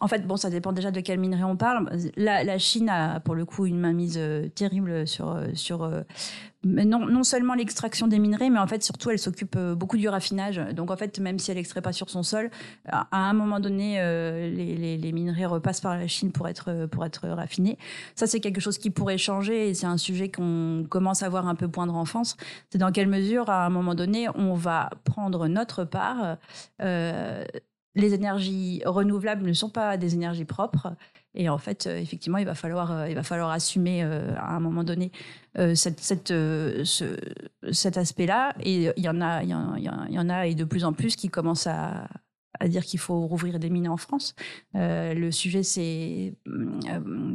en 0.00 0.08
fait, 0.08 0.26
bon, 0.26 0.36
ça 0.36 0.50
dépend 0.50 0.72
déjà 0.72 0.90
de 0.90 1.00
quel 1.00 1.18
minerai 1.18 1.44
on 1.44 1.56
parle. 1.56 1.88
La, 2.16 2.58
Chine 2.58 2.88
a 2.88 3.20
pour 3.20 3.34
le 3.34 3.44
coup 3.44 3.66
une 3.66 3.78
mainmise 3.78 4.16
euh, 4.18 4.48
terrible 4.48 5.06
sur, 5.06 5.30
euh, 5.30 5.46
sur 5.54 5.84
euh, 5.84 6.02
non, 6.64 7.06
non 7.06 7.22
seulement 7.22 7.54
l'extraction 7.54 8.08
des 8.08 8.18
minerais, 8.18 8.50
mais 8.50 8.58
en 8.58 8.66
fait 8.66 8.82
surtout 8.82 9.10
elle 9.10 9.18
s'occupe 9.18 9.56
beaucoup 9.58 9.96
du 9.96 10.08
raffinage. 10.08 10.56
Donc 10.74 10.90
en 10.90 10.96
fait, 10.96 11.18
même 11.20 11.38
si 11.38 11.50
elle 11.50 11.58
extrait 11.58 11.82
pas 11.82 11.92
sur 11.92 12.10
son 12.10 12.22
sol, 12.22 12.50
à, 12.88 13.06
un 13.12 13.34
moment 13.34 13.60
donné, 13.60 13.96
les, 14.50 14.96
les, 14.96 15.12
minerais 15.12 15.44
repassent 15.44 15.82
par 15.82 15.98
la 15.98 16.06
Chine 16.06 16.32
pour 16.32 16.48
être, 16.48 16.86
pour 16.86 17.04
être 17.04 17.28
raffinés. 17.28 17.76
Ça, 18.14 18.26
c'est 18.26 18.40
quelque 18.40 18.62
chose 18.62 18.78
qui 18.78 18.88
pourrait 18.88 19.18
changer 19.18 19.68
et 19.68 19.74
c'est 19.74 19.86
un 19.86 19.98
sujet 19.98 20.30
qu'on 20.30 20.86
commence 20.88 21.22
à 21.22 21.28
voir 21.28 21.48
un 21.48 21.54
peu 21.54 21.68
poindre 21.68 21.96
en 21.96 22.06
France. 22.06 22.38
C'est 22.70 22.78
dans 22.78 22.92
quelle 22.92 23.08
mesure, 23.08 23.50
à 23.50 23.66
un 23.66 23.70
moment 23.70 23.94
donné, 23.94 24.28
on 24.34 24.54
va 24.54 24.88
prendre 25.04 25.46
notre 25.48 25.84
part 25.84 26.38
les 27.94 28.14
énergies 28.14 28.82
renouvelables 28.84 29.46
ne 29.46 29.52
sont 29.52 29.70
pas 29.70 29.96
des 29.96 30.14
énergies 30.14 30.44
propres. 30.44 30.96
Et 31.34 31.48
en 31.48 31.58
fait, 31.58 31.86
euh, 31.86 31.98
effectivement, 31.98 32.38
il 32.38 32.46
va 32.46 32.54
falloir, 32.54 32.92
euh, 32.92 33.08
il 33.08 33.14
va 33.14 33.22
falloir 33.22 33.50
assumer 33.50 34.02
euh, 34.02 34.34
à 34.36 34.54
un 34.54 34.60
moment 34.60 34.84
donné 34.84 35.10
cet 35.74 36.00
aspect-là. 37.96 38.54
Et 38.60 38.90
il 38.96 39.04
y 39.04 39.08
en 39.08 39.20
a, 39.20 39.42
il 39.42 39.50
y, 39.50 40.18
en, 40.18 40.28
a 40.28 40.46
et 40.46 40.54
de 40.54 40.64
plus 40.64 40.84
en 40.84 40.92
plus 40.92 41.14
qui 41.14 41.28
commencent 41.28 41.68
à, 41.68 42.08
à 42.58 42.66
dire 42.66 42.84
qu'il 42.84 42.98
faut 42.98 43.26
rouvrir 43.28 43.60
des 43.60 43.70
mines 43.70 43.88
en 43.88 43.96
France. 43.96 44.34
le 44.74 45.30
sujet 45.30 45.62
s'est 45.62 46.34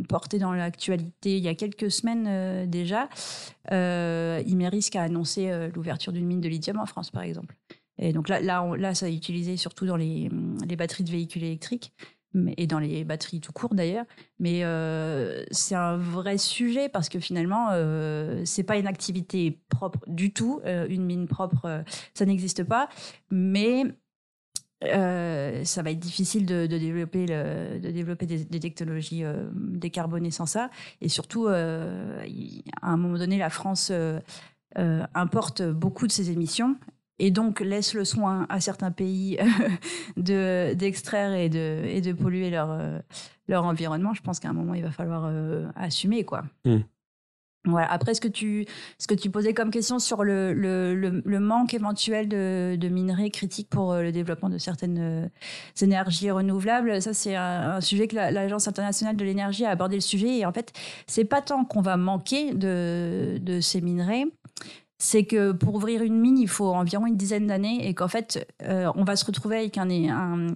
porté 0.09 0.37
dans 0.37 0.51
l'actualité 0.51 1.37
il 1.37 1.43
y 1.43 1.47
a 1.47 1.55
quelques 1.55 1.89
semaines 1.89 2.69
déjà. 2.69 3.07
Imeris 3.71 4.89
a 4.95 5.03
annoncé 5.03 5.69
l'ouverture 5.73 6.11
d'une 6.11 6.25
mine 6.25 6.41
de 6.41 6.49
lithium 6.49 6.77
en 6.77 6.85
France, 6.85 7.11
par 7.11 7.23
exemple. 7.23 7.55
Et 7.99 8.13
donc 8.13 8.29
là, 8.29 8.39
là, 8.39 8.65
là 8.77 8.95
ça 8.95 9.09
est 9.09 9.13
utilisé 9.13 9.57
surtout 9.57 9.85
dans 9.85 9.97
les, 9.97 10.29
les 10.67 10.75
batteries 10.75 11.03
de 11.03 11.11
véhicules 11.11 11.43
électriques 11.43 11.93
et 12.57 12.67
dans 12.67 12.79
les 12.79 13.03
batteries 13.03 13.41
tout 13.41 13.51
court 13.51 13.73
d'ailleurs. 13.73 14.05
Mais 14.39 14.63
euh, 14.63 15.43
c'est 15.51 15.75
un 15.75 15.97
vrai 15.97 16.37
sujet 16.37 16.89
parce 16.89 17.09
que 17.09 17.19
finalement, 17.19 17.69
euh, 17.71 18.41
c'est 18.45 18.63
pas 18.63 18.77
une 18.77 18.87
activité 18.87 19.59
propre 19.69 19.99
du 20.07 20.31
tout. 20.31 20.61
Euh, 20.65 20.87
une 20.89 21.05
mine 21.05 21.27
propre, 21.27 21.65
euh, 21.65 21.81
ça 22.13 22.25
n'existe 22.25 22.63
pas. 22.63 22.89
Mais 23.31 23.83
ça 24.81 25.83
va 25.83 25.91
être 25.91 25.99
difficile 25.99 26.45
de, 26.45 26.65
développer, 26.65 27.25
de 27.25 27.91
développer 27.91 28.25
des, 28.25 28.45
des 28.45 28.59
technologies 28.61 29.23
décarbonées 29.53 30.31
sans 30.31 30.45
ça. 30.45 30.69
Et 31.01 31.09
surtout, 31.09 31.47
à 31.47 31.57
un 32.81 32.95
moment 32.95 33.17
donné, 33.17 33.37
la 33.37 33.49
France 33.49 33.91
importe 34.73 35.63
beaucoup 35.63 36.07
de 36.07 36.13
ses 36.13 36.31
émissions 36.31 36.77
et 37.19 37.31
donc 37.31 37.59
laisse 37.59 37.93
le 37.93 38.05
soin 38.05 38.45
à 38.49 38.59
certains 38.59 38.91
pays 38.91 39.37
de 40.17 40.73
d'extraire 40.73 41.33
et 41.33 41.49
de 41.49 41.83
et 41.85 42.01
de 42.01 42.13
polluer 42.13 42.49
leur 42.49 42.71
euh, 42.71 42.99
leur 43.47 43.65
environnement, 43.65 44.13
je 44.13 44.21
pense 44.21 44.39
qu'à 44.39 44.49
un 44.49 44.53
moment 44.53 44.73
il 44.73 44.83
va 44.83 44.91
falloir 44.91 45.25
euh, 45.25 45.67
assumer 45.75 46.23
quoi. 46.23 46.43
Hmm. 46.65 46.79
Voilà. 47.65 47.91
Après, 47.91 48.13
ce 48.13 48.21
que 48.21 48.29
tu 48.29 48.65
ce 48.97 49.05
que 49.05 49.13
tu 49.13 49.29
posais 49.29 49.53
comme 49.53 49.69
question 49.69 49.99
sur 49.99 50.23
le 50.23 50.53
le, 50.53 50.95
le, 50.95 51.39
manque 51.41 51.73
éventuel 51.73 52.29
de, 52.29 52.77
de, 52.79 52.87
minerais 52.87 53.29
critiques 53.31 53.69
pour 53.69 53.91
euh, 53.91 54.01
le 54.01 54.13
développement 54.13 54.49
de 54.49 54.57
certaines 54.57 55.29
énergies 55.81 56.31
renouvelables, 56.31 57.01
ça 57.01 57.13
c'est 57.13 57.35
un, 57.35 57.81
sujet 57.81 58.07
que 58.07 58.15
l'Agence 58.15 58.69
internationale 58.69 59.17
de 59.17 59.25
l'énergie 59.25 59.65
a 59.65 59.71
abordé 59.71 59.95
le 59.97 60.01
sujet. 60.01 60.37
Et 60.37 60.45
en 60.45 60.53
fait, 60.53 60.71
c'est 61.05 61.25
pas 61.25 61.41
tant 61.41 61.65
qu'on 61.65 61.81
va 61.81 61.97
manquer 61.97 62.53
de 62.53 63.37
de 63.41 63.59
ces 63.59 63.81
minerais, 63.81 64.23
c'est 64.99 65.23
que 65.23 65.53
pour 65.53 65.75
ouvrir 65.75 66.03
une 66.03 66.19
mine, 66.19 66.37
il 66.37 66.49
faut 66.49 66.67
environ 66.67 67.07
une 67.07 67.15
dizaine 67.15 67.47
d'années 67.47 67.87
et 67.87 67.93
qu'en 67.93 68.09
fait, 68.09 68.45
euh, 68.63 68.91
on 68.95 69.05
va 69.05 69.15
se 69.15 69.25
retrouver 69.25 69.57
avec 69.57 69.77
un, 69.77 69.89
un, 69.89 70.47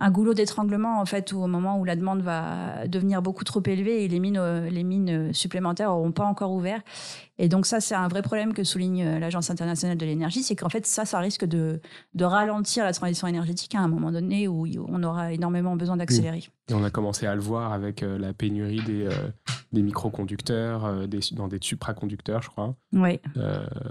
un 0.00 0.10
goulot 0.10 0.32
d'étranglement 0.32 1.00
en 1.00 1.04
fait, 1.04 1.32
où 1.32 1.42
au 1.42 1.46
moment 1.46 1.78
où 1.78 1.84
la 1.84 1.96
demande 1.96 2.22
va 2.22 2.86
devenir 2.86 3.20
beaucoup 3.20 3.44
trop 3.44 3.62
élevée 3.66 4.04
et 4.04 4.08
les 4.08 4.20
mines, 4.20 4.38
euh, 4.38 4.70
les 4.70 4.84
mines 4.84 5.32
supplémentaires 5.34 5.88
n'auront 5.88 6.12
pas 6.12 6.24
encore 6.24 6.52
ouvert. 6.52 6.80
Et 7.40 7.48
donc 7.48 7.66
ça, 7.66 7.80
c'est 7.80 7.94
un 7.94 8.08
vrai 8.08 8.22
problème 8.22 8.52
que 8.52 8.64
souligne 8.64 9.04
euh, 9.04 9.18
l'Agence 9.18 9.50
internationale 9.50 9.96
de 9.96 10.06
l'énergie, 10.06 10.42
c'est 10.42 10.56
qu'en 10.56 10.68
fait 10.68 10.86
ça, 10.86 11.04
ça 11.04 11.18
risque 11.18 11.44
de, 11.44 11.80
de 12.14 12.24
ralentir 12.24 12.84
la 12.84 12.92
transition 12.92 13.26
énergétique 13.26 13.74
à 13.74 13.80
un 13.80 13.88
moment 13.88 14.12
donné 14.12 14.46
où 14.48 14.66
on 14.88 15.02
aura 15.02 15.32
énormément 15.32 15.76
besoin 15.76 15.96
d'accélérer. 15.96 16.44
Et 16.68 16.74
on 16.74 16.84
a 16.84 16.90
commencé 16.90 17.26
à 17.26 17.34
le 17.34 17.40
voir 17.40 17.72
avec 17.72 18.02
la 18.02 18.34
pénurie 18.34 18.82
des, 18.82 19.08
des 19.72 19.82
microconducteurs, 19.82 21.08
des, 21.08 21.20
dans 21.32 21.48
des 21.48 21.58
supraconducteurs, 21.62 22.42
je 22.42 22.50
crois. 22.50 22.74
Oui. 22.92 23.20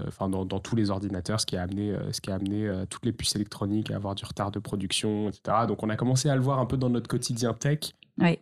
Enfin, 0.06 0.28
dans, 0.28 0.44
dans, 0.44 0.60
tous 0.60 0.76
les 0.76 0.90
ordinateurs, 0.90 1.40
ce 1.40 1.46
qui 1.46 1.56
a 1.56 1.62
amené, 1.62 1.92
ce 2.12 2.20
qui 2.20 2.30
a 2.30 2.36
amené 2.36 2.70
toutes 2.88 3.04
les 3.04 3.12
puces 3.12 3.34
électroniques 3.34 3.90
à 3.90 3.96
avoir 3.96 4.14
du 4.14 4.24
retard 4.24 4.52
de 4.52 4.60
production, 4.60 5.28
etc. 5.28 5.66
Donc 5.66 5.82
on 5.82 5.90
a 5.90 5.96
commencé 5.98 6.30
à 6.30 6.34
le 6.34 6.40
voir 6.40 6.58
un 6.58 6.66
peu 6.66 6.78
dans 6.78 6.88
notre 6.88 7.08
quotidien 7.08 7.52
tech, 7.52 7.92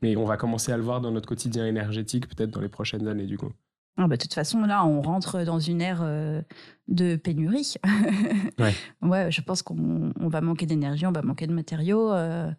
mais 0.02 0.16
on 0.16 0.24
va 0.24 0.36
commencer 0.36 0.70
à 0.70 0.76
le 0.76 0.84
voir 0.84 1.00
dans 1.00 1.10
notre 1.10 1.28
quotidien 1.28 1.66
énergétique 1.66 2.28
peut-être 2.28 2.50
dans 2.50 2.60
les 2.60 2.68
prochaines 2.68 3.08
années 3.08 3.26
du 3.26 3.36
coup. 3.36 3.50
Ah 3.98 4.06
bah, 4.08 4.16
de 4.16 4.22
toute 4.22 4.34
façon, 4.34 4.60
là, 4.62 4.84
on 4.84 5.00
rentre 5.00 5.42
dans 5.44 5.58
une 5.58 5.80
ère 5.80 6.00
euh, 6.02 6.42
de 6.86 7.16
pénurie. 7.16 7.74
ouais. 8.58 8.74
ouais. 9.00 9.30
je 9.30 9.40
pense 9.40 9.62
qu'on 9.62 10.12
va 10.18 10.42
manquer 10.42 10.66
d'énergie, 10.66 11.06
on 11.06 11.12
va 11.12 11.22
manquer 11.22 11.46
de 11.46 11.54
matériaux. 11.54 12.12
Euh, 12.12 12.50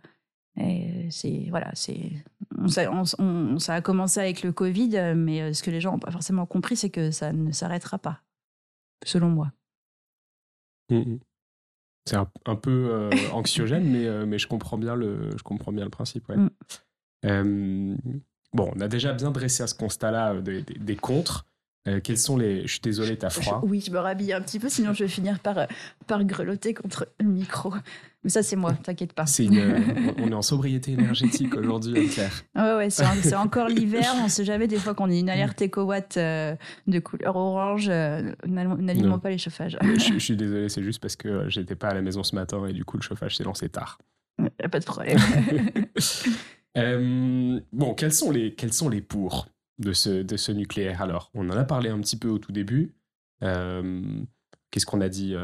et 0.60 1.08
c'est 1.12 1.46
voilà, 1.50 1.70
c'est 1.76 2.12
ça, 2.68 3.74
a 3.76 3.82
commencé 3.82 4.20
avec 4.20 4.42
le 4.42 4.52
Covid, 4.52 5.14
mais 5.16 5.42
euh, 5.42 5.54
ce 5.54 5.62
que 5.62 5.70
les 5.70 5.80
gens 5.80 5.92
n'ont 5.92 6.00
pas 6.00 6.10
forcément 6.10 6.48
compris, 6.48 6.76
c'est 6.76 6.90
que 6.90 7.12
ça 7.12 7.32
ne 7.32 7.52
s'arrêtera 7.52 8.00
pas, 8.00 8.22
selon 9.06 9.30
moi. 9.30 9.52
Mmh. 10.90 11.18
C'est 12.08 12.16
un, 12.16 12.56
peu 12.56 12.90
euh, 12.90 13.10
anxiogène, 13.34 13.84
mais, 13.84 14.06
euh, 14.06 14.26
mais 14.26 14.40
je, 14.40 14.48
comprends 14.48 14.78
bien 14.78 14.96
le, 14.96 15.32
je 15.38 15.44
comprends 15.44 15.74
bien 15.74 15.84
le 15.84 15.90
principe. 15.90 16.30
Ouais. 16.30 16.38
Mm. 16.38 16.50
Euh, 17.26 17.96
bon, 18.54 18.72
on 18.76 18.80
a 18.80 18.88
déjà 18.88 19.12
bien 19.12 19.32
dressé 19.32 19.64
à 19.64 19.68
ce 19.68 19.76
constat-là 19.76 20.40
des, 20.40 20.62
des, 20.62 20.96
contres. 20.96 21.46
Quels 22.04 22.18
sont 22.18 22.38
les. 22.38 22.64
Je 22.64 22.74
suis 22.74 22.82
désolé, 22.82 23.18
t'as 23.18 23.30
froid. 23.30 23.62
oui, 23.64 23.84
je 23.86 23.92
me 23.92 24.00
rhabille 24.00 24.34
un 24.34 24.42
petit 24.42 24.60
peu, 24.60 24.70
sinon 24.70 24.94
je 24.94 25.04
vais 25.04 25.10
finir 25.10 25.40
par, 25.40 25.68
par 26.06 26.24
grelotter 26.24 26.74
contre 26.74 27.08
le 27.20 27.28
micro. 27.28 27.74
Mais 28.28 28.32
ça, 28.32 28.44
c'est 28.44 28.58
moi, 28.58 28.74
t'inquiète 28.74 29.14
pas. 29.14 29.24
on 30.20 30.32
est 30.32 30.34
en 30.34 30.42
sobriété 30.42 30.92
énergétique 30.92 31.56
aujourd'hui, 31.56 32.10
Claire. 32.10 32.44
Ouais, 32.56 32.76
ouais, 32.76 32.90
c'est 32.90 33.36
encore 33.36 33.70
l'hiver. 33.70 34.14
On 34.22 34.28
sait 34.28 34.44
jamais, 34.44 34.68
des 34.68 34.78
fois, 34.78 34.94
qu'on 34.94 35.10
ait 35.10 35.20
une 35.20 35.30
alerte 35.30 35.62
éco-watt 35.62 36.18
euh, 36.18 36.54
de 36.88 37.00
couleur 37.00 37.38
orange, 37.38 37.88
euh, 37.90 38.34
n'allumons 38.46 39.20
pas 39.20 39.30
les 39.30 39.38
chauffages. 39.38 39.78
Je, 39.82 40.20
suis 40.20 40.36
désolé, 40.36 40.68
c'est 40.68 40.84
juste 40.84 41.00
parce 41.00 41.16
que 41.16 41.30
euh, 41.30 41.50
j'étais 41.50 41.76
pas 41.76 41.88
à 41.88 41.94
la 41.94 42.02
maison 42.02 42.22
ce 42.22 42.36
matin 42.36 42.66
et 42.66 42.74
du 42.74 42.84
coup, 42.84 42.98
le 42.98 43.02
chauffage 43.04 43.38
s'est 43.38 43.46
lancé 43.46 43.70
tard. 43.70 43.98
Pas 44.72 44.80
de 44.80 44.86
problème. 44.86 45.20
bon, 47.72 47.94
quels 47.94 48.14
sont 48.14 48.32
les, 48.32 48.56
quels 48.56 48.74
sont 48.74 48.90
les 48.90 49.02
pour? 49.02 49.48
De 49.80 49.94
ce, 49.94 50.22
de 50.22 50.38
ce 50.38 50.52
nucléaire 50.52 51.02
alors 51.02 51.32
On 51.34 51.50
en 51.50 51.58
a 51.58 51.64
parlé 51.64 51.90
un 51.90 52.00
petit 52.00 52.18
peu 52.18 52.30
au 52.30 52.40
tout 52.40 52.52
début. 52.52 52.96
Qu'est-ce 53.42 54.86
qu'on 54.86 55.02
a 55.02 55.10
dit 55.10 55.36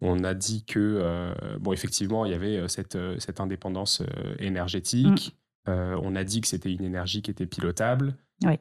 on 0.00 0.24
a 0.24 0.34
dit 0.34 0.64
que, 0.64 0.78
euh, 0.78 1.34
bon, 1.58 1.72
effectivement, 1.72 2.24
il 2.24 2.32
y 2.32 2.34
avait 2.34 2.56
euh, 2.56 2.68
cette, 2.68 2.96
euh, 2.96 3.16
cette 3.18 3.40
indépendance 3.40 4.02
énergétique. 4.38 5.36
Mm. 5.66 5.72
on 6.00 6.14
a 6.14 6.22
dit 6.22 6.40
que 6.40 6.46
c'était 6.46 6.72
une 6.72 6.84
énergie 6.84 7.22
qui 7.22 7.30
était 7.30 7.46
pilotable. 7.46 8.14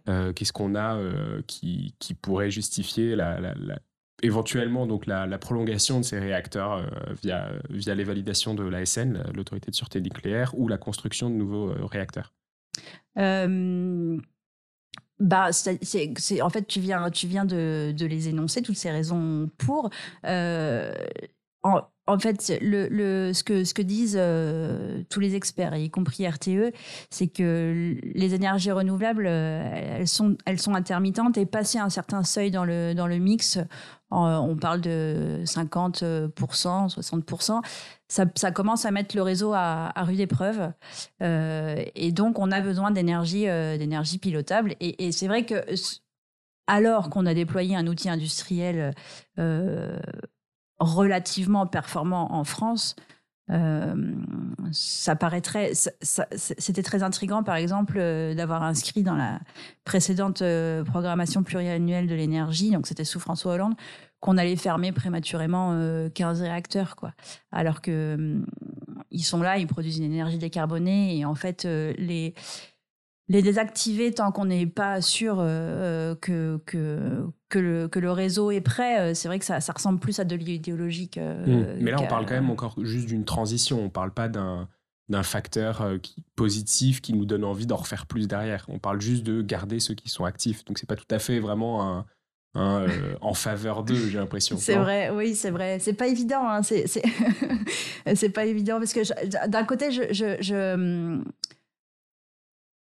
Qu'est-ce 0.07 0.53
qu'on 0.53 0.75
a 0.75 0.99
qui, 1.45 1.93
qui, 1.99 2.15
pourrait 2.15 2.49
justifier 2.49 3.15
la, 3.15 3.53
éventuellement 4.23 4.87
donc 4.87 5.05
la, 5.05 5.37
prolongation 5.37 5.99
de 5.99 6.03
ces 6.03 6.17
réacteurs 6.17 6.83
via, 7.21 7.51
via 7.69 7.93
les 7.93 8.03
validations 8.03 8.55
de 8.55 8.63
l'ASN, 8.63 9.21
l'autorité 9.35 9.69
de 9.69 9.75
sûreté 9.75 10.01
nucléaire, 10.01 10.57
ou 10.57 10.67
la 10.67 10.79
construction 10.79 11.29
de 11.29 11.35
nouveaux 11.35 11.75
réacteurs? 11.85 12.33
Bah, 15.19 15.51
c'est, 15.51 16.41
en 16.41 16.49
fait, 16.49 16.67
tu 16.67 16.79
viens, 16.79 17.09
tu 17.09 17.27
viens 17.27 17.45
de, 17.45 17.95
les 17.99 18.29
énoncer, 18.29 18.61
toutes 18.61 18.77
ces 18.77 18.91
raisons 18.91 19.49
pour. 19.57 19.89
Euh, 20.25 20.93
en, 22.07 22.19
fait, 22.19 22.41
ce, 22.41 23.43
que, 23.43 23.81
disent 23.81 24.17
euh, 24.19 25.01
tous 25.09 25.19
les 25.19 25.35
experts, 25.35 25.75
y 25.75 25.89
compris 25.89 26.27
RTE, 26.27 26.71
c'est 27.09 27.27
que 27.27 27.95
les 28.03 28.33
énergies 28.35 28.71
renouvelables, 28.71 29.25
euh, 29.27 29.97
elles, 29.99 30.07
sont, 30.07 30.75
intermittentes 30.75 31.37
et 31.37 31.45
passer 31.45 31.79
un 31.79 31.89
certain 31.89 32.23
seuil 32.23 32.51
dans 32.51 32.63
le, 32.63 33.17
mix, 33.17 33.57
on 34.11 34.55
parle 34.55 34.81
de 34.81 35.41
50%, 35.45 36.31
60%, 36.93 37.61
ça, 38.07 38.51
commence 38.51 38.85
à 38.85 38.91
mettre 38.91 39.15
le 39.15 39.23
réseau 39.23 39.53
à, 39.53 39.91
rude 39.97 40.19
épreuve. 40.19 40.71
Euh, 41.23 41.83
et 41.95 42.11
donc, 42.11 42.37
on 42.37 42.51
a 42.51 42.61
besoin 42.61 42.91
d'énergie, 42.91 43.45
d'énergie 43.45 44.19
pilotable. 44.19 44.75
Et, 44.79 45.11
c'est 45.11 45.27
vrai 45.27 45.43
que, 45.45 45.55
alors 46.67 47.09
qu'on 47.09 47.25
a 47.25 47.33
déployé 47.33 47.75
un 47.75 47.87
outil 47.87 48.09
industriel 48.09 48.93
relativement 50.79 51.67
performant 51.67 52.33
en 52.33 52.43
France, 52.43 52.95
ça 54.71 55.15
paraîtrait, 55.15 55.73
c'était 56.01 56.81
très 56.81 57.03
intrigant, 57.03 57.43
par 57.43 57.55
exemple, 57.55 57.99
d'avoir 58.35 58.63
inscrit 58.63 59.03
dans 59.03 59.15
la 59.15 59.39
précédente 59.83 60.41
programmation 60.85 61.43
pluriannuelle 61.43 62.07
de 62.07 62.15
l'énergie, 62.15 62.71
donc 62.71 62.87
c'était 62.87 63.03
sous 63.03 63.19
François 63.19 63.53
Hollande, 63.53 63.75
qu'on 64.19 64.37
allait 64.37 64.55
fermer 64.55 64.91
prématurément 64.91 65.69
15 66.15 66.41
euh, 66.41 66.43
réacteurs, 66.45 66.95
quoi. 66.95 67.13
Alors 67.51 67.81
que 67.81 68.41
ils 69.11 69.23
sont 69.23 69.41
là, 69.41 69.59
ils 69.59 69.67
produisent 69.67 69.99
une 69.99 70.11
énergie 70.11 70.39
décarbonée 70.39 71.15
et 71.17 71.25
en 71.25 71.35
fait, 71.35 71.65
les 71.65 72.33
les 73.27 73.41
désactiver 73.41 74.13
tant 74.13 74.31
qu'on 74.31 74.45
n'est 74.45 74.67
pas 74.67 75.01
sûr 75.01 75.37
que, 75.37 76.15
que, 76.21 76.59
que, 77.49 77.59
le, 77.59 77.87
que 77.87 77.99
le 77.99 78.11
réseau 78.11 78.51
est 78.51 78.61
prêt, 78.61 79.15
c'est 79.15 79.27
vrai 79.27 79.39
que 79.39 79.45
ça, 79.45 79.61
ça 79.61 79.73
ressemble 79.73 79.99
plus 79.99 80.19
à 80.19 80.25
de 80.25 80.35
l'idéologique. 80.35 81.17
Mmh. 81.17 81.79
Mais 81.79 81.91
là, 81.91 81.97
on 82.01 82.07
parle 82.07 82.25
quand 82.25 82.35
même 82.35 82.51
encore 82.51 82.75
juste 82.83 83.07
d'une 83.07 83.25
transition. 83.25 83.83
On 83.83 83.89
parle 83.89 84.11
pas 84.11 84.29
d'un 84.29 84.67
d'un 85.09 85.23
facteur 85.23 85.81
euh, 85.81 85.97
qui, 85.97 86.15
positif 86.35 87.01
qui 87.01 87.13
nous 87.13 87.25
donne 87.25 87.43
envie 87.43 87.65
d'en 87.65 87.75
refaire 87.75 88.05
plus 88.05 88.27
derrière. 88.27 88.65
On 88.69 88.79
parle 88.79 89.01
juste 89.01 89.23
de 89.23 89.41
garder 89.41 89.79
ceux 89.79 89.93
qui 89.93 90.09
sont 90.09 90.25
actifs. 90.25 90.65
Donc 90.65 90.79
c'est 90.79 90.87
pas 90.87 90.95
tout 90.95 91.05
à 91.11 91.19
fait 91.19 91.39
vraiment 91.39 91.83
un, 91.83 92.05
euh, 92.57 93.15
en 93.21 93.33
faveur 93.33 93.83
d'eux, 93.83 94.09
j'ai 94.09 94.17
l'impression. 94.17 94.57
C'est 94.57 94.75
vrai, 94.75 95.09
oui, 95.09 95.35
c'est 95.35 95.51
vrai. 95.51 95.79
C'est 95.79 95.93
pas 95.93 96.07
évident. 96.07 96.47
Hein. 96.47 96.61
C'est 96.63 98.29
pas 98.33 98.45
évident 98.45 98.79
parce 98.79 98.93
que 98.93 99.47
d'un 99.47 99.63
côté, 99.65 99.91
je, 99.91 100.03
je, 100.11 101.21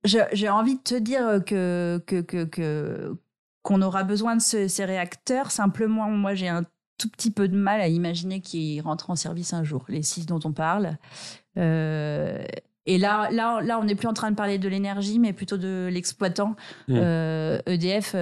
j'ai 0.04 0.50
envie 0.50 0.76
de 0.76 0.82
te 0.82 0.95
dire 0.95 1.41
que 1.45 2.02
que 2.08 2.22
que 2.22 3.18
qu'on 3.62 3.82
aura 3.82 4.04
besoin 4.04 4.36
de 4.36 4.41
ces 4.41 4.86
réacteurs. 4.86 5.52
Simplement, 5.52 6.10
moi, 6.10 6.34
j'ai 6.34 6.47
un 6.47 6.64
tout 6.97 7.10
petit 7.10 7.32
peu 7.32 7.47
de 7.47 7.56
mal 7.56 7.82
à 7.82 7.88
imaginer 7.88 8.41
qu'ils 8.41 8.82
rentrent 8.82 9.10
en 9.10 9.16
service 9.16 9.54
un 9.54 9.64
jour, 9.64 9.86
les 9.88 10.04
six 10.04 10.26
dont 10.26 10.39
on 10.43 10.52
parle. 10.52 10.97
Euh, 11.58 12.43
et 12.86 12.97
là, 12.97 13.30
là, 13.32 13.62
là, 13.62 13.80
on 13.80 13.84
n'est 13.84 13.95
plus 13.95 14.08
en 14.08 14.14
train 14.14 14.32
de 14.32 14.36
parler 14.36 14.58
de 14.58 14.68
l'énergie, 14.68 15.20
mais 15.20 15.34
plutôt 15.34 15.58
de 15.58 15.89
l'exploitant. 15.91 16.56
EDF, 16.88 16.93
mmh. 16.93 16.97
euh, 16.97 17.60
EDF 17.66 18.16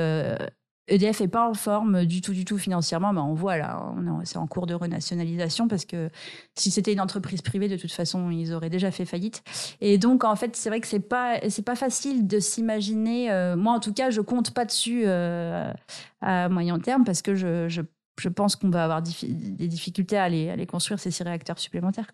e 0.89 0.93
est 0.93 1.27
pas 1.27 1.47
en 1.47 1.53
forme 1.53 2.05
du 2.05 2.21
tout, 2.21 2.33
du 2.33 2.45
tout 2.45 2.57
financièrement. 2.57 3.13
Mais 3.13 3.21
on 3.21 3.33
voit 3.33 3.57
là, 3.57 3.93
c'est 4.23 4.37
en 4.37 4.47
cours 4.47 4.67
de 4.67 4.73
renationalisation 4.73 5.67
parce 5.67 5.85
que 5.85 6.09
si 6.55 6.71
c'était 6.71 6.93
une 6.93 7.01
entreprise 7.01 7.41
privée, 7.41 7.67
de 7.67 7.77
toute 7.77 7.91
façon, 7.91 8.31
ils 8.31 8.53
auraient 8.53 8.69
déjà 8.69 8.91
fait 8.91 9.05
faillite. 9.05 9.43
Et 9.81 9.97
donc, 9.97 10.23
en 10.23 10.35
fait, 10.35 10.55
c'est 10.55 10.69
vrai 10.69 10.79
que 10.79 10.87
c'est 10.87 10.99
pas, 10.99 11.39
pas 11.65 11.75
facile 11.75 12.27
de 12.27 12.39
s'imaginer. 12.39 13.31
Euh, 13.31 13.55
moi, 13.55 13.73
en 13.73 13.79
tout 13.79 13.93
cas, 13.93 14.09
je 14.09 14.21
compte 14.21 14.51
pas 14.53 14.65
dessus 14.65 15.05
à 15.07 16.49
moyen 16.49 16.79
terme 16.79 17.03
parce 17.03 17.21
que 17.21 17.35
je, 17.35 17.81
pense 18.29 18.55
qu'on 18.55 18.69
va 18.69 18.83
avoir 18.83 19.01
des 19.01 19.67
difficultés 19.67 20.17
à 20.17 20.23
aller, 20.23 20.65
construire 20.67 20.99
ces 20.99 21.11
six 21.11 21.23
réacteurs 21.23 21.59
supplémentaires. 21.59 22.11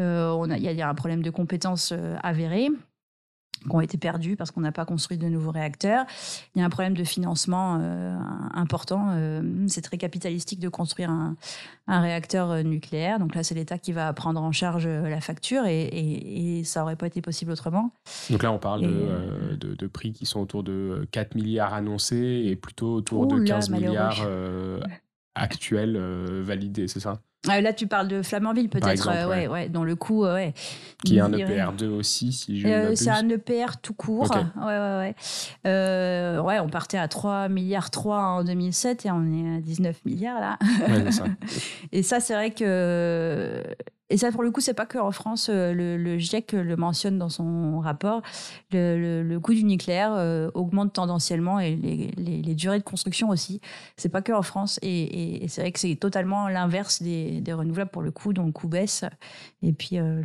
Euh, 0.00 0.46
il 0.56 0.62
y, 0.62 0.82
a 0.82 0.88
un 0.88 0.94
problème 0.94 1.22
de 1.22 1.30
compétences 1.30 1.92
euh, 1.92 2.16
avérées 2.22 2.68
qui 3.60 3.74
ont 3.74 3.80
été 3.80 3.98
perdus 3.98 4.36
parce 4.36 4.50
qu'on 4.50 4.60
n'a 4.60 4.72
pas 4.72 4.84
construit 4.84 5.18
de 5.18 5.26
nouveaux 5.26 5.50
réacteurs. 5.50 6.04
Il 6.54 6.60
y 6.60 6.62
a 6.62 6.64
un 6.64 6.70
problème 6.70 6.94
de 6.94 7.04
financement 7.04 7.78
euh, 7.80 8.16
important. 8.54 9.14
c'est 9.66 9.82
très 9.82 9.98
capitalistique 9.98 10.60
de 10.60 10.68
construire 10.68 11.10
un, 11.10 11.36
réacteur 11.88 12.62
nucléaire. 12.64 13.18
Donc 13.18 13.34
là, 13.34 13.42
c'est 13.42 13.54
l'État 13.54 13.78
qui 13.78 13.92
va 13.92 14.12
prendre 14.12 14.42
en 14.42 14.52
charge 14.52 14.86
la 14.86 15.20
facture 15.20 15.64
et, 15.66 16.62
ça 16.64 16.80
n'aurait 16.80 16.96
pas 16.96 17.06
été 17.06 17.22
possible 17.22 17.52
autrement. 17.52 17.92
Donc 18.30 18.42
là, 18.42 18.52
on 18.52 18.58
parle 18.58 18.82
de, 18.82 19.86
prix 19.86 20.12
qui 20.12 20.26
sont 20.26 20.40
autour 20.40 20.62
de 20.62 21.06
4 21.10 21.34
milliards 21.34 21.72
annoncés 21.72 22.44
et 22.46 22.56
plutôt 22.56 22.94
autour 22.94 23.26
de 23.26 23.42
15 23.42 23.70
milliards 23.70 24.22
actuel 25.38 25.96
euh, 25.96 26.42
validé, 26.44 26.88
c'est 26.88 27.00
ça? 27.00 27.20
Ah, 27.46 27.60
Là, 27.60 27.72
tu 27.72 27.86
parles 27.86 28.08
de 28.08 28.22
Flamanville, 28.22 28.68
peut-être, 28.68 29.08
euh, 29.08 29.28
ouais. 29.28 29.46
ouais. 29.46 29.68
dans 29.68 29.84
le 29.84 29.94
coup, 29.94 30.24
euh, 30.24 30.34
ouais. 30.34 30.54
Qui 31.04 31.18
est 31.18 31.20
un 31.20 31.30
EPR2 31.30 31.86
aussi, 31.86 32.32
si 32.32 32.60
je 32.60 32.94
C'est 32.94 33.10
un 33.10 33.28
EPR 33.28 33.78
tout 33.80 33.94
court. 33.94 34.30
Ouais, 34.56 34.64
ouais, 34.66 35.14
ouais. 35.64 36.38
ouais, 36.40 36.60
on 36.60 36.68
partait 36.68 36.98
à 36.98 37.06
3 37.08 37.48
milliards 37.48 37.90
3 37.90 38.18
en 38.18 38.44
2007 38.44 39.06
et 39.06 39.10
on 39.10 39.32
est 39.32 39.58
à 39.58 39.60
19 39.60 40.04
milliards 40.04 40.40
là. 40.40 40.58
ça. 41.10 41.24
et 41.92 42.02
ça, 42.02 42.20
c'est 42.20 42.34
vrai 42.34 42.50
que 42.50 43.62
et 44.10 44.16
ça, 44.16 44.32
pour 44.32 44.42
le 44.42 44.50
coup, 44.50 44.60
c'est 44.60 44.74
pas 44.74 44.86
que 44.86 44.98
en 44.98 45.12
France. 45.12 45.48
Euh, 45.50 45.72
le, 45.74 46.18
GIEC 46.18 46.52
le 46.52 46.76
mentionne 46.76 47.18
dans 47.18 47.28
son 47.28 47.80
rapport. 47.80 48.22
Le, 48.72 49.38
coût 49.38 49.52
du 49.54 49.64
nucléaire 49.64 50.12
euh, 50.14 50.50
augmente 50.54 50.94
tendanciellement 50.94 51.60
et 51.60 51.76
les, 51.76 52.54
durées 52.54 52.78
de 52.78 52.84
construction 52.84 53.28
aussi. 53.28 53.60
C'est 53.96 54.08
pas 54.08 54.22
que 54.22 54.32
en 54.32 54.42
France. 54.42 54.78
Et, 54.82 55.44
c'est 55.48 55.60
vrai 55.60 55.72
que 55.72 55.78
c'est 55.78 55.96
totalement 55.96 56.48
l'inverse 56.48 57.02
des, 57.02 57.42
renouvelables 57.48 57.90
pour 57.90 58.02
le 58.02 58.10
coup, 58.10 58.32
dont 58.32 58.46
le 58.46 58.52
coût 58.52 58.68
baisse 58.68 59.04
et 59.62 59.72
puis 59.72 59.98
euh, 59.98 60.22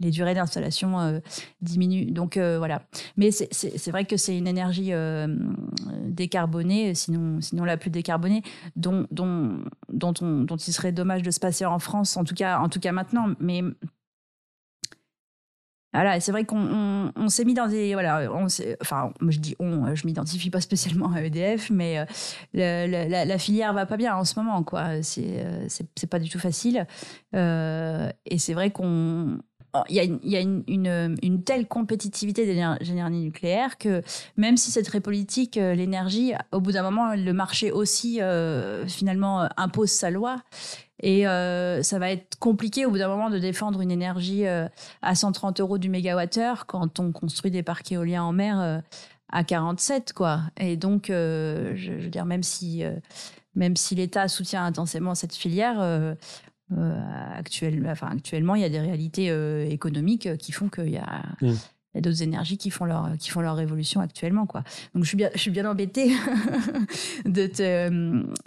les, 0.00 0.10
durées 0.10 0.34
d'installation 0.34 1.20
diminuent. 1.60 2.12
Donc 2.12 2.38
voilà. 2.38 2.82
Mais 3.16 3.30
c'est 3.30 3.90
vrai 3.90 4.04
que 4.04 4.16
c'est 4.16 4.36
une 4.36 4.46
énergie 4.46 4.92
décarbonée, 6.06 6.94
sinon, 6.94 7.40
sinon 7.40 7.64
la 7.64 7.76
plus 7.76 7.90
décarbonée, 7.90 8.42
dont, 8.76 9.06
dont, 9.10 9.58
dont, 9.96 10.14
on, 10.20 10.42
dont 10.42 10.56
il 10.56 10.72
serait 10.72 10.92
dommage 10.92 11.22
de 11.22 11.30
se 11.30 11.40
passer 11.40 11.64
en 11.64 11.78
France, 11.78 12.16
en 12.16 12.24
tout 12.24 12.34
cas 12.34 12.58
en 12.58 12.68
tout 12.68 12.80
cas 12.80 12.92
maintenant. 12.92 13.30
Mais 13.40 13.62
voilà, 15.92 16.20
c'est 16.20 16.30
vrai 16.30 16.44
qu'on 16.44 17.10
s'est 17.28 17.44
mis 17.44 17.54
dans 17.54 17.68
des 17.68 17.94
voilà, 17.94 18.30
on 18.30 18.46
enfin 18.82 19.12
je 19.26 19.38
dis 19.38 19.56
on, 19.58 19.94
je 19.94 20.06
m'identifie 20.06 20.50
pas 20.50 20.60
spécialement 20.60 21.10
à 21.12 21.22
EDF, 21.22 21.70
mais 21.70 22.00
euh, 22.00 22.86
la, 22.86 23.24
la, 23.24 23.38
filière 23.38 23.72
va 23.72 23.86
pas 23.86 23.96
bien 23.96 24.14
en 24.14 24.24
ce 24.24 24.38
moment 24.38 24.62
quoi. 24.62 25.02
C'est 25.02 25.44
euh, 25.44 25.66
c'est 25.68 26.06
pas 26.10 26.18
du 26.18 26.28
tout 26.28 26.38
facile 26.38 26.86
euh, 27.34 28.10
et 28.26 28.38
c'est 28.38 28.52
vrai 28.52 28.70
qu'on 28.70 29.38
il 29.88 29.96
y 29.96 30.36
a, 30.36 30.40
une, 30.40 31.42
telle 31.44 31.66
compétitivité 31.66 32.46
des 32.46 32.54
l'énergie 32.54 33.20
nucléaire 33.20 33.78
que 33.78 34.02
même 34.36 34.56
si 34.56 34.70
c'est 34.70 34.82
très 34.82 35.00
politique, 35.00 35.56
l'énergie, 35.56 36.32
au 36.52 36.60
bout 36.60 36.72
d'un 36.72 36.82
moment, 36.82 37.14
le 37.14 37.32
marché 37.32 37.72
aussi 37.72 38.20
finalement 38.86 39.48
impose 39.56 39.90
sa 39.90 40.10
loi. 40.10 40.38
Et 41.02 41.26
euh, 41.26 41.82
ça 41.82 41.98
va 41.98 42.10
être 42.10 42.38
compliqué 42.38 42.86
au 42.86 42.90
bout 42.90 42.98
d'un 42.98 43.08
moment 43.08 43.28
de 43.28 43.38
défendre 43.38 43.80
une 43.80 43.90
énergie 43.90 44.46
euh, 44.46 44.66
à 45.02 45.14
130 45.14 45.60
euros 45.60 45.78
du 45.78 45.90
mégawattheure 45.90 46.66
quand 46.66 47.00
on 47.00 47.12
construit 47.12 47.50
des 47.50 47.62
parcs 47.62 47.92
éoliens 47.92 48.22
en 48.22 48.32
mer 48.32 48.60
euh, 48.60 48.78
à 49.30 49.44
47, 49.44 50.12
quoi. 50.14 50.40
Et 50.56 50.76
donc, 50.76 51.06
je, 51.08 51.92
veux 51.92 52.08
dire, 52.08 52.24
même 52.24 52.44
si, 52.44 52.84
même 53.56 53.74
si 53.74 53.96
l'État 53.96 54.28
soutient 54.28 54.64
intensément 54.64 55.16
cette 55.16 55.34
filière, 55.34 56.16
actuellement, 56.70 57.90
enfin, 57.90 58.08
actuellement, 58.08 58.54
il 58.54 58.62
y 58.62 58.64
a 58.64 58.68
des 58.68 58.80
réalités 58.80 59.28
économiques 59.70 60.36
qui 60.38 60.52
font 60.52 60.68
qu'il 60.68 60.90
y 60.90 60.98
a. 60.98 61.22
Mmh 61.40 61.54
y 61.96 61.98
a 61.98 62.02
d'autres 62.02 62.22
énergies 62.22 62.58
qui 62.58 62.70
font 62.70 62.84
leur 62.84 63.10
qui 63.18 63.30
font 63.30 63.40
leur 63.40 63.56
révolution 63.56 64.00
actuellement 64.00 64.46
quoi. 64.46 64.62
Donc 64.94 65.04
je 65.04 65.08
suis 65.08 65.16
bien 65.16 65.30
je 65.34 65.40
suis 65.40 65.50
bien 65.50 65.68
embêtée 65.68 66.12
de 67.24 67.46
te 67.46 67.88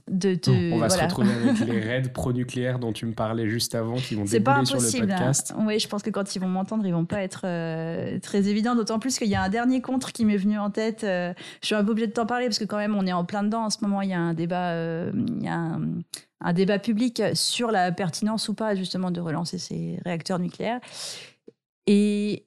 de 0.10 0.36
te 0.36 0.74
on 0.74 0.78
va 0.78 0.90
se 0.90 1.02
retrouver 1.02 1.32
avec 1.32 1.60
les 1.60 1.80
raids 1.88 2.10
pro-nucléaires 2.14 2.80
dont 2.80 2.94
tu 2.94 3.06
me 3.06 3.14
parlais 3.14 3.50
juste 3.50 3.76
avant 3.76 3.96
qui 3.96 4.16
vont 4.16 4.26
débouler 4.26 4.66
sur 4.66 4.80
le 4.80 5.00
podcast. 5.00 5.54
Hein. 5.56 5.64
Oui, 5.66 5.80
je 5.80 5.88
pense 5.88 6.04
que 6.04 6.10
quand 6.10 6.36
ils 6.36 6.40
vont 6.40 6.48
m'entendre, 6.48 6.86
ils 6.86 6.94
vont 6.94 7.06
pas 7.06 7.22
être 7.22 7.42
euh, 7.46 8.20
très 8.20 8.48
évidents 8.48 8.76
d'autant 8.76 9.00
plus 9.00 9.18
qu'il 9.18 9.30
y 9.30 9.36
a 9.36 9.42
un 9.42 9.50
dernier 9.50 9.82
contre 9.82 10.12
qui 10.12 10.26
m'est 10.26 10.38
venu 10.38 10.58
en 10.58 10.70
tête 10.70 11.04
euh, 11.04 11.34
je 11.62 11.68
suis 11.68 11.76
un 11.76 11.84
peu 11.84 11.92
obligée 11.92 12.08
de 12.08 12.14
t'en 12.14 12.26
parler 12.26 12.46
parce 12.46 12.60
que 12.60 12.66
quand 12.66 12.78
même 12.78 12.96
on 12.96 13.06
est 13.06 13.14
en 13.14 13.26
plein 13.26 13.44
dedans 13.44 13.66
en 13.66 13.70
ce 13.70 13.78
moment, 13.82 14.02
il 14.02 14.10
y 14.10 14.14
a 14.14 14.20
un 14.20 14.34
débat 14.34 14.72
euh, 14.72 15.12
il 15.14 15.44
y 15.44 15.48
a 15.48 15.56
un, 15.56 15.82
un 16.42 16.54
débat 16.54 16.80
public 16.80 17.22
sur 17.34 17.72
la 17.72 17.92
pertinence 17.92 18.50
ou 18.50 18.54
pas 18.54 18.76
justement 18.76 19.12
de 19.12 19.20
relancer 19.20 19.58
ces 19.58 20.00
réacteurs 20.06 20.40
nucléaires. 20.40 20.80
Et 21.88 22.46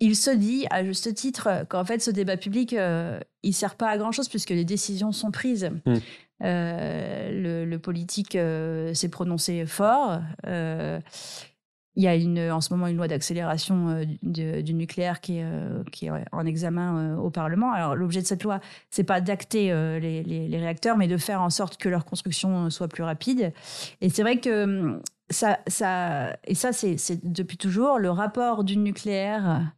il 0.00 0.16
se 0.16 0.30
dit, 0.30 0.66
à 0.70 0.82
juste 0.82 1.14
titre, 1.14 1.66
qu'en 1.68 1.84
fait, 1.84 2.00
ce 2.00 2.10
débat 2.10 2.38
public, 2.38 2.72
euh, 2.72 3.20
il 3.42 3.52
sert 3.52 3.74
pas 3.74 3.88
à 3.88 3.98
grand-chose 3.98 4.28
puisque 4.28 4.50
les 4.50 4.64
décisions 4.64 5.12
sont 5.12 5.30
prises. 5.30 5.70
Mm. 5.84 5.94
Euh, 6.42 7.66
le, 7.66 7.78
politique 7.78 8.34
euh, 8.34 8.94
s'est 8.94 9.10
prononcé 9.10 9.66
fort. 9.66 10.20
il 10.46 12.02
y 12.02 12.06
a 12.06 12.14
une, 12.14 12.50
en 12.50 12.62
ce 12.62 12.72
moment 12.72 12.86
une 12.86 12.96
loi 12.96 13.08
d'accélération 13.08 14.06
du 14.22 14.72
nucléaire 14.72 15.20
qui 15.20 15.38
est, 15.38 15.46
qui 15.92 16.06
est 16.06 16.10
en 16.32 16.46
examen 16.46 17.18
au 17.18 17.28
Parlement. 17.28 17.72
Alors 17.72 17.94
l'objet 17.94 18.22
de 18.22 18.26
cette 18.26 18.42
loi, 18.42 18.60
c'est 18.90 19.04
pas 19.04 19.20
d'acter 19.20 19.68
les, 20.00 20.22
les, 20.22 20.58
réacteurs, 20.58 20.96
mais 20.96 21.08
de 21.08 21.18
faire 21.18 21.42
en 21.42 21.50
sorte 21.50 21.76
que 21.76 21.90
leur 21.90 22.06
construction 22.06 22.70
soit 22.70 22.88
plus 22.88 23.02
rapide. 23.02 23.52
Et 24.00 24.08
c'est 24.08 24.22
vrai 24.22 24.38
que 24.38 24.64
hum, 24.64 25.02
ça, 25.28 25.58
ça, 25.66 26.36
et 26.44 26.54
ça 26.54 26.72
c'est 26.72 26.96
depuis 27.22 27.58
toujours 27.58 27.98
le 27.98 28.10
rapport 28.10 28.64
du 28.64 28.78
nucléaire 28.78 29.72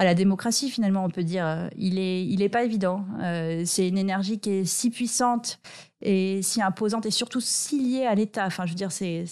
à 0.00 0.04
la 0.04 0.14
démocratie 0.14 0.70
finalement 0.70 1.04
on 1.04 1.10
peut 1.10 1.22
dire 1.22 1.46
euh, 1.46 1.68
il 1.76 1.98
est 1.98 2.24
il 2.24 2.48
pas 2.48 2.64
évident. 2.64 3.04
Euh, 3.20 3.64
c'est 3.66 3.86
une 3.86 3.98
énergie 3.98 4.40
qui 4.40 4.50
est 4.50 4.64
si 4.64 4.88
puissante 4.88 5.60
et 6.00 6.40
si 6.42 6.62
imposante 6.62 7.04
et 7.04 7.10
surtout 7.10 7.42
si 7.42 7.78
liée 7.78 8.06
à 8.06 8.14
l'État. 8.14 8.46
Enfin 8.46 8.64
je 8.64 8.70
veux 8.70 8.76
dire 8.76 8.92
c'est 8.92 9.26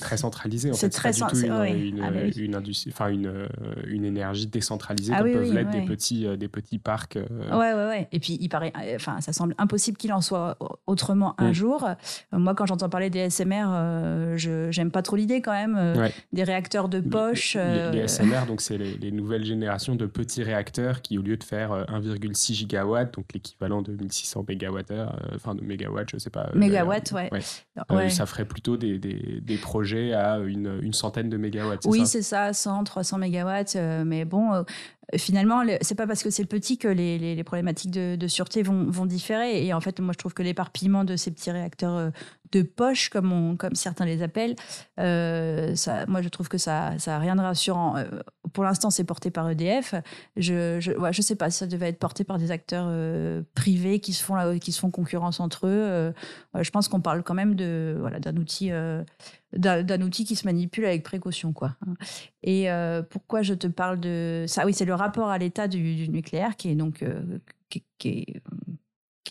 très 0.00 0.16
centralisé 0.16 0.70
en 0.70 0.74
fait. 0.74 0.78
C'est 0.78 0.90
très 0.90 1.12
du 1.12 1.20
tout 1.20 1.36
une, 1.36 1.98
une, 1.98 2.02
ah, 2.02 2.10
une, 2.36 2.56
enfin, 2.88 3.08
une, 3.08 3.26
euh, 3.26 3.46
une, 3.86 4.04
énergie 4.04 4.46
décentralisée 4.46 5.12
ah 5.14 5.22
comme 5.22 5.32
peuvent 5.32 5.52
l'être 5.52 5.70
des 5.70 5.84
petits 5.84 6.26
euh, 6.26 6.36
des 6.36 6.48
petits 6.48 6.78
parcs. 6.78 7.16
Euh. 7.16 7.26
Ouais 7.50 7.72
ouais 7.72 7.88
ouais. 7.88 8.08
Et 8.12 8.20
puis 8.20 8.38
il 8.40 8.48
paraît, 8.48 8.72
enfin 8.94 9.20
ça 9.20 9.32
semble 9.32 9.54
impossible 9.58 9.96
qu'il 9.96 10.12
en 10.12 10.20
soit 10.20 10.56
autrement 10.86 11.34
un 11.38 11.50
mm. 11.50 11.54
jour. 11.54 11.88
Moi 12.32 12.54
quand 12.54 12.66
j'entends 12.66 12.88
parler 12.88 13.10
des 13.10 13.28
SMR, 13.28 14.36
je 14.36 14.68
j'aime 14.70 14.92
pas 14.92 15.02
trop 15.02 15.16
l'idée 15.16 15.40
quand 15.40 15.52
même 15.52 16.08
des 16.32 16.44
réacteurs 16.44 16.88
de 16.88 17.00
poche. 17.00 17.56
Les, 17.56 18.06
SMR 18.06 18.44
donc 18.48 18.60
c'est 18.60 18.78
les, 18.78 19.10
nouvelles 19.10 19.44
générations 19.44 19.96
de 19.96 20.06
petits 20.06 20.44
réacteurs 20.44 21.02
qui 21.02 21.18
au 21.18 21.22
lieu 21.22 21.36
de 21.36 21.44
faire 21.44 21.72
1,6 21.88 22.54
gigawatts 22.54 23.14
donc 23.14 23.26
l'équivalent 23.34 23.82
de 23.82 23.92
1600 23.92 24.44
mégawattheures, 24.48 25.18
enfin 25.34 25.56
de 25.56 25.62
mégawatts 25.62 26.10
je 26.12 26.18
sais 26.18 26.30
pas. 26.30 26.50
Mégawatts 26.54 27.12
ouais. 27.12 28.10
ça 28.10 28.26
ferait 28.26 28.44
plutôt 28.44 28.76
des 28.76 28.98
des, 28.98 29.39
projets 29.60 30.12
à 30.12 30.38
une, 30.38 30.80
une, 30.82 30.92
centaine 30.92 31.28
de 31.28 31.36
mégawatts. 31.36 31.84
Oui, 31.86 32.06
c'est 32.06 32.22
ça, 32.22 32.52
100, 32.52 32.84
300 32.84 33.18
mégawatts. 33.18 33.76
mais 34.04 34.24
bon, 34.24 34.64
finalement, 35.16 35.62
c'est 35.80 35.94
pas 35.94 36.06
parce 36.06 36.22
que 36.22 36.30
c'est 36.30 36.44
petit 36.44 36.78
que 36.78 36.88
les, 36.88 37.18
les, 37.18 37.44
problématiques 37.44 37.90
de, 37.90 38.28
sûreté 38.28 38.62
vont, 38.62 38.84
vont 38.90 39.06
différer. 39.06 39.64
Et 39.64 39.72
en 39.72 39.80
fait, 39.80 40.00
moi, 40.00 40.12
je 40.12 40.18
trouve 40.18 40.34
que 40.34 40.42
l'éparpillement 40.42 41.04
de 41.04 41.16
ces 41.16 41.30
petits 41.30 41.50
réacteurs 41.50 42.12
de 42.52 42.62
poche, 42.62 43.08
comme, 43.08 43.32
on, 43.32 43.56
comme 43.56 43.74
certains 43.74 44.04
les 44.04 44.22
appellent. 44.22 44.56
Euh, 44.98 45.74
ça, 45.76 46.06
moi, 46.06 46.22
je 46.22 46.28
trouve 46.28 46.48
que 46.48 46.58
ça 46.58 46.96
n'a 47.06 47.18
rien 47.18 47.36
de 47.36 47.40
rassurant. 47.40 47.96
Euh, 47.96 48.04
pour 48.52 48.64
l'instant, 48.64 48.90
c'est 48.90 49.04
porté 49.04 49.30
par 49.30 49.48
EDF. 49.48 49.94
Je 50.36 50.80
je, 50.80 50.92
ouais, 50.92 51.12
je 51.12 51.22
sais 51.22 51.36
pas 51.36 51.50
ça 51.50 51.66
devait 51.66 51.88
être 51.88 51.98
porté 51.98 52.24
par 52.24 52.38
des 52.38 52.50
acteurs 52.50 52.86
euh, 52.88 53.42
privés 53.54 54.00
qui 54.00 54.12
se, 54.12 54.22
font 54.22 54.58
qui 54.58 54.72
se 54.72 54.80
font 54.80 54.90
concurrence 54.90 55.40
entre 55.40 55.66
eux. 55.66 56.12
je 56.58 56.70
pense 56.70 56.88
qu'on 56.88 57.00
parle 57.00 57.22
quand 57.22 57.34
même 57.34 57.54
de 57.54 57.96
voilà, 58.00 58.18
d'un 58.18 58.36
outil, 58.36 58.70
d'un 59.52 60.02
outil 60.02 60.24
qui 60.24 60.36
se 60.36 60.46
manipule 60.46 60.84
avec 60.84 61.02
précaution. 61.02 61.52
Quoi. 61.52 61.76
Et 62.42 62.68
pourquoi 63.10 63.42
je 63.42 63.54
te 63.54 63.66
parle 63.66 63.98
de 64.00 64.44
ça? 64.46 64.64
Oui, 64.64 64.72
c'est 64.74 64.84
le 64.84 64.94
rapport 64.94 65.28
à 65.28 65.38
l'état 65.38 65.68
du, 65.68 66.08
nucléaire 66.08 66.56
qui 66.56 66.70
est 66.70 66.74
donc 66.76 67.04
qui, 67.68 67.84
qui 67.98 68.08
est 68.08 68.42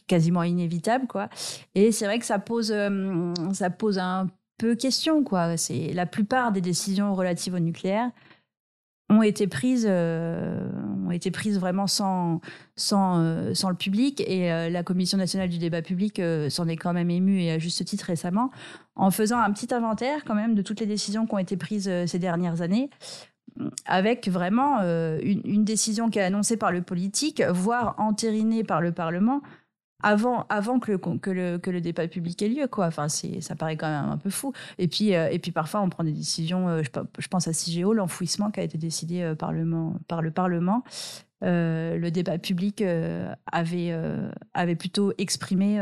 quasiment 0.10 0.44
inévitable 0.44 1.08
quoi 1.08 1.30
et 1.76 1.94
c'est 1.94 2.06
vrai 2.06 2.20
que 2.20 2.26
ça 2.26 2.40
pose 2.40 2.72
euh, 2.74 3.34
ça 3.54 3.70
pose 3.70 4.00
un 4.00 4.28
peu 4.58 4.76
question 4.76 5.24
quoi 5.24 5.56
la 5.94 6.06
plupart 6.06 6.52
des 6.52 6.62
décisions 6.62 7.16
relatives 7.16 7.54
au 7.54 7.60
nucléaire 7.60 8.10
ont 9.12 9.24
été 9.24 9.48
prises 9.48 9.88
euh, 9.90 10.70
ont 11.08 11.12
été 11.12 11.32
prises 11.32 11.60
vraiment 11.60 11.88
sans 11.88 12.42
sans 12.76 13.20
euh, 13.20 13.54
sans 13.54 13.70
le 13.70 13.76
public 13.76 14.22
et 14.22 14.70
la 14.70 14.84
commission 14.84 15.18
nationale 15.18 15.50
du 15.50 15.60
débat 15.60 15.82
public 15.82 16.22
s'en 16.50 16.68
est 16.68 16.78
quand 16.78 16.94
même 16.94 17.10
émue 17.10 17.42
et 17.42 17.52
à 17.52 17.60
juste 17.60 17.86
titre 17.86 18.06
récemment 18.06 18.52
en 19.00 19.12
faisant 19.12 19.40
un 19.40 19.52
petit 19.52 19.74
inventaire 19.74 20.24
quand 20.26 20.36
même 20.36 20.56
de 20.56 20.62
toutes 20.62 20.80
les 20.80 20.86
décisions 20.86 21.26
qui 21.26 21.34
ont 21.34 21.40
été 21.40 21.58
prises 21.58 21.92
ces 22.06 22.20
dernières 22.20 22.62
années 22.62 22.90
avec 23.86 24.30
vraiment 24.30 24.80
une, 24.82 25.42
une, 25.44 25.66
décision 25.66 26.10
qui 26.10 26.20
est 26.20 26.24
annoncée 26.24 26.56
par 26.56 26.72
le 26.72 26.82
politique, 26.82 27.42
voire 27.42 27.96
entérinée 27.98 28.64
par 28.64 28.80
le 28.80 28.94
Parlement, 28.94 29.42
avant, 30.02 30.46
avant 30.50 30.80
que, 30.80 30.92
le, 30.92 30.98
que, 30.98 31.30
le, 31.30 31.58
que 31.58 31.70
le 31.70 31.82
débat 31.82 32.08
public 32.08 32.42
ait 32.42 32.50
lieu. 32.50 32.68
Quoi. 32.68 32.88
Enfin, 32.88 33.08
ça 33.10 33.56
paraît 33.56 33.78
quand 33.78 33.90
même 33.90 34.12
un 34.12 34.18
peu 34.18 34.30
fou. 34.30 34.54
Et 34.78 34.88
puis, 34.88 35.16
euh, 35.16 35.30
et 35.30 35.40
puis 35.40 35.52
parfois, 35.52 35.82
on 35.82 35.90
prend 35.90 36.04
des 36.04 36.12
décisions, 36.12 36.70
euh, 36.70 36.82
je, 36.84 37.28
pense 37.28 37.48
à 37.48 37.54
CIGEO, 37.54 37.94
l'enfouissement 37.94 38.52
qui 38.52 38.60
a 38.60 38.64
été 38.64 38.78
décidé 38.78 39.22
euh, 39.22 39.36
par 39.36 39.52
le 39.52 40.32
Parlement. 40.32 40.84
Le 41.42 42.10
débat 42.10 42.38
public 42.38 42.84
avait, 43.52 43.98
avait 44.54 44.76
plutôt 44.76 45.14
exprimé 45.18 45.80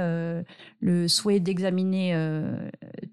le 0.80 1.08
souhait 1.08 1.40
d'examiner 1.40 2.16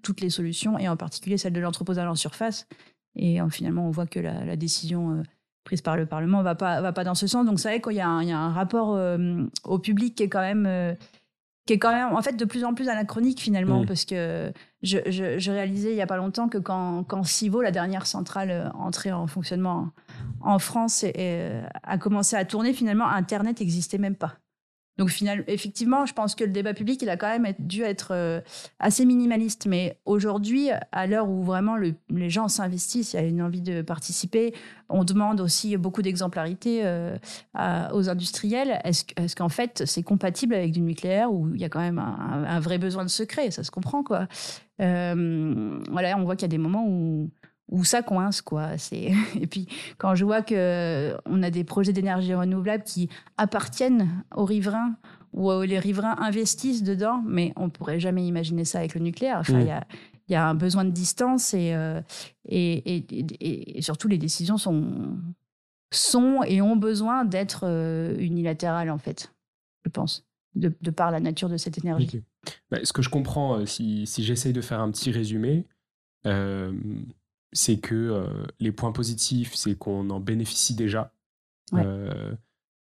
toutes 0.03 0.21
les 0.21 0.29
solutions, 0.29 0.77
et 0.77 0.87
en 0.87 0.97
particulier 0.97 1.37
celle 1.37 1.53
de 1.53 1.59
l'entreposage 1.59 2.07
en 2.07 2.15
surface. 2.15 2.67
Et 3.15 3.39
finalement, 3.49 3.87
on 3.87 3.91
voit 3.91 4.07
que 4.07 4.19
la, 4.19 4.55
décision 4.55 5.23
prise 5.65 5.81
par 5.81 5.97
le 5.97 6.05
Parlement 6.05 6.43
va 6.43 6.55
pas 6.55 6.79
va 6.79 6.93
pas 6.93 7.03
dans 7.03 7.15
ce 7.15 7.27
sens. 7.27 7.45
Donc 7.45 7.59
c'est 7.59 7.67
vrai 7.67 7.81
qu'il 7.81 7.93
y, 7.93 7.99
a 7.99 8.07
un 8.07 8.51
rapport 8.53 8.95
euh, 8.95 9.43
au 9.65 9.79
public 9.79 10.15
qui 10.15 10.23
est 10.23 10.29
quand 10.29 10.41
même 10.41 10.65
euh, 10.65 10.93
qui 11.65 11.73
est 11.73 11.79
quand 11.79 11.91
même 11.91 12.13
en 12.13 12.21
fait 12.21 12.35
de 12.35 12.45
plus 12.45 12.63
en 12.63 12.73
plus 12.73 12.89
anachronique 12.89 13.41
finalement 13.41 13.81
mmh. 13.81 13.85
parce 13.87 14.05
que 14.05 14.51
je, 14.83 14.97
je, 15.07 15.51
réalisais 15.51 15.91
il 15.91 15.95
y 15.95 16.01
a 16.01 16.07
pas 16.07 16.17
longtemps 16.17 16.47
que 16.47 16.59
quand 16.59 17.03
quand 17.03 17.23
Civo 17.23 17.61
la 17.61 17.71
dernière 17.71 18.05
centrale 18.05 18.51
euh, 18.51 18.69
entrée 18.73 19.11
en 19.11 19.27
fonctionnement 19.27 19.89
en 20.41 20.59
France 20.59 21.03
et, 21.03 21.49
a 21.83 21.97
commencé 21.97 22.35
à 22.35 22.45
tourner 22.45 22.73
finalement 22.73 23.07
Internet 23.07 23.59
n'existait 23.59 23.97
même 23.97 24.15
pas. 24.15 24.37
Donc 24.97 25.09
finalement, 25.09 25.43
effectivement, 25.47 26.05
je 26.05 26.13
pense 26.13 26.35
que 26.35 26.43
le 26.43 26.51
débat 26.51 26.73
public, 26.73 27.01
il 27.01 27.09
a 27.09 27.17
quand 27.17 27.27
même 27.27 27.53
dû 27.59 27.81
être 27.81 28.09
euh, 28.11 28.41
assez 28.79 29.05
minimaliste. 29.05 29.65
Mais 29.67 29.97
aujourd'hui, 30.05 30.69
à 30.91 31.07
l'heure 31.07 31.29
où 31.29 31.43
vraiment 31.43 31.75
les 31.75 32.29
gens 32.29 32.47
s'investissent, 32.47 33.13
il 33.13 33.17
y 33.17 33.19
a 33.19 33.25
une 33.25 33.41
envie 33.41 33.61
de 33.61 33.81
participer, 33.81 34.53
on 34.89 35.03
demande 35.03 35.41
aussi 35.41 35.75
beaucoup 35.77 36.01
d'exemplarité 36.01 36.81
euh, 36.83 37.17
aux 37.91 38.09
industriels. 38.09 38.79
Est-ce 38.83 39.35
qu'en 39.35 39.49
fait, 39.49 39.83
c'est 39.85 40.03
compatible 40.03 40.53
avec 40.53 40.71
du 40.71 40.81
nucléaire 40.81 41.31
où 41.31 41.53
il 41.53 41.61
y 41.61 41.65
a 41.65 41.69
quand 41.69 41.79
même 41.79 41.99
un, 41.99 42.59
vrai 42.59 42.77
besoin 42.77 43.03
de 43.03 43.09
secret? 43.09 43.51
Ça 43.51 43.63
se 43.63 43.71
comprend, 43.71 44.03
quoi. 44.03 44.27
Euh, 44.81 45.79
voilà, 45.89 46.17
on 46.17 46.23
voit 46.23 46.35
qu'il 46.35 46.43
y 46.43 46.51
a 46.51 46.55
des 46.55 46.57
moments 46.57 46.85
où 46.87 47.29
où 47.69 47.83
ça 47.83 48.01
coince 48.01 48.41
quoi. 48.41 48.77
C'est 48.77 49.11
et 49.39 49.47
puis 49.47 49.67
quand 49.97 50.15
je 50.15 50.25
vois 50.25 50.41
que 50.41 51.15
on 51.25 51.43
a 51.43 51.49
des 51.49 51.63
projets 51.63 51.93
d'énergie 51.93 52.33
renouvelable 52.33 52.83
qui 52.83 53.09
appartiennent 53.37 54.23
aux 54.35 54.45
riverains 54.45 54.95
ou 55.33 55.51
les 55.61 55.79
riverains 55.79 56.15
investissent 56.19 56.83
dedans, 56.83 57.21
mais 57.25 57.51
on 57.57 57.69
pourrait 57.69 57.99
jamais 57.99 58.25
imaginer 58.25 58.63
ça 58.63 58.79
avec 58.79 58.95
le 58.95 59.01
nucléaire. 59.01 59.37
Enfin, 59.39 59.59
il 59.59 59.67
y 59.67 59.71
a 59.71 59.85
il 60.27 60.33
y 60.33 60.35
a 60.35 60.47
un 60.47 60.55
besoin 60.55 60.85
de 60.85 60.91
distance 60.91 61.53
euh, 61.55 62.01
et, 62.47 62.97
et, 62.97 63.77
et, 63.77 63.81
surtout 63.81 64.07
les 64.07 64.17
décisions 64.17 64.57
sont, 64.57 65.17
sont 65.91 66.41
et 66.43 66.61
ont 66.61 66.75
besoin 66.75 67.25
d'être 67.25 67.61
euh, 67.63 68.15
unilatérales 68.17 68.89
en 68.89 68.97
fait, 68.97 69.33
je 69.85 69.89
pense, 69.89 70.25
de, 70.55 70.73
de, 70.81 70.91
par 70.91 71.11
la 71.11 71.19
nature 71.19 71.49
de 71.49 71.57
cette 71.57 71.77
énergie. 71.77 72.23
Bah, 72.71 72.79
ce 72.83 72.93
que 72.93 73.01
je 73.01 73.09
comprends, 73.09 73.59
euh, 73.59 73.65
si, 73.65 74.07
si 74.07 74.23
j'essaye 74.23 74.53
de 74.53 74.61
faire 74.61 74.79
un 74.79 74.91
petit 74.91 75.11
résumé, 75.11 75.65
c'est 77.55 77.77
que 77.77 77.95
euh, 77.95 78.27
les 78.59 78.71
points 78.71 78.91
positifs, 78.91 79.55
c'est 79.55 79.75
qu'on 79.75 80.09
en 80.09 80.19
bénéficie 80.19 80.75
déjà. 80.75 81.11
Euh, 81.73 82.35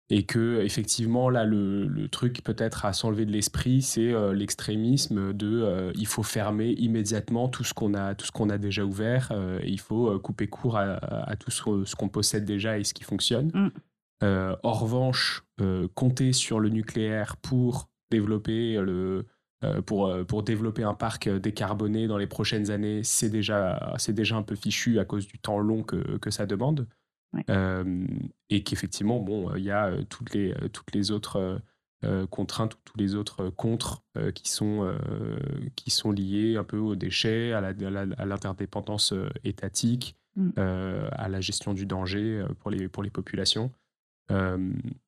et 0.09 0.25
que 0.25 0.63
effectivement 0.63 1.29
là 1.29 1.45
le, 1.45 2.09
truc 2.09 2.43
peut-être 2.43 2.87
à 2.87 2.95
s'enlever 2.95 3.27
de 3.27 3.31
l'esprit 3.31 3.83
c'est 3.83 4.11
euh, 4.11 4.33
l'extrémisme 4.33 5.35
de 5.35 5.93
il 5.95 6.07
faut 6.07 6.23
fermer 6.23 6.71
immédiatement 6.71 7.51
tout 7.51 7.63
ce 7.63 7.75
qu'on 7.75 7.93
a 7.93 8.15
tout 8.15 8.25
ce 8.25 8.33
qu'on 8.33 8.49
a 8.49 8.57
déjà 8.57 8.83
ouvert 8.87 9.33
et 9.63 9.69
il 9.69 9.79
faut 9.79 10.19
couper 10.19 10.49
court 10.49 10.79
à, 10.79 11.37
tout 11.39 11.51
ce, 11.51 11.95
qu'on 11.95 12.09
possède 12.09 12.47
déjà 12.47 12.79
et 12.79 12.85
ce 12.85 12.95
qui 12.95 13.05
fonctionne 13.05 13.53
mm. 14.23 14.57
en 14.63 14.73
revanche 14.73 15.45
compter 15.95 16.33
sur 16.33 16.59
le 16.59 16.71
nucléaire 16.71 17.37
pour 17.37 17.91
développer 18.11 18.81
le 18.81 19.27
pour, 19.83 20.07
euh, 20.07 20.25
pour 20.25 20.43
développer 20.43 20.85
un 20.85 20.95
parc 20.95 21.27
euh, 21.27 21.39
décarboné 21.39 22.07
dans 22.07 22.17
les 22.17 22.27
prochaines 22.27 22.71
années, 22.71 23.03
c'est 23.05 23.29
déjà, 23.29 23.95
c'est 23.99 24.15
déjà 24.15 24.37
un 24.37 24.43
peu 24.43 24.55
fichu 24.55 24.99
à 24.99 25.05
cause 25.05 25.27
du 25.27 25.39
temps 25.39 25.59
long 25.59 25.83
que, 25.83 26.17
que 26.19 26.31
ça 26.31 26.47
demande. 26.47 26.87
et 28.49 28.65
qu'effectivement, 28.65 29.21
bon, 29.21 29.55
il 29.55 29.63
y 29.63 29.71
a 29.71 29.93
toutes 30.09 30.35
les, 30.35 30.53
toutes 30.73 30.93
les 30.95 31.13
autres 31.13 31.63
contraintes, 32.31 32.77
tous 32.85 32.99
les 32.99 33.15
autres 33.15 33.51
contres 33.51 34.03
qui, 34.35 34.49
sont, 34.51 34.93
qui 35.77 35.91
sont 35.91 36.11
liés 36.11 36.57
un 36.57 36.65
peu 36.65 36.79
aux 36.79 36.97
déchets, 36.97 37.53
à, 37.53 37.61
l'interdépendance 37.61 39.15
étatique, 39.45 40.17
mm. 40.35 40.51
à 40.57 41.29
la 41.29 41.41
gestion 41.41 41.73
du 41.73 41.87
danger 41.87 42.45
pour 42.59 42.73
les, 42.73 42.89
pour 42.89 43.05
les 43.05 43.11
populations. 43.11 43.71
Euh, 44.31 44.59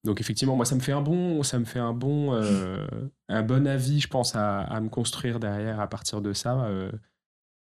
donc 0.04 0.20
effectivement, 0.20 0.56
moi, 0.56 0.64
ça 0.64 0.74
me 0.74 0.80
fait 0.80 0.92
un 0.92 1.02
bon, 1.02 1.42
ça 1.42 1.58
me 1.58 1.64
fait 1.64 1.78
un 1.78 1.92
bon, 1.92 2.34
euh, 2.34 2.86
un 3.28 3.42
bon 3.42 3.66
avis, 3.66 4.00
je 4.00 4.08
pense, 4.08 4.34
à, 4.34 4.80
me 4.80 4.88
construire 4.88 5.40
derrière 5.40 5.80
à 5.80 5.88
partir 5.88 6.20
de 6.20 6.32
ça. 6.32 6.66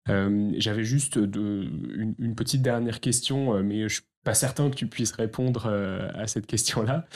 Euh, 0.09 0.53
j'avais 0.59 0.85
juste 0.85 1.17
une, 1.17 2.35
petite 2.37 2.63
dernière 2.63 3.01
question, 3.01 3.63
mais 3.63 3.89
je 3.89 3.95
suis 3.95 4.05
pas 4.25 4.35
certain 4.35 4.71
que 4.71 4.75
tu 4.75 4.87
puisses 4.87 5.13
répondre 5.13 5.67
à 6.15 6.27
cette 6.27 6.47
question-là. 6.47 7.07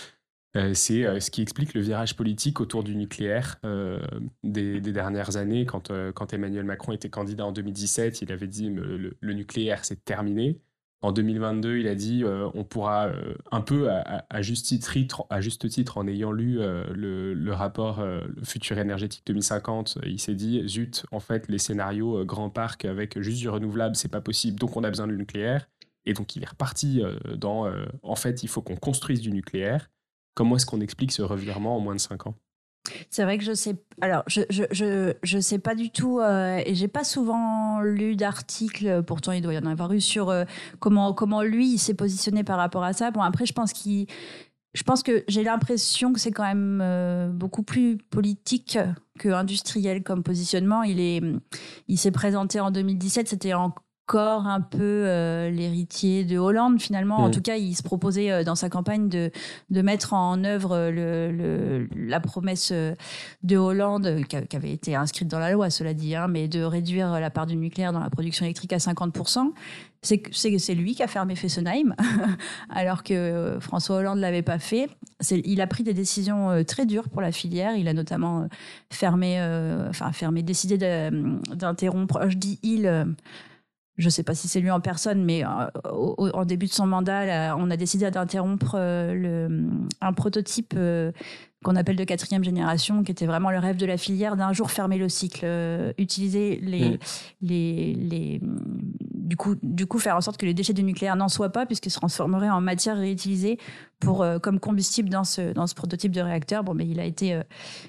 c'est 0.74 1.20
ce 1.20 1.30
qui 1.30 1.43
explique 1.43 1.74
le 1.74 1.80
virage 1.80 2.16
politique 2.16 2.61
autour 2.61 2.84
du 2.84 2.95
nucléaire 2.97 3.61
des, 4.45 4.80
dernières 4.80 5.36
années. 5.36 5.66
Quand, 5.66 6.32
Emmanuel 6.32 6.64
Macron 6.64 6.93
était 6.93 7.11
candidat 7.11 7.47
en 7.47 7.53
2017, 7.53 8.22
il 8.22 8.32
avait 8.32 8.47
dit 8.47 8.70
le 8.70 9.32
nucléaire 9.32 9.84
c'est 9.84 10.05
terminé. 10.05 10.61
En 11.01 11.12
2022, 11.12 11.78
il 11.78 11.86
a 11.86 11.94
dit 11.94 12.24
euh, 12.24 12.51
on 12.55 12.64
pourra 12.64 13.07
euh, 13.07 13.34
un 13.53 13.61
peu 13.61 13.88
à, 13.88 14.42
juste 14.42 14.66
titre, 14.66 15.26
à 15.30 15.40
juste 15.40 15.68
titre, 15.68 15.96
en 15.96 16.09
ayant 16.09 16.32
lu 16.32 16.59
euh, 16.61 16.84
le, 16.92 17.53
rapport 17.53 18.05
Futur 18.42 18.78
énergétique 18.78 19.22
2050, 19.26 19.99
il 20.05 20.20
s'est 20.20 20.34
dit 20.34 20.68
zut, 20.68 21.07
en 21.12 21.20
fait, 21.20 21.49
les 21.49 21.59
scénarios 21.59 22.24
grand 22.24 22.51
parc 22.51 22.84
avec 22.84 23.20
juste 23.20 23.38
du 23.38 23.49
renouvelable, 23.49 23.96
c'est 23.96 24.09
pas 24.09 24.20
possible, 24.20 24.59
donc 24.59 24.76
on 24.76 24.84
a 24.84 24.90
besoin 24.90 25.07
du 25.07 25.16
nucléaire. 25.16 25.68
Et 26.05 26.14
donc 26.14 26.36
il 26.36 26.42
est 26.42 26.49
reparti 26.49 27.03
dans 27.36 27.70
en 28.03 28.16
fait, 28.16 28.42
il 28.42 28.49
faut 28.49 28.62
qu'on 28.62 28.76
construise 28.76 29.20
du 29.20 29.30
nucléaire. 29.30 29.90
Comment 30.34 30.57
est-ce 30.57 30.66
qu'on 30.66 30.80
explique 30.80 31.12
ce 31.12 31.22
revirement 31.22 31.76
en 31.76 31.80
moins 31.80 31.94
de 31.94 32.01
5 32.01 32.28
ans? 32.28 32.34
C'est 33.11 33.22
vrai 33.22 33.39
que 33.39 33.45
je 33.45 33.53
sais. 33.53 33.76
Alors, 34.01 34.22
je 34.26 34.43
je, 34.51 34.64
je, 34.70 35.14
je 35.22 35.39
sais 35.39 35.59
pas 35.59 35.74
du 35.74 35.91
tout, 35.91 36.20
euh, 36.20 36.61
et 36.64 36.74
j'ai 36.74 36.89
pas 36.89 37.05
souvent 37.05 37.80
lu 37.80 38.16
d'articles. 38.16 39.03
Pourtant, 39.05 39.32
il 39.32 39.43
doit 39.43 39.55
y 39.55 39.59
en 39.59 39.66
avoir 39.66 39.93
eu 39.93 40.01
sur 40.01 40.30
euh, 40.30 40.45
comment 40.78 41.12
comment 41.12 41.43
lui 41.43 41.74
il 41.74 41.78
s'est 41.78 41.95
positionné 41.95 42.45
par 42.45 42.59
rapport 42.59 42.84
à 42.84 42.93
ça. 42.93 43.11
Bon, 43.11 43.22
après, 43.22 43.47
je 43.47 43.53
pense 43.53 43.72
je 44.74 44.82
pense 44.82 45.03
que 45.03 45.24
j'ai 45.28 45.43
l'impression 45.43 46.12
que 46.12 46.20
c'est 46.20 46.30
quand 46.30 46.45
même 46.45 46.80
euh, 46.82 47.28
beaucoup 47.28 47.62
plus 47.62 47.97
politique 47.99 48.78
que 49.18 49.28
industriel 49.30 50.03
comme 50.03 50.22
positionnement. 50.22 50.82
Il 50.82 51.01
est, 51.01 51.22
il 51.89 51.99
s'est 51.99 52.11
présenté 52.11 52.61
en 52.61 52.70
2017. 52.70 53.28
C'était 53.28 53.55
en 53.55 53.74
encore 54.09 54.46
un 54.46 54.62
peu 54.62 54.78
euh, 55.04 55.50
l'héritier 55.50 56.24
de 56.24 56.38
Hollande 56.38 56.80
finalement. 56.80 57.18
En 57.18 57.28
mm. 57.28 57.30
tout 57.30 57.42
cas, 57.42 57.56
il 57.56 57.74
se 57.74 57.82
proposait 57.82 58.32
euh, 58.32 58.42
dans 58.42 58.54
sa 58.54 58.70
campagne 58.70 59.11
de, 59.11 59.30
de 59.68 59.82
mettre 59.82 60.14
en 60.14 60.44
œuvre 60.44 60.88
le, 60.90 61.86
la 61.94 62.18
promesse 62.18 62.70
euh, 62.72 62.94
de 63.42 63.59
Hollande, 63.59 64.22
qui, 64.26 64.56
avait 64.56 64.72
été 64.72 64.94
inscrite 64.94 65.28
dans 65.28 65.38
la 65.38 65.52
loi, 65.52 65.68
cela 65.68 65.92
dit, 65.92 66.14
hein, 66.14 66.26
mais 66.26 66.48
de 66.48 66.62
réduire 66.62 67.20
la 67.20 67.28
part 67.28 67.46
du 67.46 67.56
nucléaire 67.56 67.92
dans 67.92 68.00
la 68.00 68.09
production 68.09 68.46
électrique 68.46 68.72
à 68.72 68.78
50%. 68.78 69.50
C'est 70.00 70.74
lui 70.74 70.94
qui 70.94 71.02
a 71.02 71.06
fermé 71.06 71.34
Fessenheim, 71.34 71.94
alors 72.70 73.02
que 73.02 73.59
François 73.61 73.96
Hollande 73.96 74.20
l'avait 74.20 74.42
pas 74.42 74.59
fait. 74.59 74.88
Il 75.30 75.61
a 75.61 75.66
pris 75.66 75.82
des 75.82 75.92
décisions 75.92 76.64
très 76.64 76.86
dures 76.86 77.09
pour 77.09 77.20
la 77.20 77.32
filière. 77.32 77.74
Il 77.74 77.88
a 77.88 77.92
notamment 77.92 78.48
fermé, 78.90 79.40
enfin 79.90 80.12
fermé, 80.12 80.44
décidé 80.44 80.78
d'interrompre. 80.78 82.28
Je 82.28 82.36
dis 82.36 82.61
il 82.62 82.86
je 83.99 84.05
ne 84.05 84.11
sais 84.11 84.22
pas 84.22 84.34
si 84.34 84.46
c'est 84.46 84.61
lui 84.61 84.70
en 84.70 84.80
personne, 84.80 85.24
mais 85.24 85.44
euh, 85.44 85.49
en 86.32 86.44
début 86.44 86.66
de 86.66 86.72
son 86.72 86.86
mandat, 86.86 87.57
on 87.59 87.68
a 87.70 87.76
décidé 87.76 88.09
d'interrompre 88.11 88.76
euh, 88.78 89.12
le, 89.12 89.68
un 90.01 90.12
prototype 90.12 90.74
euh, 90.76 91.11
qu'on 91.64 91.74
appelle 91.74 91.96
de 91.96 92.05
quatrième 92.05 92.44
génération, 92.44 93.03
qui 93.03 93.11
était 93.11 93.26
vraiment 93.26 93.51
le 93.51 93.59
rêve 93.59 93.76
de 93.76 93.86
la 93.86 93.96
filière, 93.96 94.36
d'un 94.36 94.53
jour 94.53 94.70
fermer 94.70 94.99
le 94.99 95.09
cycle, 95.09 95.44
utiliser 95.99 96.61
les, 96.62 96.90
mm. 96.90 96.99
les, 97.42 97.94
les, 97.94 98.40
du 99.14 99.36
coup, 99.36 99.57
du 99.64 99.86
coup, 99.86 99.99
faire 99.99 100.16
en 100.16 100.20
sorte 100.20 100.36
que 100.36 100.46
les 100.46 100.55
déchets 100.55 100.74
du 100.74 100.84
nucléaire 100.84 101.16
n'en 101.16 101.28
soient 101.28 101.51
pas, 101.51 101.66
puisqu'ils 101.66 101.90
se 101.90 101.99
transformeraient 101.99 102.51
en 102.51 102.61
matière 102.61 102.96
réutilisée 102.96 103.59
euh, 104.07 104.38
comme 104.38 104.61
combustible 104.61 105.09
dans 105.09 105.24
ce, 105.24 105.53
dans 105.53 105.66
ce 105.66 105.74
prototype 105.74 106.12
de 106.12 106.20
réacteur. 106.20 106.62
Bon, 106.62 106.72
mais 106.72 106.86
il 106.86 107.01
a 107.01 107.05
été, 107.05 107.34
euh, 107.34 107.42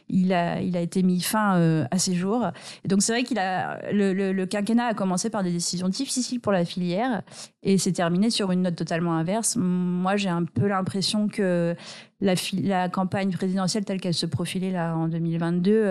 il 0.10 0.34
a, 0.34 0.60
il 0.60 0.76
a 0.76 0.82
été 0.82 1.04
mis 1.04 1.22
fin 1.22 1.58
euh, 1.58 1.86
à 1.92 2.00
ces 2.00 2.16
jours. 2.16 2.48
Donc, 2.86 3.04
c'est 3.04 3.12
vrai 3.12 3.24
qu'il 3.24 3.38
a, 3.38 3.80
le, 3.92 4.14
le, 4.14 4.46
quinquennat 4.46 4.88
a 4.88 4.94
commencé 4.94 5.30
par 5.30 5.44
des 5.44 5.52
décisions 5.52 5.88
difficiles 5.88 6.40
pour 6.40 6.52
la 6.52 6.66
filière 6.66 7.22
et 7.62 7.78
s'est 7.78 7.92
terminé 7.92 8.32
sur 8.32 8.52
une 8.52 8.64
note 8.64 8.76
totalement 8.76 9.14
inverse. 9.14 9.56
Moi, 9.56 10.16
j'ai 10.16 10.30
un 10.30 10.46
peu 10.46 10.68
l'impression 10.68 11.28
que 11.28 11.76
la, 12.22 12.34
la, 12.64 12.90
campagne 12.90 13.32
présidentielle 13.32 13.86
telle 13.86 14.02
qu'elle 14.02 14.14
se 14.14 14.26
profilait 14.26 14.72
là 14.72 14.96
en 14.96 15.08
2022, 15.08 15.84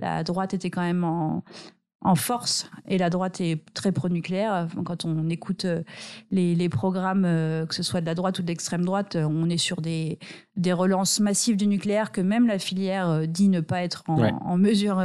la 0.00 0.22
droite 0.22 0.54
était 0.54 0.70
quand 0.70 0.82
même 0.82 1.04
en, 1.04 1.42
en 2.02 2.14
force 2.14 2.70
et 2.86 2.98
la 2.98 3.10
droite 3.10 3.40
est 3.40 3.64
très 3.74 3.90
pro-nucléaire. 3.90 4.68
Quand 4.84 5.04
on 5.04 5.28
écoute 5.28 5.64
euh, 5.64 5.82
les, 6.30 6.68
programmes, 6.68 7.24
euh, 7.24 7.66
que 7.66 7.74
ce 7.74 7.82
soit 7.82 8.00
de 8.00 8.06
la 8.06 8.14
droite 8.14 8.38
ou 8.38 8.42
de 8.42 8.46
l'extrême 8.46 8.84
droite, 8.84 9.16
euh, 9.16 9.24
on 9.28 9.48
est 9.48 9.56
sur 9.56 9.80
des, 9.80 10.18
des 10.56 10.72
relances 10.72 11.18
massives 11.20 11.56
du 11.56 11.66
nucléaire 11.66 12.12
que 12.12 12.20
même 12.20 12.46
la 12.46 12.58
filière 12.58 13.26
dit 13.26 13.48
ne 13.48 13.60
pas 13.60 13.82
être 13.82 14.04
en, 14.06 14.56
mesure 14.56 15.02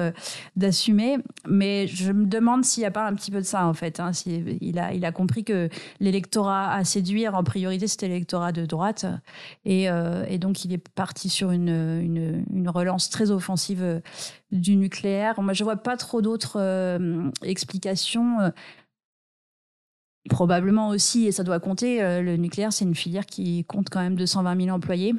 d'assumer. 0.56 1.18
Mais 1.48 1.88
je 1.88 2.12
me 2.12 2.26
demande 2.26 2.66
s'il 2.66 2.82
n'y 2.82 2.88
a 2.88 2.92
pas 2.92 3.08
un 3.08 3.16
petit 3.16 3.32
peu 3.32 3.40
de 3.40 3.46
ça 3.46 3.66
en 3.66 3.74
fait. 3.74 4.00
Hein. 4.00 4.12
il, 4.26 4.78
a, 4.78 4.94
il 4.94 5.06
a 5.06 5.12
compris 5.12 5.44
que 5.44 5.70
l'électorat 6.00 6.72
à 6.74 6.84
séduire 6.84 7.36
en 7.36 7.44
priorité 7.44 7.88
c'était 7.88 8.08
l'électorat 8.08 8.52
de 8.52 8.66
droite 8.66 9.06
et, 9.66 9.88
donc 10.38 10.66
il 10.66 10.74
est 10.74 10.90
parti 10.90 11.30
sur 11.30 11.52
une, 11.52 11.70
une, 11.70 12.46
une 12.54 12.70
relance 12.70 13.10
très 13.10 13.32
offensive 13.32 14.02
du 14.52 14.76
nucléaire. 14.76 15.42
Moi, 15.42 15.54
je 15.54 15.64
vois 15.64 15.78
pas 15.78 15.98
trop 15.98 16.22
d'autres 16.22 16.60
euh, 16.60 17.30
explications. 17.44 18.40
Euh, 18.42 18.50
probablement 20.30 20.90
aussi, 20.90 21.26
et 21.26 21.32
ça 21.32 21.44
doit 21.44 21.60
compter, 21.60 22.04
euh, 22.04 22.22
le 22.22 22.38
nucléaire, 22.38 22.72
c'est 22.72 22.86
une 22.86 22.96
filière 22.96 23.26
qui 23.26 23.66
compte 23.66 23.90
quand 23.90 24.02
même 24.02 24.16
220 24.16 24.66
000 24.66 24.76
employés 24.76 25.16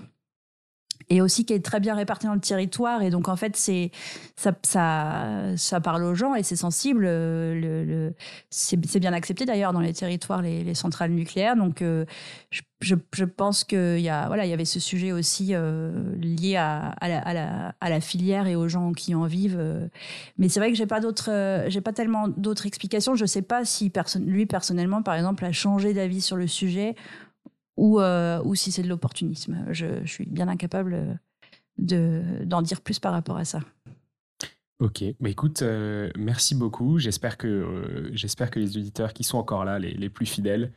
et 1.08 1.20
aussi 1.20 1.44
qui 1.44 1.52
est 1.52 1.64
très 1.64 1.80
bien 1.80 1.94
répartie 1.94 2.26
dans 2.26 2.34
le 2.34 2.40
territoire. 2.40 3.02
Et 3.02 3.10
donc, 3.10 3.28
en 3.28 3.36
fait, 3.36 3.56
c'est 3.56 3.90
ça, 4.36 4.52
ça, 5.56 5.80
parle 5.80 6.04
aux 6.04 6.14
gens 6.14 6.34
et 6.34 6.42
c'est 6.42 6.56
sensible. 6.56 7.02
Le, 7.02 7.84
le 7.84 8.14
c'est 8.50 8.76
bien 8.98 9.12
accepté 9.12 9.44
d'ailleurs 9.44 9.72
dans 9.72 9.80
les 9.80 9.92
territoires, 9.92 10.42
les, 10.42 10.64
les 10.64 10.74
centrales 10.74 11.12
nucléaires. 11.12 11.56
Donc, 11.56 11.82
euh, 11.82 12.04
je, 12.50 12.62
je, 12.80 12.94
je, 13.12 13.24
pense 13.24 13.64
qu'il 13.64 13.98
y, 13.98 14.08
voilà, 14.26 14.44
il 14.44 14.50
y 14.50 14.52
avait 14.52 14.64
ce 14.64 14.80
sujet 14.80 15.12
aussi 15.12 15.50
euh, 15.52 15.92
lié 16.16 16.56
à, 16.56 16.94
la, 17.02 17.72
à, 17.80 17.90
la, 17.90 18.00
filière 18.00 18.46
et 18.46 18.56
aux 18.56 18.68
gens 18.68 18.92
qui 18.92 19.14
en 19.14 19.24
vivent. 19.24 19.58
Euh. 19.58 19.88
Mais 20.38 20.48
c'est 20.48 20.60
vrai 20.60 20.70
que 20.70 20.76
j'ai 20.76 20.86
pas 20.86 21.00
d'autres, 21.00 21.80
pas 21.80 21.92
tellement 21.92 22.28
d'autres 22.28 22.66
explications. 22.66 23.14
Je 23.14 23.26
sais 23.26 23.42
pas 23.42 23.64
si 23.64 23.90
personne, 23.90 24.26
lui 24.26 24.46
personnellement, 24.46 25.02
par 25.02 25.14
exemple, 25.14 25.44
a 25.44 25.52
changé 25.52 25.94
d'avis 25.94 26.20
sur 26.20 26.36
le 26.36 26.46
sujet 26.46 26.94
ou, 27.76 28.00
euh, 28.00 28.42
ou 28.44 28.54
si 28.54 28.72
c'est 28.72 28.82
de 28.82 28.88
l'opportunisme. 28.88 29.64
Je, 29.70 30.04
suis 30.04 30.26
bien 30.26 30.48
incapable 30.48 31.18
d'en 31.78 32.62
dire 32.62 32.80
plus 32.80 32.98
par 32.98 33.12
rapport 33.12 33.36
à 33.36 33.44
ça. 33.44 33.60
Ok, 34.78 35.04
bah 35.20 35.28
écoute, 35.28 35.62
euh, 35.62 36.10
merci 36.18 36.54
beaucoup. 36.54 36.98
J'espère 36.98 37.38
que, 37.38 37.46
euh, 37.46 38.10
j'espère 38.14 38.50
que 38.50 38.58
les 38.58 38.76
auditeurs 38.76 39.12
qui 39.12 39.22
sont 39.22 39.38
encore 39.38 39.64
là, 39.64 39.78
les, 39.78 39.92
les 39.92 40.10
plus 40.10 40.26
fidèles, 40.26 40.72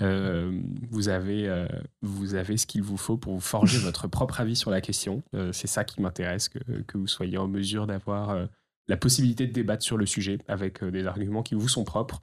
vous, 0.00 1.08
avez, 1.08 1.66
vous 2.02 2.36
avez 2.36 2.56
ce 2.56 2.68
qu'il 2.68 2.84
vous 2.84 2.96
faut 2.96 3.16
pour 3.16 3.34
vous 3.34 3.40
forger 3.40 3.78
votre 3.82 4.06
propre 4.06 4.40
avis 4.40 4.54
sur 4.54 4.70
la 4.70 4.80
question. 4.80 5.24
c'est 5.50 5.66
ça 5.66 5.82
qui 5.82 6.00
m'intéresse, 6.00 6.48
que, 6.48 6.60
que, 6.86 6.96
vous 6.96 7.08
soyez 7.08 7.36
en 7.36 7.48
mesure 7.48 7.88
d'avoir 7.88 8.48
la 8.86 8.96
possibilité 8.96 9.48
de 9.48 9.52
débattre 9.52 9.82
sur 9.82 9.96
le 9.96 10.06
sujet 10.06 10.38
avec 10.46 10.84
des 10.84 11.04
arguments 11.08 11.42
qui 11.42 11.56
vous 11.56 11.66
sont 11.66 11.82
propres 11.82 12.22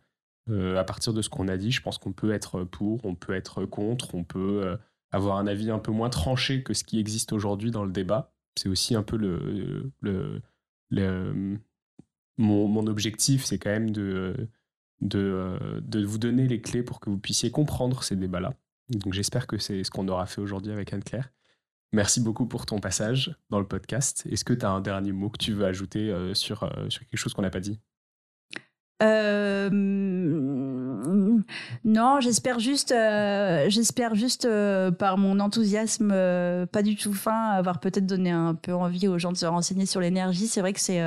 euh, 0.49 0.77
à 0.77 0.83
partir 0.83 1.13
de 1.13 1.21
ce 1.21 1.29
qu'on 1.29 1.47
a 1.47 1.57
dit, 1.57 1.71
je 1.71 1.81
pense 1.81 1.97
qu'on 1.97 2.13
peut 2.13 2.31
être 2.31 2.63
pour, 2.63 3.03
on 3.05 3.15
peut 3.15 3.33
être 3.33 3.65
contre, 3.65 4.13
on 4.13 4.23
peut 4.23 4.61
euh, 4.63 4.77
avoir 5.11 5.37
un 5.37 5.47
avis 5.47 5.71
un 5.71 5.79
peu 5.79 5.91
moins 5.91 6.09
tranché 6.09 6.63
que 6.63 6.73
ce 6.73 6.83
qui 6.83 6.99
existe 6.99 7.33
aujourd'hui 7.33 7.71
dans 7.71 7.83
le 7.83 7.91
débat. 7.91 8.31
C'est 8.55 8.69
aussi 8.69 8.95
un 8.95 9.03
peu 9.03 9.17
le, 9.17 10.41
mon, 12.37 12.87
objectif, 12.87 13.43
c'est 13.43 13.57
quand 13.57 13.71
même 13.71 13.91
de, 13.91 14.49
de, 15.01 15.57
de, 15.81 16.05
vous 16.05 16.17
donner 16.17 16.47
les 16.47 16.61
clés 16.61 16.83
pour 16.83 16.99
que 16.99 17.09
vous 17.09 17.17
puissiez 17.17 17.51
comprendre 17.51 18.03
ces 18.03 18.15
débats-là. 18.15 18.53
Donc 18.89 19.13
j'espère 19.13 19.47
que 19.47 19.57
c'est 19.57 19.83
ce 19.83 19.91
qu'on 19.91 20.07
aura 20.07 20.25
fait 20.25 20.41
aujourd'hui 20.41 20.71
avec 20.71 20.93
Anne-Claire. 20.93 21.33
Merci 21.91 22.21
beaucoup 22.21 22.45
pour 22.45 22.65
ton 22.65 22.79
passage 22.79 23.35
dans 23.49 23.59
le 23.59 23.67
podcast. 23.67 24.25
Est-ce 24.29 24.45
que 24.45 24.53
tu 24.53 24.65
as 24.65 24.69
un 24.69 24.81
dernier 24.81 25.11
mot 25.11 25.29
que 25.29 25.37
tu 25.37 25.53
veux 25.53 25.65
ajouter 25.65 26.11
euh, 26.11 26.33
sur, 26.33 26.69
sur 26.89 27.01
quelque 27.07 27.17
chose 27.17 27.33
qu'on 27.33 27.41
n'a 27.41 27.49
pas 27.49 27.59
dit? 27.59 27.79
Euh, 29.03 29.69
non, 31.83 32.19
j'espère 32.21 32.59
juste, 32.59 32.93
euh, 32.93 33.65
j'espère 33.67 34.15
juste 34.15 34.45
euh, 34.45 34.89
par 34.89 35.17
mon 35.17 35.41
enthousiasme 35.41 36.09
pas 36.71 36.81
du 36.81 36.95
tout 36.95 37.13
fin, 37.13 37.49
avoir 37.49 37.79
peut-être 37.79 38.05
donné 38.05 38.31
un 38.31 38.55
peu 38.55 38.73
envie 38.73 39.07
aux 39.07 39.19
gens 39.19 39.33
de 39.33 39.37
se 39.37 39.45
renseigner 39.45 39.85
sur 39.85 39.99
l'énergie. 39.99 40.47
C'est 40.47 40.61
vrai 40.61 40.73
que 40.73 40.79
c'est 40.79 41.01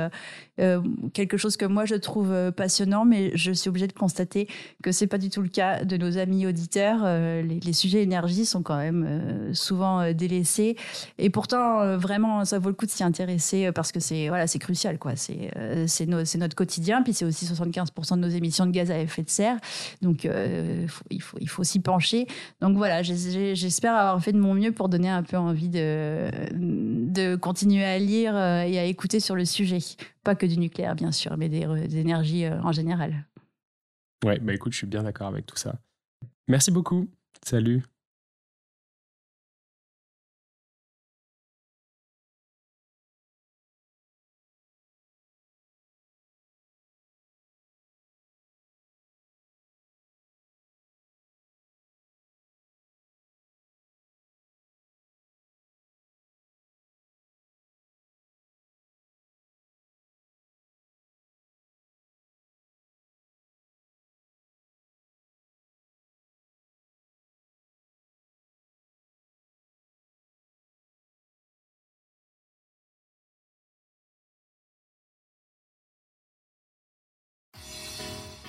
quelque 1.13 1.37
chose 1.37 1.57
que 1.57 1.65
moi 1.65 1.85
je 1.85 1.95
trouve 1.95 2.51
passionnant, 2.51 3.05
mais 3.05 3.31
je 3.35 3.51
suis 3.51 3.69
obligée 3.69 3.87
de 3.87 3.93
constater 3.93 4.47
que 4.83 4.91
c'est 4.91 5.07
pas 5.07 5.17
du 5.17 5.29
tout 5.29 5.41
le 5.41 5.47
cas 5.47 5.83
de 5.83 5.97
nos 5.97 6.17
amis 6.17 6.45
auditeurs. 6.45 7.03
Les, 7.43 7.73
sujets 7.73 8.03
énergie 8.03 8.45
sont 8.45 8.61
quand 8.61 8.77
même 8.77 9.53
souvent 9.53 10.11
délaissés, 10.11 10.75
et 11.17 11.29
pourtant 11.29 11.97
vraiment 11.97 12.43
ça 12.45 12.59
vaut 12.59 12.69
le 12.69 12.75
coup 12.75 12.85
de 12.85 12.91
s'y 12.91 13.03
intéresser 13.03 13.71
parce 13.71 13.91
que 13.91 13.99
c'est 13.99 14.27
voilà 14.27 14.47
c'est 14.47 14.59
crucial 14.59 14.99
quoi. 14.99 15.15
C'est 15.15 15.51
c'est 15.87 16.05
notre 16.07 16.55
quotidien, 16.55 17.03
puis 17.03 17.13
c'est 17.13 17.25
aussi 17.25 17.45
75 17.45 17.78
15% 17.83 18.15
de 18.15 18.21
nos 18.21 18.29
émissions 18.29 18.65
de 18.65 18.71
gaz 18.71 18.91
à 18.91 18.99
effet 18.99 19.23
de 19.23 19.29
serre. 19.29 19.57
Donc, 20.01 20.25
euh, 20.25 20.85
il, 21.09 21.21
faut, 21.21 21.37
il 21.39 21.49
faut 21.49 21.63
s'y 21.63 21.79
pencher. 21.79 22.27
Donc 22.61 22.77
voilà, 22.77 23.01
j'espère 23.03 23.95
avoir 23.95 24.23
fait 24.23 24.33
de 24.33 24.39
mon 24.39 24.53
mieux 24.53 24.71
pour 24.71 24.89
donner 24.89 25.09
un 25.09 25.23
peu 25.23 25.37
envie 25.37 25.69
de, 25.69 26.29
de 26.53 27.35
continuer 27.35 27.85
à 27.85 27.99
lire 27.99 28.35
euh, 28.35 28.61
et 28.61 28.79
à 28.79 28.85
écouter 28.85 29.19
sur 29.19 29.35
le 29.35 29.45
sujet. 29.45 29.79
Pas 30.23 30.35
que 30.35 30.45
du 30.45 30.57
nucléaire, 30.57 30.95
bien 30.95 31.11
sûr, 31.11 31.37
mais 31.37 31.49
des, 31.49 31.65
des 31.87 31.97
énergies 31.97 32.45
euh, 32.45 32.61
en 32.61 32.71
général. 32.71 33.25
Ouais, 34.25 34.39
bah 34.39 34.53
écoute, 34.53 34.73
je 34.73 34.79
suis 34.79 34.87
bien 34.87 35.03
d'accord 35.03 35.27
avec 35.27 35.45
tout 35.45 35.55
ça. 35.57 35.75
Merci 36.47 36.71
beaucoup. 36.71 37.07
Salut. 37.45 37.83